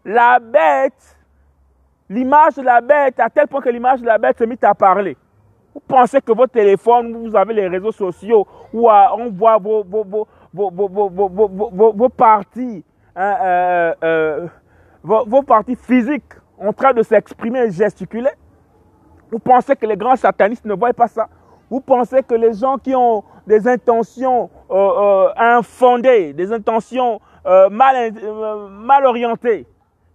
la 0.05 0.39
bête 0.39 1.17
l'image 2.11 2.57
de 2.57 2.63
la 2.63 2.81
bête, 2.81 3.19
à 3.21 3.31
tel 3.31 3.47
point 3.47 3.63
que 3.63 3.71
l'image 3.71 4.03
de 4.03 4.07
la 4.07 4.19
bête 4.19 4.37
se 4.37 4.45
mit 4.45 4.59
à 4.63 4.75
parler. 4.75 5.17
Vous 5.73 5.81
pensez 5.87 6.21
que 6.21 6.33
votre 6.33 6.53
téléphone, 6.53 7.17
vous 7.17 7.35
avez 7.37 7.55
les 7.55 7.69
réseaux 7.69 7.93
sociaux 7.93 8.47
où 8.73 8.91
on 8.91 9.31
voit 9.31 9.57
vos, 9.59 9.85
vos, 9.85 10.05
vos, 10.53 11.93
vos 11.93 12.09
parties, 12.09 12.85
hein, 13.15 13.37
euh, 13.41 13.95
euh, 14.03 14.47
vos, 15.05 15.43
parties 15.43 15.77
physiques 15.77 16.35
en 16.59 16.73
train 16.73 16.93
de 16.93 17.03
s'exprimer 17.03 17.61
et 17.61 17.71
gesticuler. 17.71 18.31
Vous 19.31 19.39
pensez 19.39 19.77
que 19.77 19.87
les 19.87 19.97
grands 19.97 20.17
satanistes 20.17 20.65
ne 20.65 20.75
voient 20.75 20.93
pas 20.93 21.09
ça? 21.09 21.29
Vous 21.71 21.81
pensez 21.81 22.23
que 22.23 22.35
les 22.35 22.55
gens 22.55 22.79
qui 22.79 22.95
ont 22.95 23.23
des 23.47 23.67
intentions 23.69 24.51
euh, 24.71 25.29
infondées, 25.37 26.33
des 26.33 26.53
intentions 26.53 27.21
mal, 27.71 28.13
mal 28.71 29.07
orientées, 29.07 29.67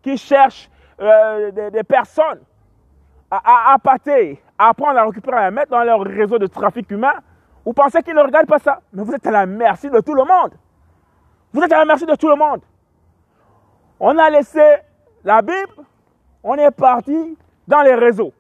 qui 0.01 0.17
cherchent 0.17 0.69
euh, 1.01 1.51
des, 1.71 1.83
personnes 1.83 2.39
à, 3.31 3.37
à, 3.37 3.75
à 3.75 4.69
apprendre 4.69 4.99
à 4.99 5.03
récupérer, 5.05 5.37
à 5.37 5.51
mettre 5.51 5.71
dans 5.71 5.83
leur 5.83 6.01
réseau 6.01 6.37
de 6.37 6.47
trafic 6.47 6.89
humain, 6.91 7.15
vous 7.65 7.73
pensez 7.73 8.01
qu'ils 8.03 8.13
ne 8.13 8.21
regardent 8.21 8.47
pas 8.47 8.59
ça? 8.59 8.79
Mais 8.93 9.03
vous 9.03 9.13
êtes 9.13 9.25
à 9.25 9.31
la 9.31 9.45
merci 9.45 9.89
de 9.89 9.99
tout 9.99 10.13
le 10.13 10.23
monde. 10.23 10.53
Vous 11.51 11.61
êtes 11.61 11.73
à 11.73 11.79
la 11.79 11.85
merci 11.85 12.05
de 12.05 12.15
tout 12.15 12.29
le 12.29 12.35
monde. 12.35 12.61
On 13.99 14.17
a 14.17 14.29
laissé 14.29 14.77
la 15.23 15.41
Bible, 15.41 15.83
on 16.43 16.55
est 16.55 16.71
parti 16.71 17.37
dans 17.67 17.81
les 17.81 17.95
réseaux. 17.95 18.31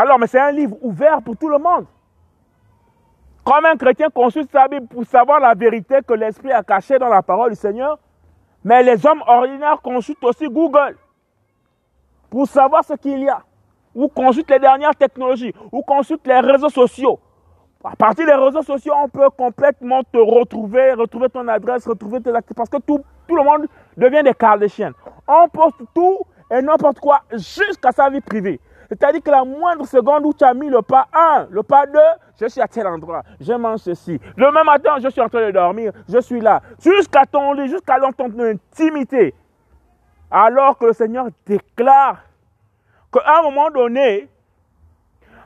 Alors, 0.00 0.16
mais 0.16 0.28
c'est 0.28 0.38
un 0.38 0.52
livre 0.52 0.76
ouvert 0.80 1.20
pour 1.22 1.36
tout 1.36 1.48
le 1.48 1.58
monde. 1.58 1.84
Comme 3.42 3.64
un 3.64 3.76
chrétien 3.76 4.08
consulte 4.10 4.48
sa 4.52 4.68
Bible 4.68 4.86
pour 4.86 5.04
savoir 5.04 5.40
la 5.40 5.54
vérité 5.54 5.96
que 6.06 6.14
l'Esprit 6.14 6.52
a 6.52 6.62
cachée 6.62 7.00
dans 7.00 7.08
la 7.08 7.20
parole 7.20 7.50
du 7.50 7.56
Seigneur, 7.56 7.98
mais 8.62 8.84
les 8.84 9.04
hommes 9.04 9.24
ordinaires 9.26 9.80
consultent 9.82 10.22
aussi 10.22 10.46
Google 10.46 10.96
pour 12.30 12.46
savoir 12.46 12.84
ce 12.84 12.92
qu'il 12.92 13.18
y 13.18 13.28
a, 13.28 13.42
ou 13.92 14.06
consulte 14.06 14.48
les 14.52 14.60
dernières 14.60 14.94
technologies, 14.94 15.52
ou 15.72 15.82
consulte 15.82 16.24
les 16.28 16.38
réseaux 16.38 16.68
sociaux. 16.68 17.18
À 17.82 17.96
partir 17.96 18.24
des 18.24 18.34
réseaux 18.34 18.62
sociaux, 18.62 18.94
on 19.02 19.08
peut 19.08 19.30
complètement 19.36 20.04
te 20.04 20.18
retrouver, 20.18 20.92
retrouver 20.92 21.28
ton 21.28 21.48
adresse, 21.48 21.88
retrouver 21.88 22.20
tes 22.20 22.30
activités, 22.30 22.54
parce 22.54 22.70
que 22.70 22.76
tout, 22.76 23.02
tout 23.26 23.34
le 23.34 23.42
monde 23.42 23.66
devient 23.96 24.22
des 24.22 24.34
Kardashians. 24.34 24.92
On 25.26 25.48
poste 25.48 25.82
tout 25.92 26.18
et 26.52 26.62
n'importe 26.62 27.00
quoi 27.00 27.22
jusqu'à 27.32 27.90
sa 27.90 28.08
vie 28.10 28.20
privée. 28.20 28.60
C'est-à-dire 28.88 29.22
que 29.22 29.30
la 29.30 29.44
moindre 29.44 29.86
seconde 29.86 30.24
où 30.24 30.32
tu 30.32 30.44
as 30.44 30.54
mis 30.54 30.68
le 30.68 30.80
pas 30.80 31.08
1, 31.12 31.48
le 31.50 31.62
pas 31.62 31.84
2, 31.86 31.98
je 32.40 32.46
suis 32.46 32.60
à 32.60 32.66
tel 32.66 32.86
endroit, 32.86 33.22
je 33.38 33.52
mange 33.52 33.80
ceci. 33.80 34.18
Le 34.34 34.50
même 34.50 34.64
matin, 34.64 34.96
je 35.02 35.08
suis 35.08 35.20
en 35.20 35.28
train 35.28 35.46
de 35.46 35.50
dormir, 35.50 35.92
je 36.08 36.18
suis 36.20 36.40
là. 36.40 36.62
Jusqu'à 36.82 37.26
ton 37.26 37.52
lit, 37.52 37.68
jusqu'à 37.68 37.98
ton 38.16 38.32
intimité. 38.40 39.34
Alors 40.30 40.78
que 40.78 40.86
le 40.86 40.92
Seigneur 40.94 41.26
déclare 41.44 42.22
qu'à 43.12 43.38
un 43.38 43.42
moment 43.42 43.70
donné, 43.70 44.28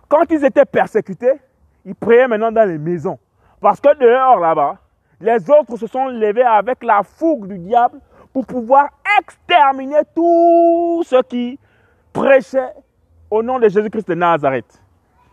quand 0.08 0.24
ils 0.30 0.44
étaient 0.44 0.64
persécutés, 0.64 1.40
ils 1.84 1.94
priaient 1.96 2.28
maintenant 2.28 2.52
dans 2.52 2.68
les 2.68 2.78
maisons. 2.78 3.18
Parce 3.60 3.80
que 3.80 3.96
dehors 3.96 4.38
là-bas, 4.38 4.76
les 5.20 5.50
autres 5.50 5.76
se 5.76 5.86
sont 5.86 6.06
levés 6.06 6.42
avec 6.42 6.82
la 6.84 7.02
fougue 7.02 7.48
du 7.48 7.58
diable 7.58 7.98
pour 8.32 8.46
pouvoir 8.46 8.88
exterminer 9.20 10.00
tous 10.14 11.02
ceux 11.04 11.22
qui 11.22 11.58
prêchaient 12.12 12.72
au 13.32 13.42
nom 13.42 13.58
de 13.58 13.66
Jésus-Christ 13.66 14.06
de 14.08 14.14
Nazareth. 14.14 14.78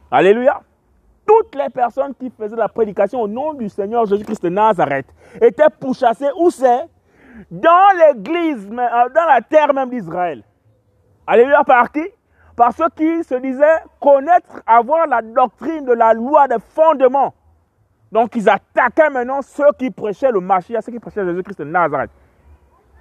Alléluia. 0.09 0.61
Toutes 1.25 1.53
les 1.53 1.69
personnes 1.69 2.15
qui 2.15 2.29
faisaient 2.29 2.55
la 2.55 2.69
prédication 2.69 3.21
au 3.21 3.27
nom 3.27 3.53
du 3.53 3.67
Seigneur 3.67 4.05
Jésus-Christ 4.05 4.41
de 4.41 4.49
Nazareth 4.49 5.05
étaient 5.41 5.69
pourchassées. 5.81 6.29
Où 6.37 6.49
c'est? 6.49 6.87
Dans 7.51 7.97
l'église, 7.97 8.69
euh, 8.71 9.09
dans 9.13 9.25
la 9.27 9.41
terre 9.41 9.73
même 9.73 9.89
d'Israël. 9.89 10.43
Alléluia, 11.27 11.61
par 11.65 11.91
qui? 11.91 12.07
Par 12.55 12.71
ceux 12.71 12.87
qui 12.95 13.21
se 13.25 13.35
disaient 13.35 13.83
connaître, 13.99 14.61
avoir 14.65 15.05
la 15.05 15.21
doctrine 15.21 15.83
de 15.83 15.93
la 15.93 16.13
loi 16.13 16.47
des 16.47 16.59
fondements. 16.73 17.33
Donc 18.13 18.33
ils 18.35 18.49
attaquaient 18.49 19.09
maintenant 19.09 19.41
ceux 19.41 19.71
qui 19.77 19.91
prêchaient 19.91 20.31
le 20.31 20.39
Machia, 20.39 20.81
ceux 20.81 20.93
qui 20.93 20.99
prêchaient 20.99 21.25
Jésus-Christ 21.25 21.59
de 21.59 21.65
Nazareth. 21.65 22.11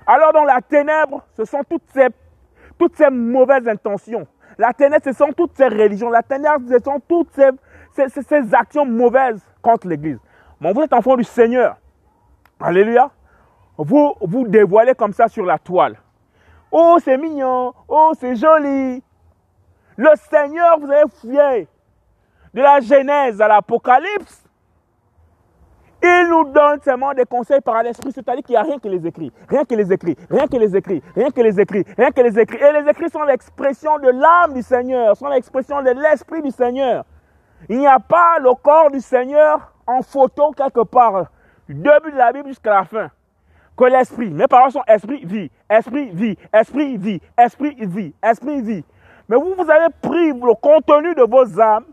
Alors 0.05 0.32
dans 0.32 0.44
la 0.44 0.61
ténèbre, 0.61 1.22
ce 1.36 1.44
sont 1.44 1.62
toutes 1.70 1.88
ces, 1.94 2.09
toutes 2.76 2.96
ces 2.96 3.11
mauvaises 3.11 3.66
intentions. 3.68 4.26
La 4.57 4.72
ténèbre, 4.72 5.05
ce 5.05 5.12
sont 5.12 5.32
toutes 5.36 5.57
ces 5.57 5.68
religions. 5.68 6.11
La 6.11 6.22
ténèbre, 6.22 6.68
ce 6.68 6.78
sont 6.82 7.01
toutes 7.07 7.30
ces, 7.32 7.51
ces, 8.09 8.55
actions 8.55 8.84
mauvaises 8.84 9.42
contre 9.61 9.88
l'Église. 9.88 10.18
Mais 10.61 10.72
vous 10.72 10.82
êtes 10.82 10.92
enfant 10.92 11.16
du 11.16 11.24
Seigneur. 11.24 11.76
Alléluia 12.61 13.11
vous, 13.78 14.14
vous 14.20 14.49
dévoilez 14.49 14.94
comme 14.94 15.12
ça 15.12 15.28
sur 15.28 15.44
la 15.44 15.59
toile. 15.59 15.96
Oh, 16.70 16.99
c'est 17.03 17.16
mignon. 17.16 17.72
Oh, 17.86 18.12
c'est 18.18 18.34
joli. 18.34 19.03
Le 19.96 20.11
Seigneur 20.28 20.78
vous 20.80 20.90
avez 20.90 21.09
fouillé 21.09 21.68
de 22.55 22.61
la 22.61 22.80
Genèse 22.80 23.40
à 23.40 23.49
l'Apocalypse. 23.49 24.47
Il 26.03 26.28
nous 26.30 26.44
donne 26.53 26.80
seulement 26.84 27.12
des 27.12 27.24
conseils 27.24 27.61
par 27.61 27.82
l'esprit, 27.82 28.12
c'est-à-dire 28.12 28.44
qu'il 28.44 28.53
n'y 28.53 28.59
a 28.59 28.62
rien 28.62 28.78
que 28.78 28.88
les 28.88 29.05
écrits, 29.05 29.32
rien 29.49 29.64
que 29.64 29.74
les 29.74 29.92
écrits, 29.92 30.16
rien 30.30 30.46
que 30.46 30.57
les 30.57 30.76
écrits, 30.76 31.03
rien 31.16 31.30
que 31.30 31.40
les 31.40 31.61
écrits, 31.61 31.84
rien 31.96 32.11
que 32.12 32.20
les 32.20 32.38
écrits. 32.38 32.59
Et 32.59 32.82
les 32.82 32.88
écrits 32.88 33.11
sont 33.11 33.24
l'expression 33.24 33.99
de 33.99 34.09
l'âme 34.09 34.55
du 34.55 34.62
Seigneur, 34.62 35.16
sont 35.16 35.28
l'expression 35.28 35.82
de 35.82 35.90
l'esprit 35.90 36.40
du 36.40 36.51
Seigneur. 36.51 37.05
Il 37.68 37.78
n'y 37.78 37.86
a 37.86 37.99
pas 37.99 38.38
le 38.38 38.55
corps 38.55 38.90
du 38.92 39.01
Seigneur 39.01 39.72
en 39.86 40.03
photo 40.03 40.53
quelque 40.53 40.84
part, 40.84 41.26
du 41.68 41.74
début 41.74 42.12
de 42.12 42.16
la 42.16 42.32
Bible 42.32 42.49
jusqu'à 42.49 42.74
la 42.74 42.84
fin. 42.84 43.11
Que 43.76 43.84
l'esprit. 43.84 44.30
Mes 44.30 44.46
paroles 44.46 44.72
sont 44.72 44.82
esprit, 44.86 45.24
vie, 45.24 45.51
esprit, 45.68 46.11
vie, 46.11 46.36
esprit, 46.53 46.96
vie, 46.96 47.20
esprit, 47.36 47.76
vie, 47.80 48.14
esprit, 48.22 48.62
vie. 48.62 48.84
Mais 49.28 49.36
vous, 49.36 49.55
vous 49.57 49.70
avez 49.70 49.92
pris 50.01 50.32
le 50.32 50.55
contenu 50.55 51.14
de 51.14 51.22
vos 51.22 51.61
âmes 51.61 51.84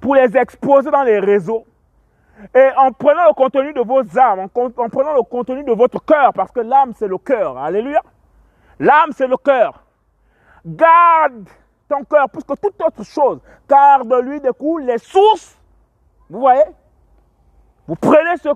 pour 0.00 0.14
les 0.14 0.36
exposer 0.36 0.90
dans 0.90 1.02
les 1.02 1.18
réseaux. 1.18 1.64
Et 2.54 2.68
en 2.76 2.92
prenant 2.92 3.26
le 3.28 3.34
contenu 3.34 3.72
de 3.72 3.80
vos 3.80 4.02
âmes, 4.18 4.40
en, 4.40 4.48
prenant 4.48 5.14
le 5.14 5.22
contenu 5.22 5.62
de 5.64 5.72
votre 5.72 6.04
cœur, 6.04 6.32
parce 6.32 6.50
que 6.50 6.60
l'âme 6.60 6.92
c'est 6.96 7.08
le 7.08 7.18
cœur, 7.18 7.56
alléluia. 7.58 8.02
L'âme 8.78 9.10
c'est 9.12 9.26
le 9.26 9.36
cœur. 9.36 9.84
Garde 10.64 11.48
ton 11.88 12.04
cœur 12.04 12.28
plus 12.30 12.42
que 12.42 12.54
toute 12.54 12.80
autre 12.82 13.04
chose, 13.04 13.40
car 13.68 14.04
de 14.04 14.20
lui 14.20 14.40
découlent 14.40 14.84
les 14.84 14.98
sources. 14.98 15.58
Vous 16.30 16.40
voyez? 16.40 16.64
Vous 17.86 17.96
prenez 17.96 18.36
ce 18.36 18.48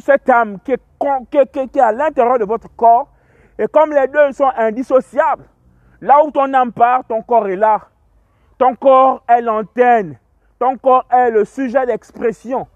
cette 0.00 0.28
âme 0.30 0.58
qui 0.60 0.72
est, 0.72 1.80
à 1.80 1.92
l'intérieur 1.92 2.38
de 2.38 2.44
votre 2.44 2.68
corps, 2.76 3.08
et 3.58 3.66
comme 3.66 3.92
les 3.92 4.06
deux 4.08 4.32
sont 4.32 4.50
indissociables, 4.56 5.44
là 6.00 6.24
où 6.24 6.30
ton 6.30 6.52
âme 6.54 6.72
part, 6.72 7.04
ton 7.04 7.22
corps 7.22 7.48
est 7.48 7.56
là. 7.56 7.80
Ton 8.58 8.74
corps 8.74 9.22
est 9.28 9.40
l'antenne. 9.40 10.18
Ton 10.58 10.76
corps 10.76 11.04
est 11.10 11.30
le 11.30 11.44
sujet 11.44 11.84
d'expression 11.86 12.66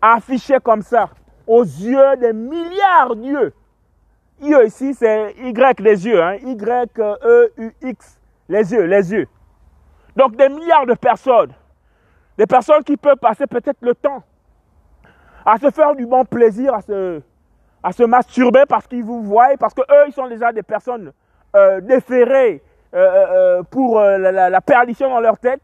affiché 0.00 0.58
comme 0.62 0.82
ça 0.82 1.08
aux 1.46 1.62
yeux 1.62 2.16
des 2.18 2.32
milliards 2.32 3.14
d'yeux. 3.16 3.52
I 4.40 4.54
ici, 4.66 4.92
c'est 4.94 5.34
Y 5.38 5.80
les 5.80 6.06
yeux. 6.06 6.22
Hein? 6.22 6.34
Y-E-U-X. 6.42 8.18
Les 8.48 8.72
yeux, 8.72 8.84
les 8.84 9.12
yeux. 9.12 9.28
Donc 10.16 10.36
des 10.36 10.48
milliards 10.48 10.86
de 10.86 10.94
personnes. 10.94 11.52
Des 12.36 12.46
personnes 12.46 12.82
qui 12.82 12.96
peuvent 12.96 13.16
passer 13.16 13.46
peut-être 13.46 13.78
le 13.82 13.94
temps 13.94 14.22
à 15.44 15.58
se 15.58 15.70
faire 15.70 15.94
du 15.94 16.06
bon 16.06 16.24
plaisir, 16.24 16.74
à 16.74 16.82
se, 17.92 18.02
masturber 18.04 18.64
parce 18.68 18.86
qu'ils 18.86 19.04
vous 19.04 19.22
voient, 19.22 19.56
parce 19.58 19.74
qu'eux, 19.74 19.84
ils 20.06 20.12
sont 20.12 20.28
déjà 20.28 20.52
des 20.52 20.62
personnes 20.62 21.12
euh, 21.54 21.80
déférées 21.80 22.62
euh, 22.94 22.98
euh, 22.98 23.62
pour 23.62 24.00
la, 24.00 24.60
perdition 24.60 25.08
dans 25.08 25.20
leur 25.20 25.38
tête. 25.38 25.62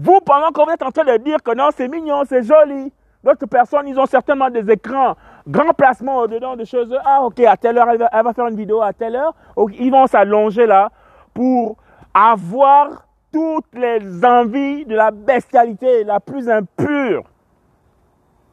Vous, 0.00 0.20
pendant 0.20 0.52
que 0.52 0.64
vous 0.64 0.70
êtes 0.70 0.82
en 0.84 0.92
train 0.92 1.02
de 1.02 1.16
dire 1.16 1.42
que 1.42 1.52
non, 1.56 1.70
c'est 1.76 1.88
mignon, 1.88 2.22
c'est 2.24 2.44
joli, 2.44 2.92
d'autres 3.24 3.46
personnes, 3.46 3.88
ils 3.88 3.98
ont 3.98 4.06
certainement 4.06 4.48
des 4.48 4.70
écrans, 4.70 5.16
grand 5.48 5.72
placement 5.72 6.18
au-dedans 6.18 6.54
de 6.54 6.64
choses. 6.64 6.96
Ah, 7.04 7.24
ok, 7.24 7.40
à 7.40 7.56
telle 7.56 7.78
heure, 7.78 7.88
elle 7.90 7.98
va, 7.98 8.32
faire 8.32 8.46
une 8.46 8.54
vidéo, 8.56 8.80
à 8.80 8.92
telle 8.92 9.16
heure. 9.16 9.34
Ils 9.76 9.90
vont 9.90 10.06
s'allonger 10.06 10.66
là 10.66 10.90
pour 11.34 11.78
avoir 12.14 13.06
toutes 13.32 13.74
les 13.74 14.24
envies 14.24 14.84
de 14.86 14.94
la 14.94 15.10
bestialité 15.10 16.04
la 16.04 16.20
plus 16.20 16.48
impure. 16.48 17.24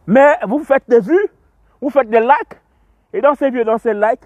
Mais 0.07 0.37
vous 0.47 0.63
faites 0.63 0.83
des 0.87 0.99
vues, 0.99 1.27
vous 1.79 1.91
faites 1.91 2.09
des 2.09 2.21
likes, 2.21 2.59
et 3.13 3.21
dans 3.21 3.35
ces 3.35 3.51
vues, 3.51 3.63
dans 3.63 3.77
ces 3.77 3.93
likes, 3.93 4.25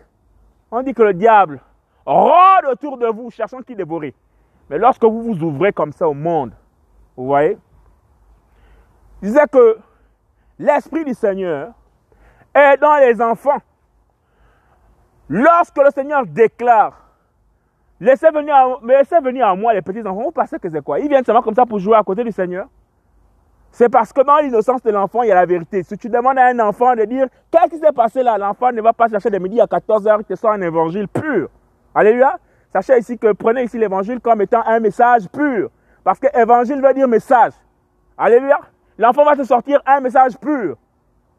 on 0.72 0.82
dit 0.84 0.93
que 0.93 1.03
le 1.03 1.13
diable 1.13 1.59
rôde 2.05 2.65
autour 2.72 2.97
de 2.97 3.07
vous, 3.07 3.30
cherchant 3.30 3.59
qui 3.59 3.76
dévorer. 3.76 4.15
Mais 4.70 4.78
lorsque 4.78 5.03
vous 5.03 5.22
vous 5.22 5.43
ouvrez 5.43 5.74
comme 5.74 5.91
ça 5.91 6.07
au 6.07 6.13
monde, 6.13 6.53
vous 7.20 7.26
voyez, 7.26 7.57
disait 9.22 9.45
que 9.51 9.78
l'Esprit 10.57 11.03
du 11.03 11.13
Seigneur 11.13 11.74
est 12.55 12.78
dans 12.78 12.95
les 12.95 13.22
enfants. 13.22 13.57
Lorsque 15.28 15.78
le 15.78 15.91
Seigneur 15.91 16.26
déclare 16.26 17.05
Laissez 17.99 18.32
venir, 18.32 18.55
à, 18.55 18.80
laissez 18.82 19.20
venir 19.20 19.45
à 19.45 19.55
moi 19.57 19.74
les 19.74 19.82
petits 19.82 19.99
enfants. 19.99 20.24
Vous 20.24 20.32
pensez 20.32 20.57
que 20.57 20.70
c'est 20.70 20.82
quoi? 20.82 20.99
Ils 20.99 21.09
viennent 21.09 21.26
seulement 21.26 21.41
comme 21.41 21.53
ça 21.53 21.65
pour 21.65 21.80
jouer 21.80 21.97
à 21.97 22.03
côté 22.03 22.24
du 22.24 22.32
Seigneur? 22.32 22.67
C'est 23.72 23.89
parce 23.89 24.13
que 24.13 24.22
dans 24.22 24.38
l'innocence 24.38 24.82
de 24.82 24.91
l'enfant, 24.91 25.24
il 25.24 25.28
y 25.28 25.32
a 25.34 25.36
la 25.36 25.45
vérité. 25.45 25.84
Si 25.84 25.97
tu 25.97 26.07
demandes 26.07 26.38
à 26.38 26.45
un 26.45 26.59
enfant 26.59 26.95
de 26.95 27.03
dire 27.03 27.28
Qu'est-ce 27.51 27.72
qui 27.72 27.80
s'est 27.80 27.91
passé 27.91 28.24
là 28.24 28.38
L'enfant 28.38 28.72
ne 28.72 28.82
va 28.82 28.93
pas 28.93 29.09
chercher 29.09 29.30
de 29.30 29.38
midi 29.39 29.59
à 29.59 29.65
14h 29.65 30.20
que 30.20 30.34
ce 30.34 30.36
soit 30.38 30.53
un 30.53 30.61
évangile 30.61 31.09
pur. 31.09 31.49
Alléluia. 31.93 32.39
Sachez 32.72 32.97
ici 32.97 33.17
que 33.17 33.34
prenez 33.34 33.63
ici 33.63 33.78
l'évangile 33.78 34.22
comme 34.22 34.41
étant 34.41 34.63
un 34.65 34.80
message 34.80 35.28
pur. 35.28 35.70
Parce 36.03 36.19
que 36.19 36.27
évangile 36.37 36.81
veut 36.81 36.93
dire 36.93 37.07
message. 37.07 37.53
Alléluia. 38.17 38.59
L'enfant 38.97 39.23
va 39.23 39.35
te 39.35 39.43
sortir 39.43 39.81
un 39.85 39.99
message 39.99 40.37
pur. 40.37 40.75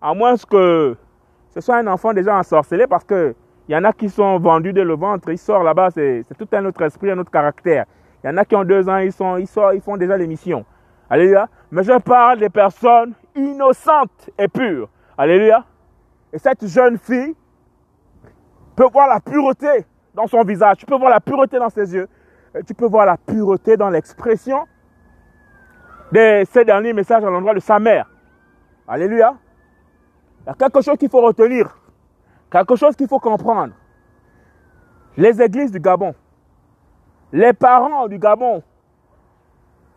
À 0.01 0.15
moins 0.15 0.35
que 0.37 0.97
ce 1.51 1.61
soit 1.61 1.77
un 1.77 1.87
enfant 1.87 2.13
déjà 2.13 2.37
ensorcelé 2.37 2.87
parce 2.87 3.05
que 3.05 3.35
il 3.69 3.73
y 3.73 3.77
en 3.77 3.85
a 3.85 3.93
qui 3.93 4.09
sont 4.09 4.39
vendus 4.39 4.73
dès 4.73 4.83
le 4.83 4.97
ventre, 4.97 5.31
ils 5.31 5.39
sortent 5.39 5.65
là-bas, 5.65 5.91
c'est 5.93 6.25
tout 6.37 6.49
un 6.53 6.65
autre 6.65 6.83
esprit, 6.83 7.11
un 7.11 7.19
autre 7.19 7.31
caractère. 7.31 7.85
Il 8.23 8.27
y 8.27 8.31
en 8.31 8.37
a 8.37 8.45
qui 8.45 8.57
ont 8.57 8.65
deux 8.65 8.89
ans, 8.89 8.97
ils, 8.97 9.13
sortent, 9.13 9.43
ils 9.75 9.81
font 9.81 9.97
déjà 9.97 10.17
l'émission. 10.17 10.65
Alléluia. 11.09 11.49
Mais 11.71 11.85
je 11.85 11.97
parle 11.99 12.41
des 12.41 12.49
personnes 12.49 13.15
innocentes 13.37 14.31
et 14.39 14.49
pures. 14.49 14.89
Alléluia. 15.17 15.65
Et 16.33 16.39
cette 16.39 16.67
jeune 16.67 16.99
fille 16.99 17.35
peut 18.75 18.89
voir 18.93 19.09
la 19.09 19.21
pureté 19.21 19.85
dans 20.15 20.27
son 20.27 20.43
visage, 20.43 20.79
tu 20.79 20.87
peux 20.87 20.97
voir 20.97 21.11
la 21.11 21.21
pureté 21.21 21.59
dans 21.59 21.69
ses 21.69 21.95
yeux, 21.95 22.09
tu 22.67 22.75
peux 22.75 22.87
voir 22.87 23.07
la 23.07 23.17
pureté 23.17 23.77
dans 23.77 23.91
l'expression 23.91 24.67
de 26.13 26.45
ces 26.51 26.65
derniers 26.65 26.93
messages 26.93 27.25
à 27.25 27.31
l'endroit 27.31 27.55
de 27.55 27.61
sa 27.61 27.79
mère. 27.79 28.11
Alléluia. 28.89 29.35
Il 30.43 30.47
y 30.49 30.51
a 30.51 30.55
quelque 30.55 30.81
chose 30.81 30.97
qu'il 30.97 31.09
faut 31.09 31.21
retenir. 31.21 31.77
Quelque 32.51 32.75
chose 32.75 32.97
qu'il 32.97 33.07
faut 33.07 33.21
comprendre. 33.21 33.75
Les 35.17 35.41
églises 35.41 35.71
du 35.71 35.79
Gabon, 35.79 36.15
les 37.33 37.53
parents 37.53 38.09
du 38.09 38.19
Gabon, 38.19 38.63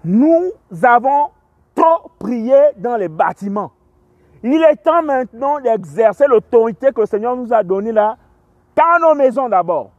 nous 0.03 0.51
avons 0.83 1.29
trop 1.73 2.11
prié 2.19 2.57
dans 2.77 2.97
les 2.97 3.07
bâtiments. 3.07 3.71
Il 4.43 4.61
est 4.61 4.75
temps 4.75 5.01
maintenant 5.01 5.59
d'exercer 5.59 6.25
l'autorité 6.27 6.91
que 6.91 7.01
le 7.01 7.05
Seigneur 7.05 7.35
nous 7.35 7.53
a 7.53 7.63
donnée 7.63 7.93
là, 7.93 8.17
dans 8.75 8.99
nos 8.99 9.15
maisons 9.15 9.47
d'abord. 9.47 9.91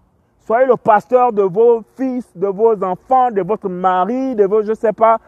Soyez 0.44 0.66
le 0.66 0.76
pasteur 0.76 1.32
de 1.32 1.42
vos 1.42 1.82
fils, 1.96 2.26
de 2.36 2.46
vos 2.48 2.82
enfants, 2.84 3.30
de 3.30 3.40
votre 3.40 3.68
mari, 3.68 4.34
de 4.34 4.44
vos, 4.44 4.62
je 4.62 4.70
ne 4.70 4.74
sais 4.74 4.92
pas, 4.92 5.18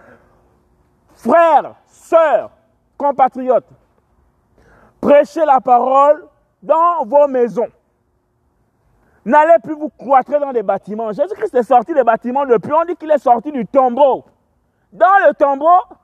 frères, 1.15 1.75
sœurs, 1.87 2.51
compatriotes. 2.99 3.69
Prêchez 5.01 5.45
la 5.47 5.61
parole 5.61 6.27
dans 6.63 7.05
vos 7.07 7.29
maisons. 7.29 7.69
N'allez 9.25 9.57
plus 9.63 9.75
vous 9.75 9.89
cloîtrer 9.89 10.39
dans 10.39 10.53
des 10.53 10.63
bâtiments. 10.63 11.11
Jésus-Christ 11.13 11.55
est 11.55 11.63
sorti 11.63 11.95
des 11.95 12.05
bâtiments 12.05 12.45
depuis. 12.45 12.73
On 12.73 12.85
dit 12.85 12.95
qu'il 12.95 13.11
est 13.11 13.19
sorti 13.19 13.51
du 13.51 13.65
tombeau. 13.67 14.25
Dans 14.93 15.07
le 15.27 15.33
tombeau, 15.33 15.97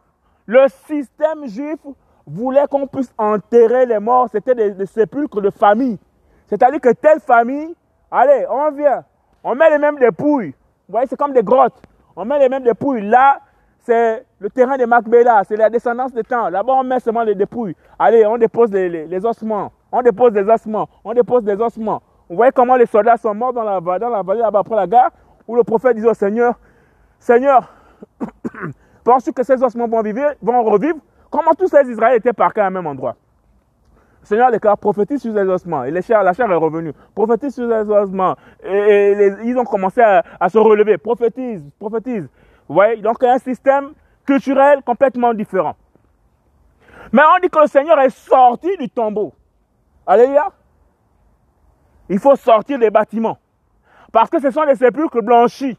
le 0.47 0.67
système 0.87 1.47
juif 1.47 1.79
voulait 2.27 2.67
qu'on 2.67 2.87
puisse 2.87 3.13
enterrer 3.19 3.85
les 3.85 3.99
morts. 3.99 4.29
C'était 4.33 4.55
des, 4.55 4.71
des, 4.71 4.87
sépulcres 4.87 5.43
de 5.43 5.51
famille. 5.51 5.99
C'est-à-dire 6.47 6.81
que 6.81 6.93
telle 6.93 7.21
famille, 7.21 7.75
allez, 8.13 8.47
on 8.49 8.71
vient. 8.71 9.05
On 9.43 9.55
met 9.55 9.71
les 9.71 9.79
mêmes 9.79 9.99
dépouilles. 9.99 10.51
Vous 10.89 10.93
voyez, 10.93 11.07
c'est 11.09 11.17
comme 11.17 11.33
des 11.33 11.43
grottes. 11.43 11.83
On 12.15 12.25
met 12.25 12.39
les 12.39 12.49
mêmes 12.49 12.63
dépouilles. 12.63 13.03
Là, 13.09 13.41
c'est 13.81 14.25
le 14.39 14.51
terrain 14.51 14.77
de 14.77 14.85
Macbéla. 14.85 15.43
C'est 15.45 15.57
la 15.57 15.69
descendance 15.69 16.13
des 16.13 16.23
temps. 16.23 16.49
Là-bas, 16.49 16.75
on 16.75 16.85
met 16.85 17.01
seulement 17.01 17.25
les 17.25 17.35
dépouilles. 17.35 17.75
Allez, 17.99 18.25
on 18.27 18.39
dépose 18.39 18.71
les, 18.71 19.27
ossements 19.27 19.73
on 19.93 20.03
dépose 20.03 20.33
des 20.33 20.49
ossements, 20.49 20.89
on 21.05 21.13
dépose 21.13 21.45
des 21.45 21.61
ossements. 21.61 22.03
Vous 22.29 22.37
voyez 22.37 22.51
comment 22.51 22.77
les 22.77 22.87
soldats 22.87 23.19
sont 23.19 23.35
morts 23.35 23.53
dans 23.53 23.63
la, 23.63 23.79
dans 23.99 24.09
la 24.09 24.23
vallée 24.23 24.41
là-bas 24.41 24.61
après 24.61 24.75
la 24.75 24.87
guerre, 24.87 25.11
où 25.47 25.55
le 25.55 25.63
prophète 25.63 25.95
disait 25.95 26.09
au 26.09 26.15
Seigneur, 26.15 26.55
Seigneur, 27.19 27.71
penses-tu 29.05 29.33
que 29.33 29.43
ces 29.43 29.63
ossements 29.63 29.87
vont, 29.87 30.01
vivre, 30.01 30.33
vont 30.41 30.63
revivre? 30.65 30.99
Comment 31.31 31.53
tous 31.53 31.69
ces 31.69 31.89
Israéliens 31.91 32.17
étaient 32.17 32.33
parqués 32.33 32.63
à 32.63 32.67
un 32.67 32.71
même 32.71 32.87
endroit 32.87 33.17
Seigneur 34.23 34.51
déclare, 34.51 34.79
prophétise 34.79 35.21
sur 35.21 35.33
les 35.33 35.43
ossements. 35.43 35.85
Et 35.85 35.91
la 35.91 36.01
chair 36.01 36.23
est 36.23 36.55
revenue. 36.55 36.93
Prophétise 37.15 37.55
sur 37.55 37.67
les 37.67 37.91
ossements. 37.91 38.37
Et, 38.65 39.33
ils 39.45 39.59
ont 39.59 39.65
commencé 39.65 40.01
à, 40.01 40.23
à, 40.39 40.49
se 40.49 40.59
relever. 40.59 40.97
Prophétise, 40.99 41.65
prophétise. 41.79 42.29
Vous 42.69 42.75
voyez? 42.75 43.03
Donc, 43.03 43.23
un 43.25 43.39
système 43.39 43.93
culturel 44.25 44.83
complètement 44.85 45.35
différent. 45.35 45.75
Mais 47.13 47.23
on 47.23 47.41
dit 47.41 47.51
que 47.51 47.61
le 47.61 47.67
Seigneur 47.67 47.99
est 48.01 48.11
sorti 48.11 48.77
du 48.79 48.89
tombeau. 48.89 49.33
Alléluia. 50.07 50.49
Il 52.09 52.19
faut 52.19 52.37
sortir 52.37 52.79
des 52.79 52.91
bâtiments. 52.91 53.39
Parce 54.13 54.31
que 54.31 54.41
ce 54.41 54.51
sont 54.51 54.65
des 54.67 54.77
sépulcres 54.77 55.23
blanchis. 55.23 55.77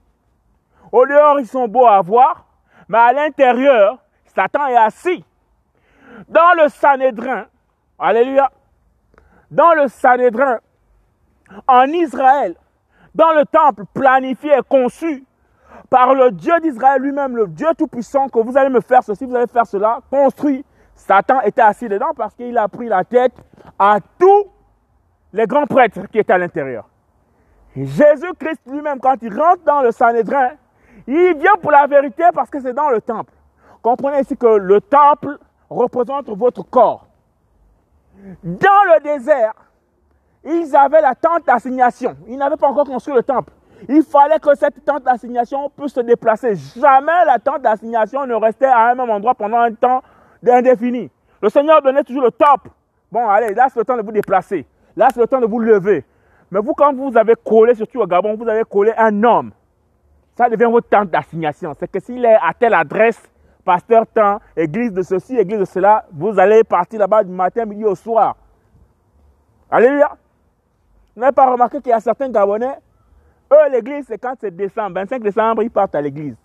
Au 0.91 1.05
dehors, 1.05 1.39
ils 1.39 1.47
sont 1.47 1.67
beaux 1.67 1.87
à 1.87 2.01
voir, 2.01 2.45
mais 2.87 2.97
à 2.97 3.13
l'intérieur, 3.13 3.97
Satan 4.25 4.67
est 4.67 4.75
assis. 4.75 5.23
Dans 6.27 6.53
le 6.61 6.69
Sanhédrin, 6.69 7.45
Alléluia, 8.05 8.51
dans 9.49 9.73
le 9.75 9.87
Sanhédrin, 9.87 10.57
en 11.65 11.85
Israël, 11.85 12.53
dans 13.15 13.31
le 13.31 13.45
temple 13.45 13.85
planifié 13.93 14.51
et 14.51 14.61
conçu 14.67 15.23
par 15.89 16.13
le 16.13 16.31
Dieu 16.31 16.53
d'Israël 16.59 17.01
lui-même, 17.01 17.37
le 17.37 17.47
Dieu 17.47 17.67
Tout-Puissant, 17.77 18.27
que 18.27 18.39
vous 18.39 18.57
allez 18.57 18.69
me 18.69 18.81
faire 18.81 19.03
ceci, 19.03 19.23
vous 19.23 19.33
allez 19.33 19.47
faire 19.47 19.65
cela, 19.65 20.01
construit, 20.11 20.65
Satan 20.93 21.39
était 21.43 21.61
assis 21.61 21.87
dedans 21.87 22.11
parce 22.13 22.35
qu'il 22.35 22.57
a 22.57 22.67
pris 22.67 22.89
la 22.89 23.05
tête 23.05 23.31
à 23.79 23.99
tous 24.19 24.47
les 25.31 25.47
grands 25.47 25.65
prêtres 25.65 26.05
qui 26.11 26.19
étaient 26.19 26.33
à 26.33 26.37
l'intérieur. 26.37 26.89
Jésus-Christ 27.73 28.63
lui-même, 28.67 28.99
quand 28.99 29.15
il 29.21 29.33
rentre 29.33 29.63
dans 29.63 29.79
le 29.79 29.91
Sanhédrin, 29.91 30.49
il 31.07 31.37
vient 31.37 31.55
pour 31.61 31.71
la 31.71 31.87
vérité 31.87 32.25
parce 32.33 32.49
que 32.49 32.59
c'est 32.59 32.73
dans 32.73 32.89
le 32.89 32.99
temple. 32.99 33.31
Comprenez 33.81 34.19
ici 34.19 34.35
que 34.35 34.57
le 34.57 34.81
temple 34.81 35.37
représente 35.69 36.27
votre 36.27 36.63
corps. 36.63 37.07
Dans 38.43 38.83
le 38.95 39.03
désert, 39.03 39.53
ils 40.43 40.75
avaient 40.75 41.01
la 41.01 41.15
tente 41.15 41.45
d'assignation. 41.45 42.15
Ils 42.27 42.37
n'avaient 42.37 42.57
pas 42.57 42.67
encore 42.67 42.85
construit 42.85 43.13
le 43.13 43.23
temple. 43.23 43.51
Il 43.89 44.03
fallait 44.03 44.39
que 44.39 44.55
cette 44.55 44.83
tente 44.85 45.03
d'assignation 45.03 45.69
puisse 45.69 45.93
se 45.93 45.99
déplacer. 45.99 46.55
Jamais 46.55 47.25
la 47.25 47.39
tente 47.39 47.61
d'assignation 47.61 48.25
ne 48.25 48.35
restait 48.35 48.65
à 48.65 48.89
un 48.91 48.95
même 48.95 49.09
endroit 49.09 49.35
pendant 49.35 49.59
un 49.59 49.73
temps 49.73 50.01
indéfini. 50.47 51.09
Le 51.41 51.49
Seigneur 51.49 51.81
donnait 51.81 52.03
toujours 52.03 52.23
le 52.23 52.31
top. 52.31 52.69
Bon, 53.11 53.27
allez, 53.27 53.53
là, 53.53 53.67
c'est 53.69 53.79
le 53.79 53.85
temps 53.85 53.97
de 53.97 54.01
vous 54.01 54.11
déplacer. 54.11 54.65
Là, 54.95 55.09
c'est 55.13 55.19
le 55.19 55.27
temps 55.27 55.41
de 55.41 55.45
vous 55.45 55.59
lever. 55.59 56.05
Mais 56.49 56.59
vous, 56.59 56.73
quand 56.73 56.93
vous 56.93 57.17
avez 57.17 57.35
collé, 57.43 57.75
surtout 57.75 57.99
au 57.99 58.07
Gabon, 58.07 58.35
vous 58.35 58.47
avez 58.47 58.63
collé 58.63 58.93
un 58.97 59.23
homme. 59.23 59.51
Ça 60.37 60.49
devient 60.49 60.69
votre 60.71 60.87
temps 60.87 61.05
d'assignation. 61.05 61.73
C'est 61.79 61.91
que 61.91 61.99
s'il 61.99 62.23
est 62.25 62.35
à 62.35 62.53
telle 62.57 62.73
adresse, 62.73 63.21
pasteur 63.63 64.05
temps, 64.07 64.39
église 64.55 64.91
de 64.91 65.01
ceci, 65.01 65.37
église 65.37 65.59
de 65.59 65.65
cela, 65.65 66.05
vous 66.11 66.37
allez 66.39 66.63
partir 66.63 66.99
là-bas 66.99 67.23
du 67.23 67.31
matin, 67.31 67.65
midi 67.65 67.85
au 67.85 67.95
soir. 67.95 68.35
Alléluia. 69.69 70.11
Vous 71.15 71.21
n'avez 71.21 71.33
pas 71.33 71.49
remarqué 71.49 71.79
qu'il 71.79 71.89
y 71.89 71.93
a 71.93 71.99
certains 71.99 72.29
Gabonais, 72.29 72.77
eux, 73.53 73.71
l'église, 73.71 74.05
c'est 74.07 74.17
quand 74.17 74.33
c'est 74.39 74.55
décembre, 74.55 74.95
25 74.95 75.21
décembre, 75.21 75.63
ils 75.63 75.69
partent 75.69 75.95
à 75.95 76.01
l'église. 76.01 76.35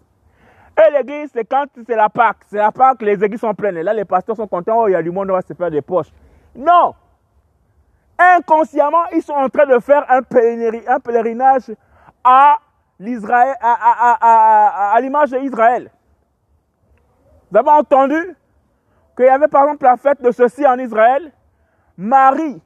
Et 0.78 0.92
l'église, 0.92 1.30
c'est 1.32 1.44
quand 1.44 1.66
c'est 1.86 1.96
la 1.96 2.08
Pâque. 2.08 2.38
C'est 2.46 2.58
la 2.58 2.70
Pâque, 2.70 3.02
les 3.02 3.22
églises 3.24 3.40
sont 3.40 3.54
pleines. 3.54 3.78
Et 3.78 3.82
là, 3.82 3.92
les 3.92 4.04
pasteurs 4.04 4.36
sont 4.36 4.46
contents. 4.46 4.82
Oh, 4.82 4.88
il 4.88 4.92
y 4.92 4.94
a 4.94 5.02
du 5.02 5.10
monde, 5.10 5.30
on 5.30 5.34
va 5.34 5.42
se 5.42 5.52
faire 5.52 5.70
des 5.70 5.82
poches. 5.82 6.12
Non. 6.54 6.94
Inconsciemment, 8.18 9.06
ils 9.12 9.22
sont 9.22 9.32
en 9.32 9.48
train 9.48 9.66
de 9.66 9.78
faire 9.80 10.04
un 10.08 10.22
pèlerinage 11.00 11.74
à 12.22 12.56
l'Israël, 12.98 13.54
à, 13.60 14.98
l'image 15.00 15.30
d'Israël. 15.30 15.90
Vous 17.50 17.58
avez 17.58 17.70
entendu 17.70 18.36
qu'il 19.16 19.26
y 19.26 19.28
avait 19.28 19.48
par 19.48 19.64
exemple 19.64 19.84
la 19.84 19.96
fête 19.96 20.22
de 20.22 20.30
ceci 20.30 20.66
en 20.66 20.78
Israël? 20.78 21.32
Marie 21.96 22.60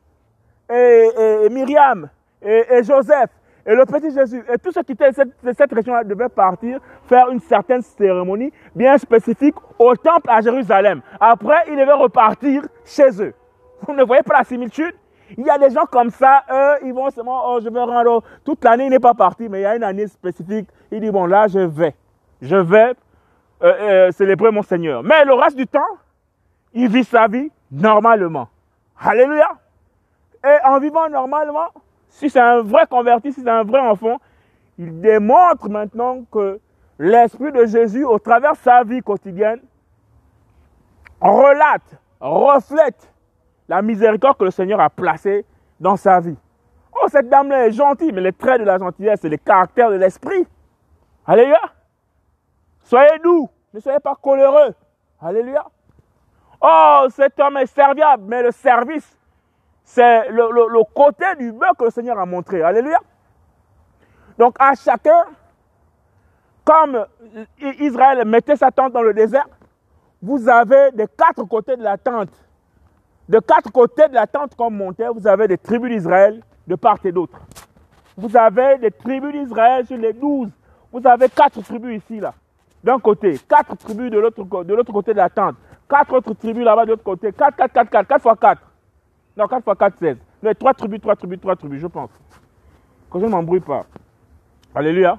et, 0.69 1.49
Myriam 1.51 2.09
et, 2.43 2.83
Joseph 2.83 3.31
et 3.65 3.75
le 3.75 3.87
petit 3.87 4.13
Jésus 4.13 4.45
et 4.53 4.59
tous 4.59 4.73
ceux 4.73 4.83
qui 4.83 4.93
étaient 4.93 5.11
de 5.11 5.53
cette, 5.53 5.73
région-là 5.73 6.05
devaient 6.05 6.29
partir 6.29 6.81
faire 7.05 7.31
une 7.31 7.41
certaine 7.41 7.81
cérémonie 7.83 8.53
bien 8.75 8.99
spécifique 8.99 9.55
au 9.79 9.95
temple 9.97 10.29
à 10.29 10.41
Jérusalem. 10.41 11.01
Après, 11.21 11.65
ils 11.69 11.77
devaient 11.77 11.93
repartir 11.93 12.63
chez 12.85 13.23
eux. 13.23 13.33
Vous 13.87 13.95
ne 13.95 14.05
voyez 14.05 14.23
pas 14.23 14.39
la 14.39 14.45
similitude? 14.45 14.95
Il 15.39 15.47
y 15.47 15.51
a 15.51 15.57
des 15.57 15.71
gens 15.71 15.87
comme 15.87 16.11
ça, 16.11 16.43
eux, 16.51 16.85
ils 16.85 16.93
vont 16.93 17.09
seulement, 17.11 17.43
oh, 17.47 17.61
je 17.63 17.69
vais 17.71 17.81
rendre, 17.81 18.23
toute 18.45 18.63
l'année, 18.65 18.85
il 18.85 18.91
n'est 18.91 19.01
pas 19.01 19.15
parti, 19.15 19.49
mais 19.49 19.61
il 19.61 19.63
y 19.63 19.67
a 19.67 19.77
une 19.77 19.85
année 19.85 20.07
spécifique, 20.07 20.69
il 20.91 21.01
dit, 21.01 21.11
bon, 21.11 21.25
là, 21.25 21.47
je 21.49 21.61
vais, 21.61 21.95
je 22.43 22.57
vais 22.57 22.93
euh, 23.63 23.75
euh, 23.81 24.11
célébrer 24.13 24.51
mon 24.51 24.63
Seigneur. 24.63 25.03
Mais 25.03 25.25
le 25.25 25.35
reste 25.35 25.57
du 25.57 25.67
temps, 25.67 25.81
il 26.73 26.89
vit 26.89 27.05
sa 27.05 27.29
vie 27.29 27.51
normalement. 27.71 28.49
Alléluia. 28.99 29.51
Et 30.45 30.67
en 30.67 30.79
vivant 30.79 31.09
normalement, 31.09 31.69
si 32.09 32.29
c'est 32.29 32.41
un 32.41 32.63
vrai 32.63 32.87
converti, 32.89 33.33
si 33.33 33.43
c'est 33.43 33.51
un 33.51 33.63
vrai 33.63 33.81
enfant, 33.81 34.19
il 34.79 35.01
démontre 35.01 35.69
maintenant 35.69 36.23
que 36.31 36.59
l'Esprit 36.99 37.53
de 37.53 37.65
Jésus, 37.67 38.05
au 38.05 38.19
travers 38.19 38.57
sa 38.57 38.83
vie 38.83 39.01
quotidienne, 39.01 39.61
relate, 41.21 41.97
reflète 42.21 43.13
la 43.69 43.81
miséricorde 43.81 44.39
que 44.39 44.45
le 44.45 44.51
Seigneur 44.51 44.81
a 44.81 44.91
placée 44.91 45.45
dans 45.79 45.97
sa 45.97 46.21
vie. 46.21 46.37
Oh, 46.95 47.07
cette 47.09 47.29
dame-là 47.29 47.67
est 47.67 47.73
gentille, 47.73 48.13
mais 48.13 48.21
les 48.21 48.33
traits 48.33 48.61
de 48.61 48.67
la 48.67 48.79
gentillesse, 48.79 49.21
c'est 49.23 49.29
le 49.29 49.37
caractère 49.37 49.91
de 49.91 49.97
l'esprit. 49.97 50.47
Alléluia. 51.27 51.61
Soyez 52.85 53.19
doux, 53.23 53.49
ne 53.73 53.81
soyez 53.81 54.01
pas 54.01 54.15
coléreux. 54.15 54.75
Alléluia. 55.21 55.65
Oh, 56.61 57.07
cet 57.11 57.39
homme 57.41 57.57
est 57.57 57.67
serviable, 57.67 58.25
mais 58.27 58.43
le 58.43 58.53
service, 58.53 59.19
c'est 59.85 60.29
le, 60.29 60.85
côté 60.95 61.25
du 61.39 61.53
bœuf 61.53 61.73
que 61.79 61.85
le 61.85 61.91
Seigneur 61.91 62.19
a 62.19 62.27
montré. 62.27 62.63
Alléluia. 62.63 62.99
Donc 64.39 64.57
à 64.59 64.75
chacun, 64.75 65.27
comme 66.65 67.07
Israël 67.81 68.25
mettait 68.27 68.57
sa 68.57 68.71
tente 68.71 68.93
dans 68.93 69.03
le 69.03 69.13
désert, 69.13 69.49
vous 70.23 70.49
avez 70.49 70.93
des 70.93 71.07
quatre 71.09 71.43
côtés 71.45 71.77
de 71.77 71.83
la 71.83 71.99
tente 71.99 72.31
de 73.29 73.39
quatre 73.39 73.71
côtés 73.71 74.09
de 74.09 74.15
la 74.15 74.27
tente 74.27 74.55
qu'on 74.55 74.71
montait, 74.71 75.09
vous 75.09 75.27
avez 75.27 75.49
des 75.49 75.59
tribus 75.59 75.91
d'Israël 75.91 76.43
de 76.67 76.75
part 76.75 76.99
et 77.05 77.13
d'autre. 77.13 77.39
Vous 78.17 78.37
avez 78.37 78.79
des 78.79 78.91
tribus 78.91 79.33
d'Israël 79.33 79.87
sur 79.87 79.97
les 79.97 80.13
douze. 80.13 80.51
Vous 80.93 81.01
avez 81.07 81.29
quatre 81.29 81.63
tribus 81.63 82.03
ici, 82.03 82.21
là, 82.21 82.35
d'un 82.83 82.99
côté. 82.99 83.39
Quatre 83.49 83.77
tribus 83.77 84.11
de 84.11 84.19
l'autre, 84.19 84.93
côté 84.93 85.13
de 85.13 85.19
la 85.19 85.31
tente. 85.31 85.57
Quatre 85.89 86.15
autres 86.15 86.35
tribus 86.35 86.65
là-bas 86.65 86.85
de 86.85 86.91
l'autre 86.91 87.03
côté. 87.03 87.33
Quatre, 87.33 87.57
quatre, 87.57 87.73
quatre, 87.73 87.91
quatre. 87.91 88.09
Quatre 88.09 88.23
fois 88.23 88.37
quatre. 88.37 88.63
Non, 89.37 89.47
quatre 89.47 89.65
fois 89.65 89.77
quatre, 89.77 89.99
seize. 89.99 90.19
Mais 90.43 90.55
trois 90.55 90.75
tribus, 90.75 91.01
trois 91.01 91.17
tribus, 91.17 91.41
trois 91.41 91.57
tribus, 91.57 91.81
je 91.81 91.87
pense. 91.87 92.11
Que 93.11 93.19
je 93.21 93.25
ne 93.25 93.31
m'embrouille 93.31 93.61
pas. 93.61 93.85
Alléluia. 94.75 95.19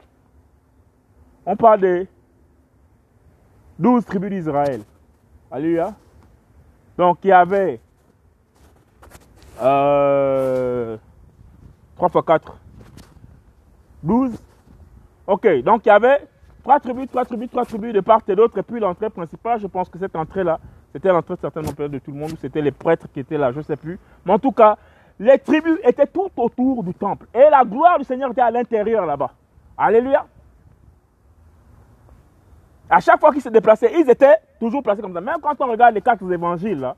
On 1.46 1.56
parle 1.56 1.82
des 1.82 2.08
douze 3.78 4.06
tribus 4.06 4.30
d'Israël. 4.30 4.82
Alléluia. 5.52 5.94
Donc 6.98 7.20
il 7.24 7.28
y 7.28 7.32
avait 7.32 7.80
3 9.58 9.68
euh, 9.68 10.98
fois 12.12 12.24
4. 12.24 12.58
12. 14.04 14.32
Ok, 15.28 15.48
donc 15.64 15.86
il 15.86 15.90
y 15.90 15.92
avait 15.92 16.28
3 16.64 16.80
tribus, 16.80 17.08
3 17.10 17.26
tribus, 17.26 17.50
3 17.50 17.66
tribus 17.66 17.94
de 17.94 18.00
part 18.00 18.22
et 18.28 18.36
d'autre. 18.36 18.58
Et 18.58 18.64
puis 18.64 18.80
l'entrée 18.80 19.10
principale, 19.10 19.60
je 19.60 19.68
pense 19.68 19.90
que 19.90 20.00
cette 20.00 20.16
entrée-là, 20.16 20.60
c'était 20.94 21.10
l'entrée 21.10 21.36
certainement 21.40 21.72
de 21.72 22.00
tout 22.00 22.12
le 22.12 22.18
monde, 22.18 22.34
c'était 22.40 22.62
les 22.62 22.72
prêtres 22.72 23.08
qui 23.14 23.20
étaient 23.20 23.38
là, 23.38 23.52
je 23.52 23.58
ne 23.58 23.64
sais 23.64 23.76
plus. 23.76 24.00
Mais 24.26 24.34
en 24.34 24.40
tout 24.40 24.52
cas, 24.52 24.78
les 25.20 25.38
tribus 25.40 25.78
étaient 25.84 26.08
tout 26.08 26.30
autour 26.38 26.84
du 26.84 26.94
temple. 26.94 27.28
Et 27.34 27.50
la 27.50 27.64
gloire 27.66 28.00
du 28.00 28.06
Seigneur 28.06 28.32
était 28.32 28.42
à 28.42 28.52
l'intérieur 28.52 29.06
là-bas. 29.06 29.32
Alléluia. 29.78 30.26
À 32.90 33.00
chaque 33.00 33.20
fois 33.20 33.32
qu'ils 33.32 33.42
se 33.42 33.50
déplaçaient, 33.50 33.92
ils 34.00 34.10
étaient 34.10 34.36
toujours 34.60 34.84
placés 34.84 35.02
comme 35.02 35.14
ça. 35.14 35.22
Même 35.22 35.38
quand 35.42 35.60
on 35.60 35.68
regarde 35.68 35.96
les 35.96 36.02
quatre 36.02 36.32
évangiles, 36.32 36.94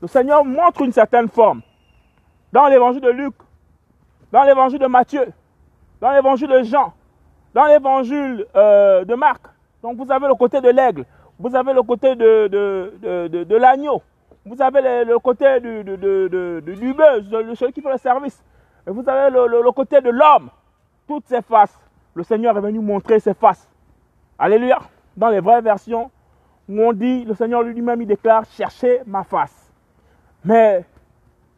le 0.00 0.08
Seigneur 0.08 0.44
montre 0.44 0.82
une 0.82 0.92
certaine 0.92 1.28
forme 1.28 1.62
dans 2.52 2.66
l'évangile 2.68 3.02
de 3.02 3.10
Luc, 3.10 3.34
dans 4.32 4.44
l'évangile 4.44 4.78
de 4.78 4.86
Matthieu, 4.86 5.32
dans 6.00 6.12
l'évangile 6.12 6.48
de 6.48 6.62
Jean, 6.62 6.92
dans 7.56 7.64
l'évangile 7.64 8.44
euh, 8.54 9.06
de 9.06 9.14
Marc. 9.14 9.40
Donc 9.82 9.96
vous 9.96 10.12
avez 10.12 10.28
le 10.28 10.34
côté 10.34 10.60
de 10.60 10.68
l'aigle, 10.68 11.06
vous 11.38 11.56
avez 11.56 11.72
le 11.72 11.82
côté 11.82 12.14
de, 12.14 12.48
de, 12.48 13.56
l'agneau, 13.56 14.02
vous 14.44 14.60
avez 14.60 15.04
le, 15.06 15.18
côté 15.18 15.58
du, 15.60 15.82
du 15.82 16.92
bœuf, 16.92 17.26
de 17.26 17.54
celui 17.54 17.72
qui 17.72 17.80
fait 17.80 17.90
le 17.90 17.96
service, 17.96 18.44
et 18.86 18.90
vous 18.90 19.08
avez 19.08 19.30
le, 19.30 19.72
côté 19.72 20.02
de 20.02 20.10
l'homme. 20.10 20.50
Toutes 21.08 21.26
ces 21.28 21.40
faces, 21.40 21.78
le 22.14 22.22
Seigneur 22.24 22.58
est 22.58 22.60
venu 22.60 22.78
montrer 22.80 23.20
ses 23.20 23.32
faces. 23.32 23.66
Alléluia. 24.38 24.78
Dans 25.16 25.28
les 25.28 25.40
vraies 25.40 25.62
versions, 25.62 26.10
où 26.68 26.82
on 26.82 26.92
dit, 26.92 27.24
le 27.24 27.34
Seigneur 27.34 27.62
lui-même, 27.62 28.02
il 28.02 28.06
déclare, 28.06 28.44
cherchez 28.44 29.00
ma 29.06 29.24
face. 29.24 29.72
Mais 30.44 30.84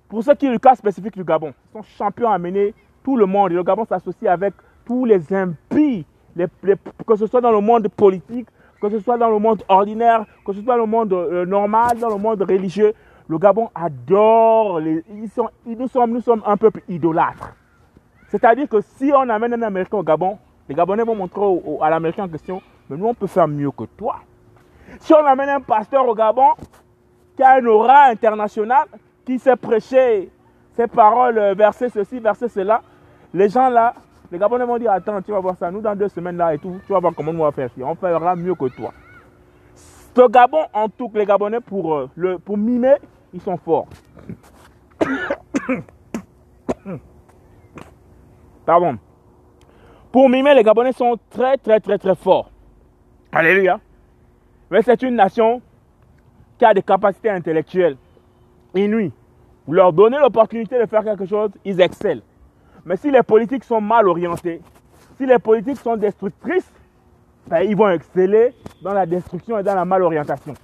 pour 0.08 0.22
ce 0.22 0.30
qui 0.30 0.46
est 0.46 0.50
le 0.50 0.58
cas 0.58 0.76
spécifique 0.76 1.16
du 1.16 1.24
Gabon, 1.24 1.54
son 1.72 1.82
champion 1.82 2.30
a 2.30 2.38
mené 2.38 2.72
tout 3.02 3.16
le 3.16 3.26
monde. 3.26 3.50
Et 3.50 3.54
le 3.54 3.64
Gabon 3.64 3.84
s'associe 3.84 4.30
avec 4.30 4.54
tous 4.88 5.04
les 5.04 5.32
impies, 5.34 6.06
que 7.06 7.16
ce 7.16 7.26
soit 7.26 7.42
dans 7.42 7.52
le 7.52 7.60
monde 7.60 7.88
politique, 7.88 8.48
que 8.80 8.88
ce 8.88 8.98
soit 9.00 9.18
dans 9.18 9.28
le 9.28 9.38
monde 9.38 9.62
ordinaire, 9.68 10.24
que 10.46 10.52
ce 10.54 10.62
soit 10.62 10.76
dans 10.76 10.80
le 10.80 10.86
monde 10.86 11.12
euh, 11.12 11.44
normal, 11.44 11.98
dans 11.98 12.08
le 12.08 12.16
monde 12.16 12.40
religieux. 12.40 12.94
Le 13.28 13.36
Gabon 13.36 13.68
adore, 13.74 14.80
les, 14.80 15.04
ils 15.10 15.28
sont, 15.28 15.50
nous, 15.66 15.88
sommes, 15.88 16.12
nous 16.12 16.22
sommes 16.22 16.42
un 16.46 16.56
peuple 16.56 16.80
idolâtre. 16.88 17.54
C'est-à-dire 18.28 18.66
que 18.66 18.80
si 18.80 19.12
on 19.14 19.28
amène 19.28 19.52
un 19.54 19.62
Américain 19.62 19.98
au 19.98 20.02
Gabon, 20.02 20.38
les 20.68 20.74
Gabonais 20.74 21.02
vont 21.02 21.14
montrer 21.14 21.42
à 21.82 21.90
l'Américain 21.90 22.24
en 22.24 22.28
question, 22.28 22.62
mais 22.88 22.96
nous 22.96 23.06
on 23.06 23.14
peut 23.14 23.26
faire 23.26 23.46
mieux 23.46 23.70
que 23.70 23.84
toi. 23.84 24.20
Si 25.00 25.12
on 25.12 25.26
amène 25.26 25.50
un 25.50 25.60
pasteur 25.60 26.08
au 26.08 26.14
Gabon 26.14 26.52
qui 27.36 27.42
a 27.42 27.58
une 27.58 27.66
aura 27.68 28.06
internationale, 28.06 28.86
qui 29.26 29.38
sait 29.38 29.56
prêcher 29.56 30.30
ces 30.74 30.86
paroles, 30.86 31.36
euh, 31.36 31.52
verser 31.52 31.90
ceci, 31.90 32.20
verser 32.20 32.48
cela, 32.48 32.80
les 33.34 33.50
gens 33.50 33.68
là, 33.68 33.92
les 34.30 34.38
Gabonais 34.38 34.64
vont 34.64 34.78
dire 34.78 34.92
Attends, 34.92 35.22
tu 35.22 35.32
vas 35.32 35.40
voir 35.40 35.56
ça, 35.56 35.70
nous 35.70 35.80
dans 35.80 35.96
deux 35.96 36.08
semaines 36.08 36.36
là 36.36 36.54
et 36.54 36.58
tout, 36.58 36.80
tu 36.86 36.92
vas 36.92 37.00
voir 37.00 37.14
comment 37.14 37.32
on 37.32 37.44
va 37.44 37.52
faire. 37.52 37.70
On 37.80 37.94
fera 37.94 38.36
mieux 38.36 38.54
que 38.54 38.68
toi. 38.68 38.92
Ce 39.74 40.28
Gabon, 40.28 40.64
en 40.72 40.88
tout, 40.88 41.10
les 41.14 41.24
Gabonais, 41.24 41.60
pour, 41.60 41.94
euh, 41.94 42.10
le, 42.16 42.38
pour 42.38 42.58
mimer, 42.58 42.96
ils 43.32 43.40
sont 43.40 43.56
forts. 43.56 43.86
Pardon. 48.66 48.98
Pour 50.10 50.28
mimer, 50.28 50.54
les 50.54 50.64
Gabonais 50.64 50.92
sont 50.92 51.16
très, 51.30 51.56
très, 51.56 51.78
très, 51.80 51.98
très 51.98 52.16
forts. 52.16 52.50
Alléluia. 53.30 53.78
Mais 54.70 54.82
c'est 54.82 55.02
une 55.02 55.14
nation 55.14 55.62
qui 56.58 56.64
a 56.64 56.74
des 56.74 56.82
capacités 56.82 57.30
intellectuelles 57.30 57.96
inouïes. 58.74 59.12
Vous 59.66 59.72
leur 59.74 59.92
donnez 59.92 60.18
l'opportunité 60.18 60.78
de 60.80 60.86
faire 60.86 61.04
quelque 61.04 61.26
chose, 61.26 61.50
ils 61.64 61.80
excellent. 61.80 62.22
Mais 62.88 62.96
si 62.96 63.10
les 63.10 63.22
politiques 63.22 63.64
sont 63.64 63.82
mal 63.82 64.08
orientées, 64.08 64.62
si 65.18 65.26
les 65.26 65.38
politiques 65.38 65.76
sont 65.76 65.98
destructrices, 65.98 66.72
ben, 67.46 67.60
ils 67.60 67.76
vont 67.76 67.90
exceller 67.90 68.54
dans 68.80 68.94
la 68.94 69.04
destruction 69.04 69.58
et 69.58 69.62
dans 69.62 69.74
la 69.74 69.84
malorientation. 69.84 70.54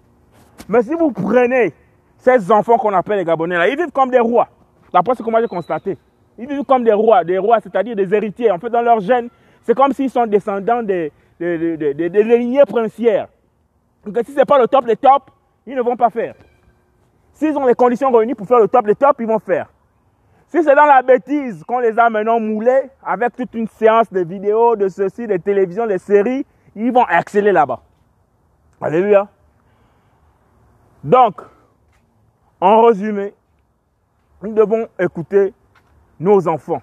Mais 0.67 0.83
si 0.83 0.95
vous 0.95 1.11
prenez 1.11 1.75
ces 2.17 2.51
enfants 2.51 2.79
qu'on 2.79 2.95
appelle 2.95 3.19
les 3.19 3.27
Gabonais, 3.27 3.59
là, 3.59 3.69
ils 3.69 3.77
vivent 3.77 3.93
comme 3.93 4.11
des 4.11 4.21
rois. 4.21 4.49
D'après 4.91 5.15
ce 5.15 5.23
que 5.23 5.31
moi 5.31 5.43
j'ai 5.43 5.49
constaté. 5.49 5.99
Ils 6.39 6.49
vivent 6.49 6.65
comme 6.65 6.83
des 6.83 6.95
rois, 6.95 7.25
des 7.25 7.37
rois, 7.37 7.61
c'est-à-dire 7.61 7.95
des 7.95 8.15
héritiers. 8.15 8.51
En 8.51 8.59
fait, 8.59 8.71
dans 8.71 8.81
leur 8.81 9.01
gène, 9.01 9.29
c'est 9.63 9.75
comme 9.75 9.93
s'ils 9.93 10.09
sont 10.09 10.27
descendants 10.27 10.83
des, 10.83 11.13
des, 11.39 11.77
des, 11.77 12.23
lignées 12.23 12.65
princières. 12.67 13.29
Donc 14.07 14.17
si 14.25 14.33
ce 14.33 14.39
n'est 14.39 14.47
pas 14.47 14.59
le 14.59 14.67
top 14.67 14.87
des 14.87 14.97
tops, 14.97 15.27
ils 15.67 15.77
ne 15.77 15.83
vont 15.83 15.97
pas 15.97 16.09
faire. 16.09 16.35
S'ils 17.35 17.55
ont 17.59 17.67
les 17.67 17.75
conditions 17.75 18.11
réunies 18.11 18.35
pour 18.35 18.47
faire 18.47 18.61
le 18.61 18.69
top, 18.69 18.87
les 18.87 18.95
top, 18.95 19.17
ils 19.21 19.27
vont 19.27 19.39
faire. 19.39 19.69
Si 20.49 20.63
c'est 20.63 20.75
dans 20.75 20.87
la 20.87 21.03
bêtise 21.03 21.65
qu'on 21.65 21.81
les 21.81 21.99
a 21.99 22.09
maintenant 22.11 22.39
moulés, 22.39 22.91
avec 23.03 23.35
toute 23.37 23.55
une 23.55 23.67
séance 23.67 24.13
de 24.13 24.21
vidéos, 24.21 24.77
de 24.77 24.89
ceci, 24.89 25.27
de 25.27 25.37
télévision, 25.37 25.87
de 25.87 25.97
séries, 25.97 26.47
ils 26.77 26.93
vont 26.93 27.07
exceller 27.09 27.53
là-bas. 27.53 27.81
Alléluia. 28.81 29.29
Donc, 31.03 31.41
en 32.61 32.83
résumé, 32.83 33.35
nous 34.43 34.53
devons 34.53 34.87
écouter 34.99 35.55
nos 36.21 36.47
enfants. 36.49 36.83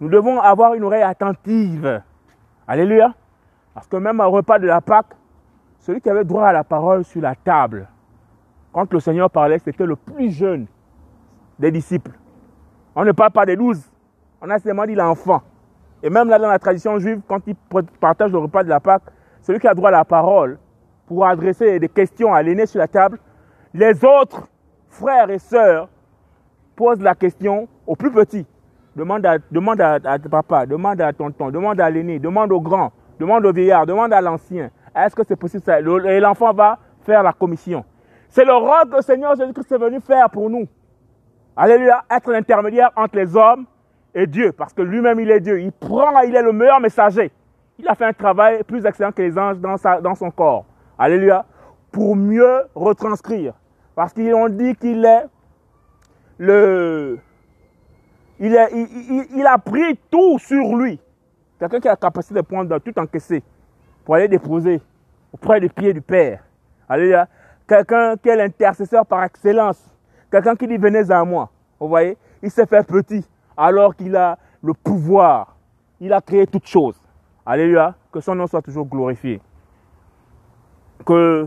Nous 0.00 0.08
devons 0.08 0.40
avoir 0.40 0.74
une 0.74 0.84
oreille 0.84 1.02
attentive. 1.02 2.02
Alléluia. 2.66 3.14
Parce 3.74 3.86
que 3.86 3.96
même 3.96 4.20
au 4.20 4.30
repas 4.30 4.58
de 4.58 4.66
la 4.66 4.80
Pâque, 4.80 5.14
celui 5.78 6.00
qui 6.00 6.10
avait 6.10 6.24
droit 6.24 6.46
à 6.46 6.52
la 6.52 6.64
parole 6.64 7.04
sur 7.04 7.22
la 7.22 7.34
table, 7.34 7.88
quand 8.72 8.92
le 8.92 9.00
Seigneur 9.00 9.30
parlait, 9.30 9.58
c'était 9.58 9.86
le 9.86 9.96
plus 9.96 10.30
jeune 10.30 10.66
des 11.58 11.70
disciples. 11.70 12.12
On 12.94 13.04
ne 13.04 13.12
parle 13.12 13.30
pas 13.30 13.46
des 13.46 13.56
douze, 13.56 13.82
on 14.40 14.50
a 14.50 14.58
seulement 14.58 14.84
dit 14.84 14.94
l'enfant. 14.94 15.42
Et 16.02 16.10
même 16.10 16.28
là, 16.28 16.38
dans 16.38 16.48
la 16.48 16.58
tradition 16.58 16.98
juive, 16.98 17.20
quand 17.26 17.40
ils 17.46 17.54
partagent 18.00 18.32
le 18.32 18.38
repas 18.38 18.64
de 18.64 18.68
la 18.68 18.80
Pâque, 18.80 19.02
celui 19.40 19.60
qui 19.60 19.68
a 19.68 19.74
droit 19.74 19.88
à 19.88 19.92
la 19.92 20.04
parole 20.04 20.58
pour 21.06 21.24
adresser 21.26 21.78
des 21.78 21.88
questions 21.88 22.34
à 22.34 22.42
l'aîné 22.42 22.66
sur 22.66 22.78
la 22.78 22.88
table, 22.88 23.18
les 23.72 24.04
autres 24.04 24.48
frères 24.88 25.30
et 25.30 25.38
sœurs 25.38 25.88
posent 26.76 27.00
la 27.00 27.14
question 27.14 27.68
au 27.86 27.96
plus 27.96 28.10
petit. 28.10 28.46
Demande 28.94 29.24
à, 29.24 29.38
demande 29.50 29.82
papa, 30.30 30.66
demande 30.66 31.00
à 31.00 31.12
tonton, 31.12 31.50
demande 31.50 31.80
à 31.80 31.88
l'aîné, 31.88 32.18
demande 32.18 32.52
au 32.52 32.60
grand, 32.60 32.92
demande 33.18 33.46
au 33.46 33.52
vieillard, 33.52 33.86
demande 33.86 34.12
à 34.12 34.20
l'ancien. 34.20 34.70
Est-ce 34.94 35.16
que 35.16 35.22
c'est 35.26 35.36
possible 35.36 35.62
ça? 35.64 35.80
Et 35.80 36.20
l'enfant 36.20 36.52
va 36.52 36.78
faire 37.00 37.22
la 37.22 37.32
commission. 37.32 37.84
C'est 38.28 38.44
le 38.44 38.54
rôle 38.54 38.90
que 38.90 38.96
le 38.96 39.02
Seigneur 39.02 39.34
Jésus-Christ 39.34 39.72
est 39.72 39.78
venu 39.78 40.00
faire 40.00 40.28
pour 40.28 40.50
nous. 40.50 40.66
Alléluia, 41.56 42.04
être 42.10 42.32
l'intermédiaire 42.32 42.90
entre 42.96 43.16
les 43.16 43.36
hommes 43.36 43.66
et 44.14 44.26
Dieu, 44.26 44.52
parce 44.52 44.72
que 44.72 44.82
lui-même 44.82 45.20
il 45.20 45.30
est 45.30 45.40
Dieu. 45.40 45.60
Il 45.60 45.72
prend, 45.72 46.18
il 46.20 46.34
est 46.34 46.42
le 46.42 46.52
meilleur 46.52 46.80
messager. 46.80 47.30
Il 47.78 47.88
a 47.88 47.94
fait 47.94 48.04
un 48.04 48.12
travail 48.12 48.62
plus 48.64 48.84
excellent 48.84 49.12
que 49.12 49.22
les 49.22 49.38
anges 49.38 49.58
dans, 49.58 50.14
son 50.14 50.30
corps. 50.30 50.64
Alléluia, 50.98 51.44
pour 51.90 52.16
mieux 52.16 52.62
retranscrire. 52.74 53.54
Parce 53.94 54.12
qu'ils 54.12 54.34
ont 54.34 54.48
dit 54.48 54.74
qu'il 54.76 55.04
est 55.04 55.24
le, 56.38 57.18
il, 58.38 59.46
a 59.46 59.58
pris 59.58 59.98
tout 60.10 60.38
sur 60.38 60.76
lui. 60.76 60.98
Quelqu'un 61.58 61.80
qui 61.80 61.88
a 61.88 61.92
la 61.92 61.96
capacité 61.96 62.34
de 62.34 62.40
prendre 62.40 62.78
tout 62.78 62.98
encaissé 62.98 63.42
pour 64.04 64.16
aller 64.16 64.28
déposer 64.28 64.80
auprès 65.32 65.60
des 65.60 65.68
pieds 65.68 65.92
du 65.92 66.00
Père. 66.00 66.42
Alléluia. 66.88 67.28
Quelqu'un 67.68 68.16
qui 68.16 68.28
est 68.28 68.36
l'intercesseur 68.36 69.06
par 69.06 69.22
excellence. 69.24 69.91
Quelqu'un 70.32 70.56
qui 70.56 70.66
dit 70.66 70.78
venez 70.78 71.10
à 71.10 71.24
moi. 71.26 71.50
Vous 71.78 71.88
voyez? 71.88 72.16
Il 72.42 72.50
s'est 72.50 72.64
fait 72.64 72.82
petit 72.86 73.22
alors 73.54 73.94
qu'il 73.94 74.16
a 74.16 74.38
le 74.62 74.72
pouvoir. 74.72 75.54
Il 76.00 76.10
a 76.10 76.22
créé 76.22 76.46
toutes 76.46 76.66
choses. 76.66 76.98
Alléluia. 77.44 77.94
Que 78.10 78.18
son 78.20 78.34
nom 78.34 78.46
soit 78.46 78.62
toujours 78.62 78.86
glorifié. 78.86 79.42
Que 81.04 81.46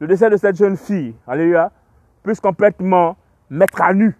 le 0.00 0.06
décès 0.08 0.28
de 0.28 0.36
cette 0.36 0.56
jeune 0.56 0.76
fille, 0.76 1.14
Alléluia, 1.24 1.70
puisse 2.24 2.40
complètement 2.40 3.16
mettre 3.48 3.80
à 3.80 3.94
nu 3.94 4.16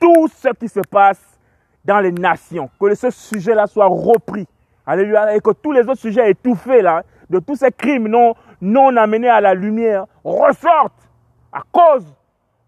tout 0.00 0.26
ce 0.28 0.48
qui 0.54 0.68
se 0.68 0.80
passe 0.80 1.38
dans 1.84 2.00
les 2.00 2.12
nations. 2.12 2.70
Que 2.80 2.94
ce 2.94 3.10
sujet-là 3.10 3.66
soit 3.66 3.86
repris. 3.86 4.48
Alléluia. 4.86 5.36
Et 5.36 5.40
que 5.40 5.50
tous 5.50 5.72
les 5.72 5.82
autres 5.82 6.00
sujets 6.00 6.30
étouffés 6.30 6.80
là, 6.80 7.02
de 7.28 7.38
tous 7.38 7.56
ces 7.56 7.70
crimes 7.70 8.08
non, 8.08 8.34
non 8.62 8.96
amenés 8.96 9.28
à 9.28 9.42
la 9.42 9.52
lumière 9.52 10.06
ressortent 10.24 11.06
à 11.52 11.60
cause 11.70 12.16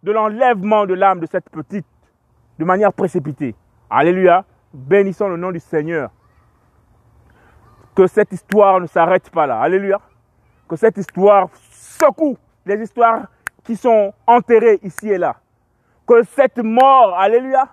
de 0.02 0.12
l'enlèvement 0.12 0.86
de 0.86 0.94
l'âme 0.94 1.20
de 1.20 1.26
cette 1.26 1.48
petite 1.50 1.86
de 2.58 2.64
manière 2.64 2.92
précipitée. 2.92 3.54
Alléluia. 3.90 4.44
Bénissons 4.72 5.28
le 5.28 5.36
nom 5.36 5.50
du 5.50 5.60
Seigneur. 5.60 6.10
Que 7.94 8.06
cette 8.06 8.32
histoire 8.32 8.80
ne 8.80 8.86
s'arrête 8.86 9.30
pas 9.30 9.46
là. 9.46 9.60
Alléluia. 9.60 10.00
Que 10.68 10.76
cette 10.76 10.98
histoire 10.98 11.48
secoue 11.70 12.36
les 12.66 12.80
histoires 12.82 13.26
qui 13.64 13.76
sont 13.76 14.12
enterrées 14.26 14.78
ici 14.82 15.08
et 15.08 15.18
là 15.18 15.36
que 16.08 16.22
cette 16.22 16.58
mort, 16.58 17.14
alléluia, 17.18 17.68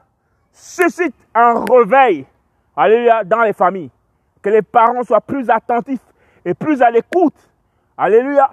suscite 0.51 1.15
un 1.33 1.63
réveil, 1.63 2.25
alléluia, 2.75 3.23
dans 3.23 3.41
les 3.41 3.53
familles. 3.53 3.89
Que 4.41 4.49
les 4.49 4.61
parents 4.61 5.03
soient 5.03 5.21
plus 5.21 5.49
attentifs 5.49 6.05
et 6.43 6.53
plus 6.53 6.81
à 6.81 6.91
l'écoute. 6.91 7.33
Alléluia. 7.97 8.51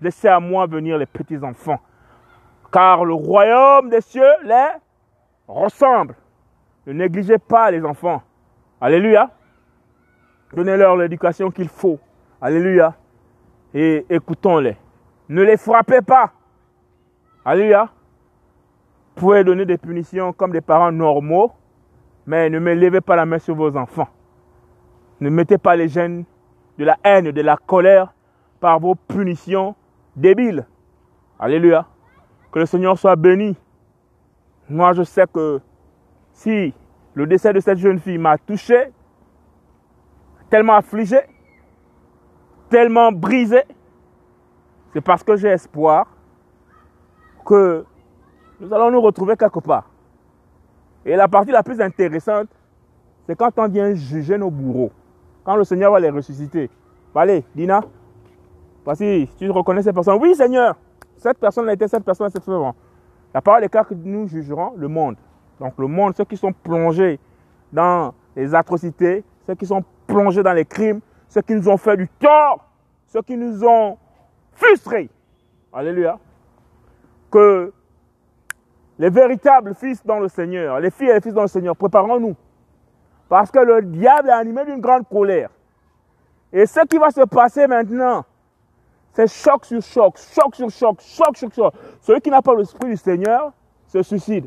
Laissez 0.00 0.28
à 0.28 0.40
moi 0.40 0.66
venir 0.66 0.96
les 0.96 1.06
petits-enfants. 1.06 1.78
Car 2.72 3.04
le 3.04 3.14
royaume 3.14 3.90
des 3.90 4.00
cieux 4.00 4.32
les 4.44 4.68
ressemble. 5.46 6.14
Ne 6.86 6.92
négligez 6.92 7.38
pas 7.38 7.70
les 7.70 7.84
enfants. 7.84 8.22
Alléluia. 8.80 9.30
Donnez-leur 10.52 10.96
l'éducation 10.96 11.50
qu'il 11.50 11.68
faut. 11.68 11.98
Alléluia. 12.40 12.94
Et 13.74 14.06
écoutons-les. 14.08 14.76
Ne 15.28 15.42
les 15.42 15.56
frappez 15.56 16.02
pas. 16.02 16.32
Alléluia 17.44 17.90
pouvez 19.18 19.42
donner 19.44 19.66
des 19.66 19.78
punitions 19.78 20.32
comme 20.32 20.52
des 20.52 20.60
parents 20.60 20.92
normaux, 20.92 21.52
mais 22.26 22.48
ne 22.48 22.58
me 22.58 22.74
levez 22.74 23.00
pas 23.00 23.16
la 23.16 23.26
main 23.26 23.38
sur 23.38 23.54
vos 23.54 23.76
enfants. 23.76 24.08
Ne 25.20 25.28
mettez 25.28 25.58
pas 25.58 25.74
les 25.74 25.88
gènes 25.88 26.24
de 26.78 26.84
la 26.84 26.96
haine, 27.02 27.32
de 27.32 27.42
la 27.42 27.56
colère 27.56 28.14
par 28.60 28.78
vos 28.78 28.94
punitions 28.94 29.74
débiles. 30.14 30.64
Alléluia. 31.38 31.86
Que 32.50 32.60
le 32.60 32.66
Seigneur 32.66 32.98
soit 32.98 33.16
béni. 33.16 33.56
Moi, 34.68 34.92
je 34.92 35.02
sais 35.02 35.26
que 35.32 35.60
si 36.32 36.72
le 37.14 37.26
décès 37.26 37.52
de 37.52 37.60
cette 37.60 37.78
jeune 37.78 37.98
fille 37.98 38.18
m'a 38.18 38.38
touché, 38.38 38.92
tellement 40.50 40.74
affligé, 40.74 41.18
tellement 42.68 43.12
brisé, 43.12 43.62
c'est 44.92 45.00
parce 45.00 45.22
que 45.22 45.36
j'ai 45.36 45.48
espoir 45.48 46.06
que 47.44 47.84
nous 48.60 48.72
allons 48.72 48.90
nous 48.90 49.00
retrouver 49.00 49.36
quelque 49.36 49.60
part. 49.60 49.88
Et 51.04 51.16
la 51.16 51.28
partie 51.28 51.50
la 51.50 51.62
plus 51.62 51.80
intéressante, 51.80 52.48
c'est 53.26 53.36
quand 53.36 53.50
on 53.58 53.68
vient 53.68 53.94
juger 53.94 54.38
nos 54.38 54.50
bourreaux. 54.50 54.92
Quand 55.44 55.56
le 55.56 55.64
Seigneur 55.64 55.92
va 55.92 56.00
les 56.00 56.10
ressusciter. 56.10 56.70
Allez, 57.14 57.44
Dina, 57.54 57.80
voici, 58.84 59.28
tu 59.38 59.50
reconnais 59.50 59.82
cette 59.82 59.94
personne. 59.94 60.18
Oui, 60.20 60.34
Seigneur, 60.36 60.76
cette 61.18 61.38
personne 61.38 61.68
a 61.68 61.72
été 61.72 61.86
cette 61.88 62.04
personne, 62.04 62.30
cette 62.30 62.44
personne. 62.44 62.72
La 63.34 63.42
parole 63.42 63.64
est 63.64 63.68
claire 63.68 63.86
que 63.86 63.94
nous 63.94 64.26
jugerons 64.26 64.74
le 64.76 64.88
monde. 64.88 65.16
Donc 65.60 65.74
le 65.78 65.86
monde, 65.86 66.14
ceux 66.16 66.24
qui 66.24 66.36
sont 66.36 66.52
plongés 66.52 67.18
dans 67.72 68.14
les 68.36 68.54
atrocités, 68.54 69.24
ceux 69.46 69.54
qui 69.54 69.66
sont 69.66 69.84
plongés 70.06 70.42
dans 70.42 70.52
les 70.52 70.64
crimes, 70.64 71.00
ceux 71.28 71.42
qui 71.42 71.54
nous 71.54 71.68
ont 71.68 71.76
fait 71.76 71.96
du 71.96 72.08
tort, 72.08 72.64
ceux 73.06 73.22
qui 73.22 73.36
nous 73.36 73.64
ont 73.64 73.98
frustrés. 74.52 75.10
Alléluia. 75.72 76.18
Que 77.30 77.72
les 78.98 79.10
véritables 79.10 79.74
fils 79.74 80.04
dans 80.04 80.18
le 80.18 80.28
Seigneur, 80.28 80.80
les 80.80 80.90
filles 80.90 81.10
et 81.10 81.14
les 81.14 81.20
fils 81.20 81.34
dans 81.34 81.42
le 81.42 81.48
Seigneur, 81.48 81.76
préparons-nous. 81.76 82.34
Parce 83.28 83.50
que 83.50 83.58
le 83.58 83.82
diable 83.82 84.28
est 84.28 84.32
animé 84.32 84.64
d'une 84.64 84.80
grande 84.80 85.06
colère. 85.06 85.50
Et 86.52 86.64
ce 86.64 86.80
qui 86.86 86.96
va 86.96 87.10
se 87.10 87.20
passer 87.26 87.66
maintenant, 87.66 88.24
c'est 89.12 89.26
choc 89.26 89.64
sur 89.64 89.82
choc, 89.82 90.16
choc 90.16 90.54
sur 90.54 90.70
choc, 90.70 91.00
choc 91.00 91.36
sur 91.36 91.52
choc. 91.52 91.74
Celui 92.00 92.20
qui 92.20 92.30
n'a 92.30 92.42
pas 92.42 92.54
l'esprit 92.54 92.88
du 92.88 92.96
Seigneur 92.96 93.52
se 93.86 94.02
suicide. 94.02 94.46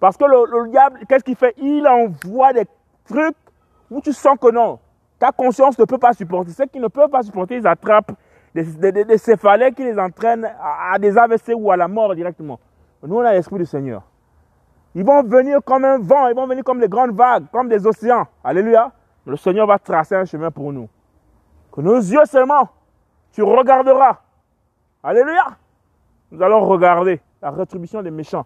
Parce 0.00 0.16
que 0.16 0.24
le, 0.24 0.68
diable, 0.70 1.00
qu'est-ce 1.08 1.24
qu'il 1.24 1.36
fait? 1.36 1.54
Il 1.58 1.86
envoie 1.86 2.52
des 2.52 2.66
trucs 3.04 3.36
où 3.90 4.00
tu 4.00 4.12
sens 4.12 4.36
que 4.40 4.50
non, 4.50 4.78
ta 5.18 5.32
conscience 5.32 5.78
ne 5.78 5.84
peut 5.84 5.98
pas 5.98 6.12
supporter. 6.12 6.52
Ceux 6.52 6.66
qui 6.66 6.78
ne 6.78 6.88
peuvent 6.88 7.10
pas 7.10 7.22
supporter, 7.22 7.56
ils 7.56 7.66
attrapent 7.66 8.12
des, 8.54 8.64
des, 8.92 9.18
céphalées 9.18 9.72
qui 9.72 9.84
les 9.84 9.98
entraînent 9.98 10.44
à, 10.44 10.94
à 10.94 10.98
des 10.98 11.16
AVC 11.16 11.52
ou 11.56 11.70
à 11.70 11.76
la 11.76 11.88
mort 11.88 12.14
directement. 12.14 12.58
Nous, 13.02 13.16
on 13.16 13.20
a 13.20 13.32
l'Esprit 13.32 13.58
du 13.58 13.66
Seigneur. 13.66 14.02
Ils 14.94 15.04
vont 15.04 15.22
venir 15.22 15.60
comme 15.64 15.84
un 15.84 15.98
vent, 15.98 16.28
ils 16.28 16.34
vont 16.34 16.46
venir 16.46 16.64
comme 16.64 16.80
des 16.80 16.88
grandes 16.88 17.14
vagues, 17.14 17.44
comme 17.52 17.68
des 17.68 17.86
océans. 17.86 18.26
Alléluia. 18.42 18.92
Le 19.26 19.36
Seigneur 19.36 19.66
va 19.66 19.78
tracer 19.78 20.14
un 20.14 20.24
chemin 20.24 20.50
pour 20.50 20.72
nous. 20.72 20.88
Que 21.70 21.80
nos 21.80 21.96
yeux 21.96 22.24
seulement, 22.24 22.68
tu 23.32 23.42
regarderas. 23.42 24.18
Alléluia. 25.02 25.56
Nous 26.30 26.42
allons 26.42 26.60
regarder 26.60 27.20
la 27.40 27.50
rétribution 27.50 28.02
des 28.02 28.10
méchants. 28.10 28.44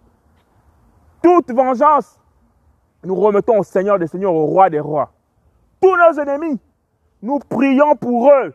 Toute 1.21 1.51
vengeance, 1.51 2.19
nous 3.03 3.15
remettons 3.15 3.59
au 3.59 3.63
Seigneur 3.63 3.99
des 3.99 4.07
Seigneurs, 4.07 4.33
au 4.33 4.45
Roi 4.45 4.69
des 4.69 4.79
Rois. 4.79 5.11
Tous 5.81 5.95
nos 5.95 6.19
ennemis, 6.19 6.59
nous 7.21 7.39
prions 7.39 7.95
pour 7.95 8.31
eux. 8.31 8.53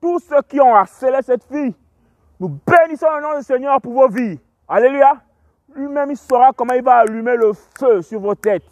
Tous 0.00 0.18
ceux 0.20 0.42
qui 0.42 0.60
ont 0.60 0.74
harcelé 0.74 1.18
cette 1.22 1.44
fille, 1.44 1.74
nous 2.38 2.48
bénissons 2.48 3.06
le 3.16 3.22
nom 3.22 3.38
du 3.38 3.44
Seigneur 3.44 3.80
pour 3.80 3.92
vos 3.92 4.08
vies. 4.08 4.38
Alléluia. 4.68 5.14
Lui-même, 5.74 6.10
il 6.10 6.16
saura 6.16 6.52
comment 6.56 6.74
il 6.74 6.82
va 6.82 6.98
allumer 6.98 7.36
le 7.36 7.52
feu 7.78 8.02
sur 8.02 8.20
vos 8.20 8.34
têtes. 8.34 8.64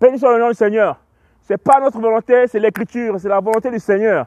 Béni 0.00 0.18
soit 0.18 0.32
le 0.36 0.40
nom 0.42 0.48
du 0.48 0.54
Seigneur. 0.54 0.98
Ce 1.42 1.52
n'est 1.52 1.58
pas 1.58 1.80
notre 1.80 1.98
volonté, 1.98 2.46
c'est 2.46 2.60
l'écriture, 2.60 3.18
c'est 3.18 3.28
la 3.28 3.40
volonté 3.40 3.70
du 3.70 3.78
Seigneur. 3.78 4.26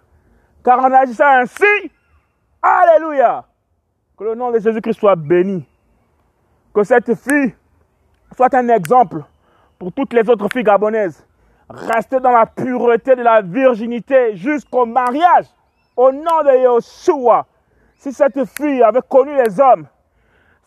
Car 0.64 0.80
en 0.80 0.92
agissant 0.92 1.26
ainsi, 1.26 1.92
Alléluia. 2.62 3.44
Que 4.18 4.24
le 4.24 4.36
nom 4.36 4.52
de 4.52 4.60
Jésus-Christ 4.60 5.00
soit 5.00 5.16
béni. 5.16 5.68
Que 6.74 6.84
cette 6.84 7.16
fille 7.16 7.56
soit 8.36 8.54
un 8.54 8.70
exemple 8.70 9.24
pour 9.80 9.92
toutes 9.92 10.14
les 10.14 10.30
autres 10.30 10.48
filles 10.54 10.64
gabonaises. 10.64 11.26
Restez 11.70 12.20
dans 12.20 12.32
la 12.32 12.46
pureté 12.46 13.16
de 13.16 13.24
la 13.24 13.42
virginité 13.42 14.36
jusqu'au 14.36 14.86
mariage. 14.86 15.46
Au 15.98 16.12
nom 16.12 16.44
de 16.44 16.76
Yeshua. 16.76 17.46
Si 17.96 18.14
cette 18.14 18.46
fille 18.46 18.84
avait 18.84 19.02
connu 19.08 19.36
les 19.36 19.60
hommes, 19.60 19.88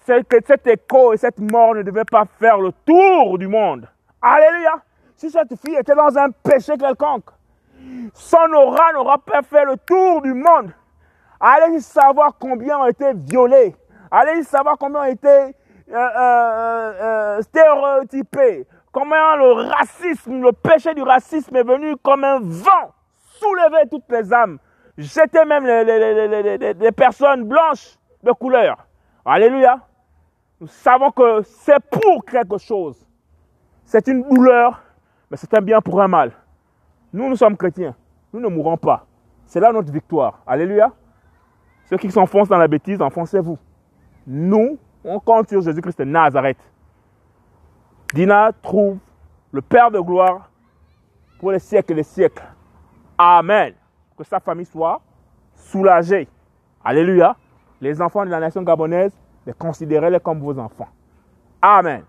c'est 0.01 0.27
que 0.27 0.37
cet 0.45 0.67
écho 0.67 1.13
et 1.13 1.17
cette 1.17 1.39
mort 1.39 1.75
ne 1.75 1.83
devaient 1.83 2.05
pas 2.05 2.25
faire 2.39 2.59
le 2.59 2.73
tour 2.85 3.39
du 3.39 3.49
monde. 3.49 3.89
Alléluia. 4.21 4.83
Si 5.17 5.31
cette 5.31 5.55
fille 5.65 5.77
était 5.77 5.95
dans 5.95 6.17
un 6.19 6.31
péché 6.31 6.77
quelconque, 6.77 7.31
Son 8.15 8.53
aura 8.55 8.93
n'aura 8.93 9.19
pas 9.19 9.43
fait 9.43 9.65
le 9.65 9.77
tour 9.77 10.23
du 10.23 10.35
monde. 10.35 10.73
Allez 11.41 11.81
savoir 11.81 12.37
combien 12.39 12.79
ont 12.79 12.87
été 12.87 13.13
violés. 13.15 13.75
Allez 14.11 14.43
savoir 14.45 14.77
combien 14.79 15.01
ont 15.01 15.05
été 15.05 15.29
euh, 15.29 15.53
euh, 15.93 16.93
euh, 17.03 17.43
stéréotypés. 17.43 18.67
Comment 18.93 19.37
le 19.37 19.53
racisme, 19.69 20.41
le 20.41 20.53
péché 20.53 20.95
du 20.95 21.03
racisme 21.03 21.55
est 21.57 21.65
venu 21.65 21.97
comme 21.97 22.25
un 22.25 22.39
vent, 22.41 22.95
soulever 23.41 23.89
toutes 23.91 24.11
les 24.11 24.33
âmes, 24.33 24.59
jeter 24.97 25.45
même 25.45 25.67
les 25.67 26.93
personnes 26.93 27.45
blanches 27.45 27.99
de 28.23 28.33
couleur. 28.33 28.77
Alléluia. 29.25 29.81
Nous 30.61 30.69
savons 30.69 31.11
que 31.11 31.43
c'est 31.43 31.81
pour 31.91 32.25
quelque 32.25 32.57
chose. 32.59 33.05
C'est 33.85 34.07
une 34.07 34.23
douleur, 34.23 34.83
mais 35.31 35.37
c'est 35.37 35.53
un 35.55 35.61
bien 35.61 35.81
pour 35.81 36.01
un 36.01 36.09
mal. 36.09 36.33
Nous, 37.15 37.29
nous 37.29 37.37
sommes 37.37 37.57
chrétiens. 37.57 37.95
Nous 38.33 38.41
ne 38.41 38.49
mourrons 38.49 38.77
pas. 38.77 39.07
C'est 39.47 39.61
là 39.61 39.71
notre 39.71 39.93
victoire. 39.93 40.41
Alléluia. 40.45 40.91
Ceux 41.85 41.97
qui 41.97 42.11
s'enfoncent 42.11 42.49
dans 42.49 42.59
la 42.59 42.67
bêtise, 42.67 43.01
enfoncez-vous. 43.01 43.57
Nous, 44.27 44.77
on 45.05 45.21
compte 45.21 45.49
sur 45.49 45.63
Jésus-Christ 45.63 46.01
de 46.01 46.05
Nazareth. 46.07 46.59
Dina 48.13 48.51
trouve 48.61 48.99
le 49.53 49.63
Père 49.63 49.93
de 49.93 50.01
gloire 50.01 50.51
pour 51.39 51.53
les 51.53 51.61
siècles 51.61 51.93
et 51.93 51.97
les 51.97 52.03
siècles. 52.03 52.43
Amen. 53.17 53.75
Que 54.19 54.25
sa 54.25 54.41
famille 54.41 54.67
soit 54.67 55.01
soulagée. 55.55 56.27
Alléluia. 56.85 57.37
Les 57.81 58.03
enfants 58.03 58.25
de 58.25 58.31
la 58.31 58.41
nation 58.41 58.63
gabonaise, 58.63 59.13
les 59.47 59.53
considérez-les 59.53 60.19
comme 60.19 60.41
vos 60.41 60.59
enfants. 60.59 60.89
Amen. 61.63 62.03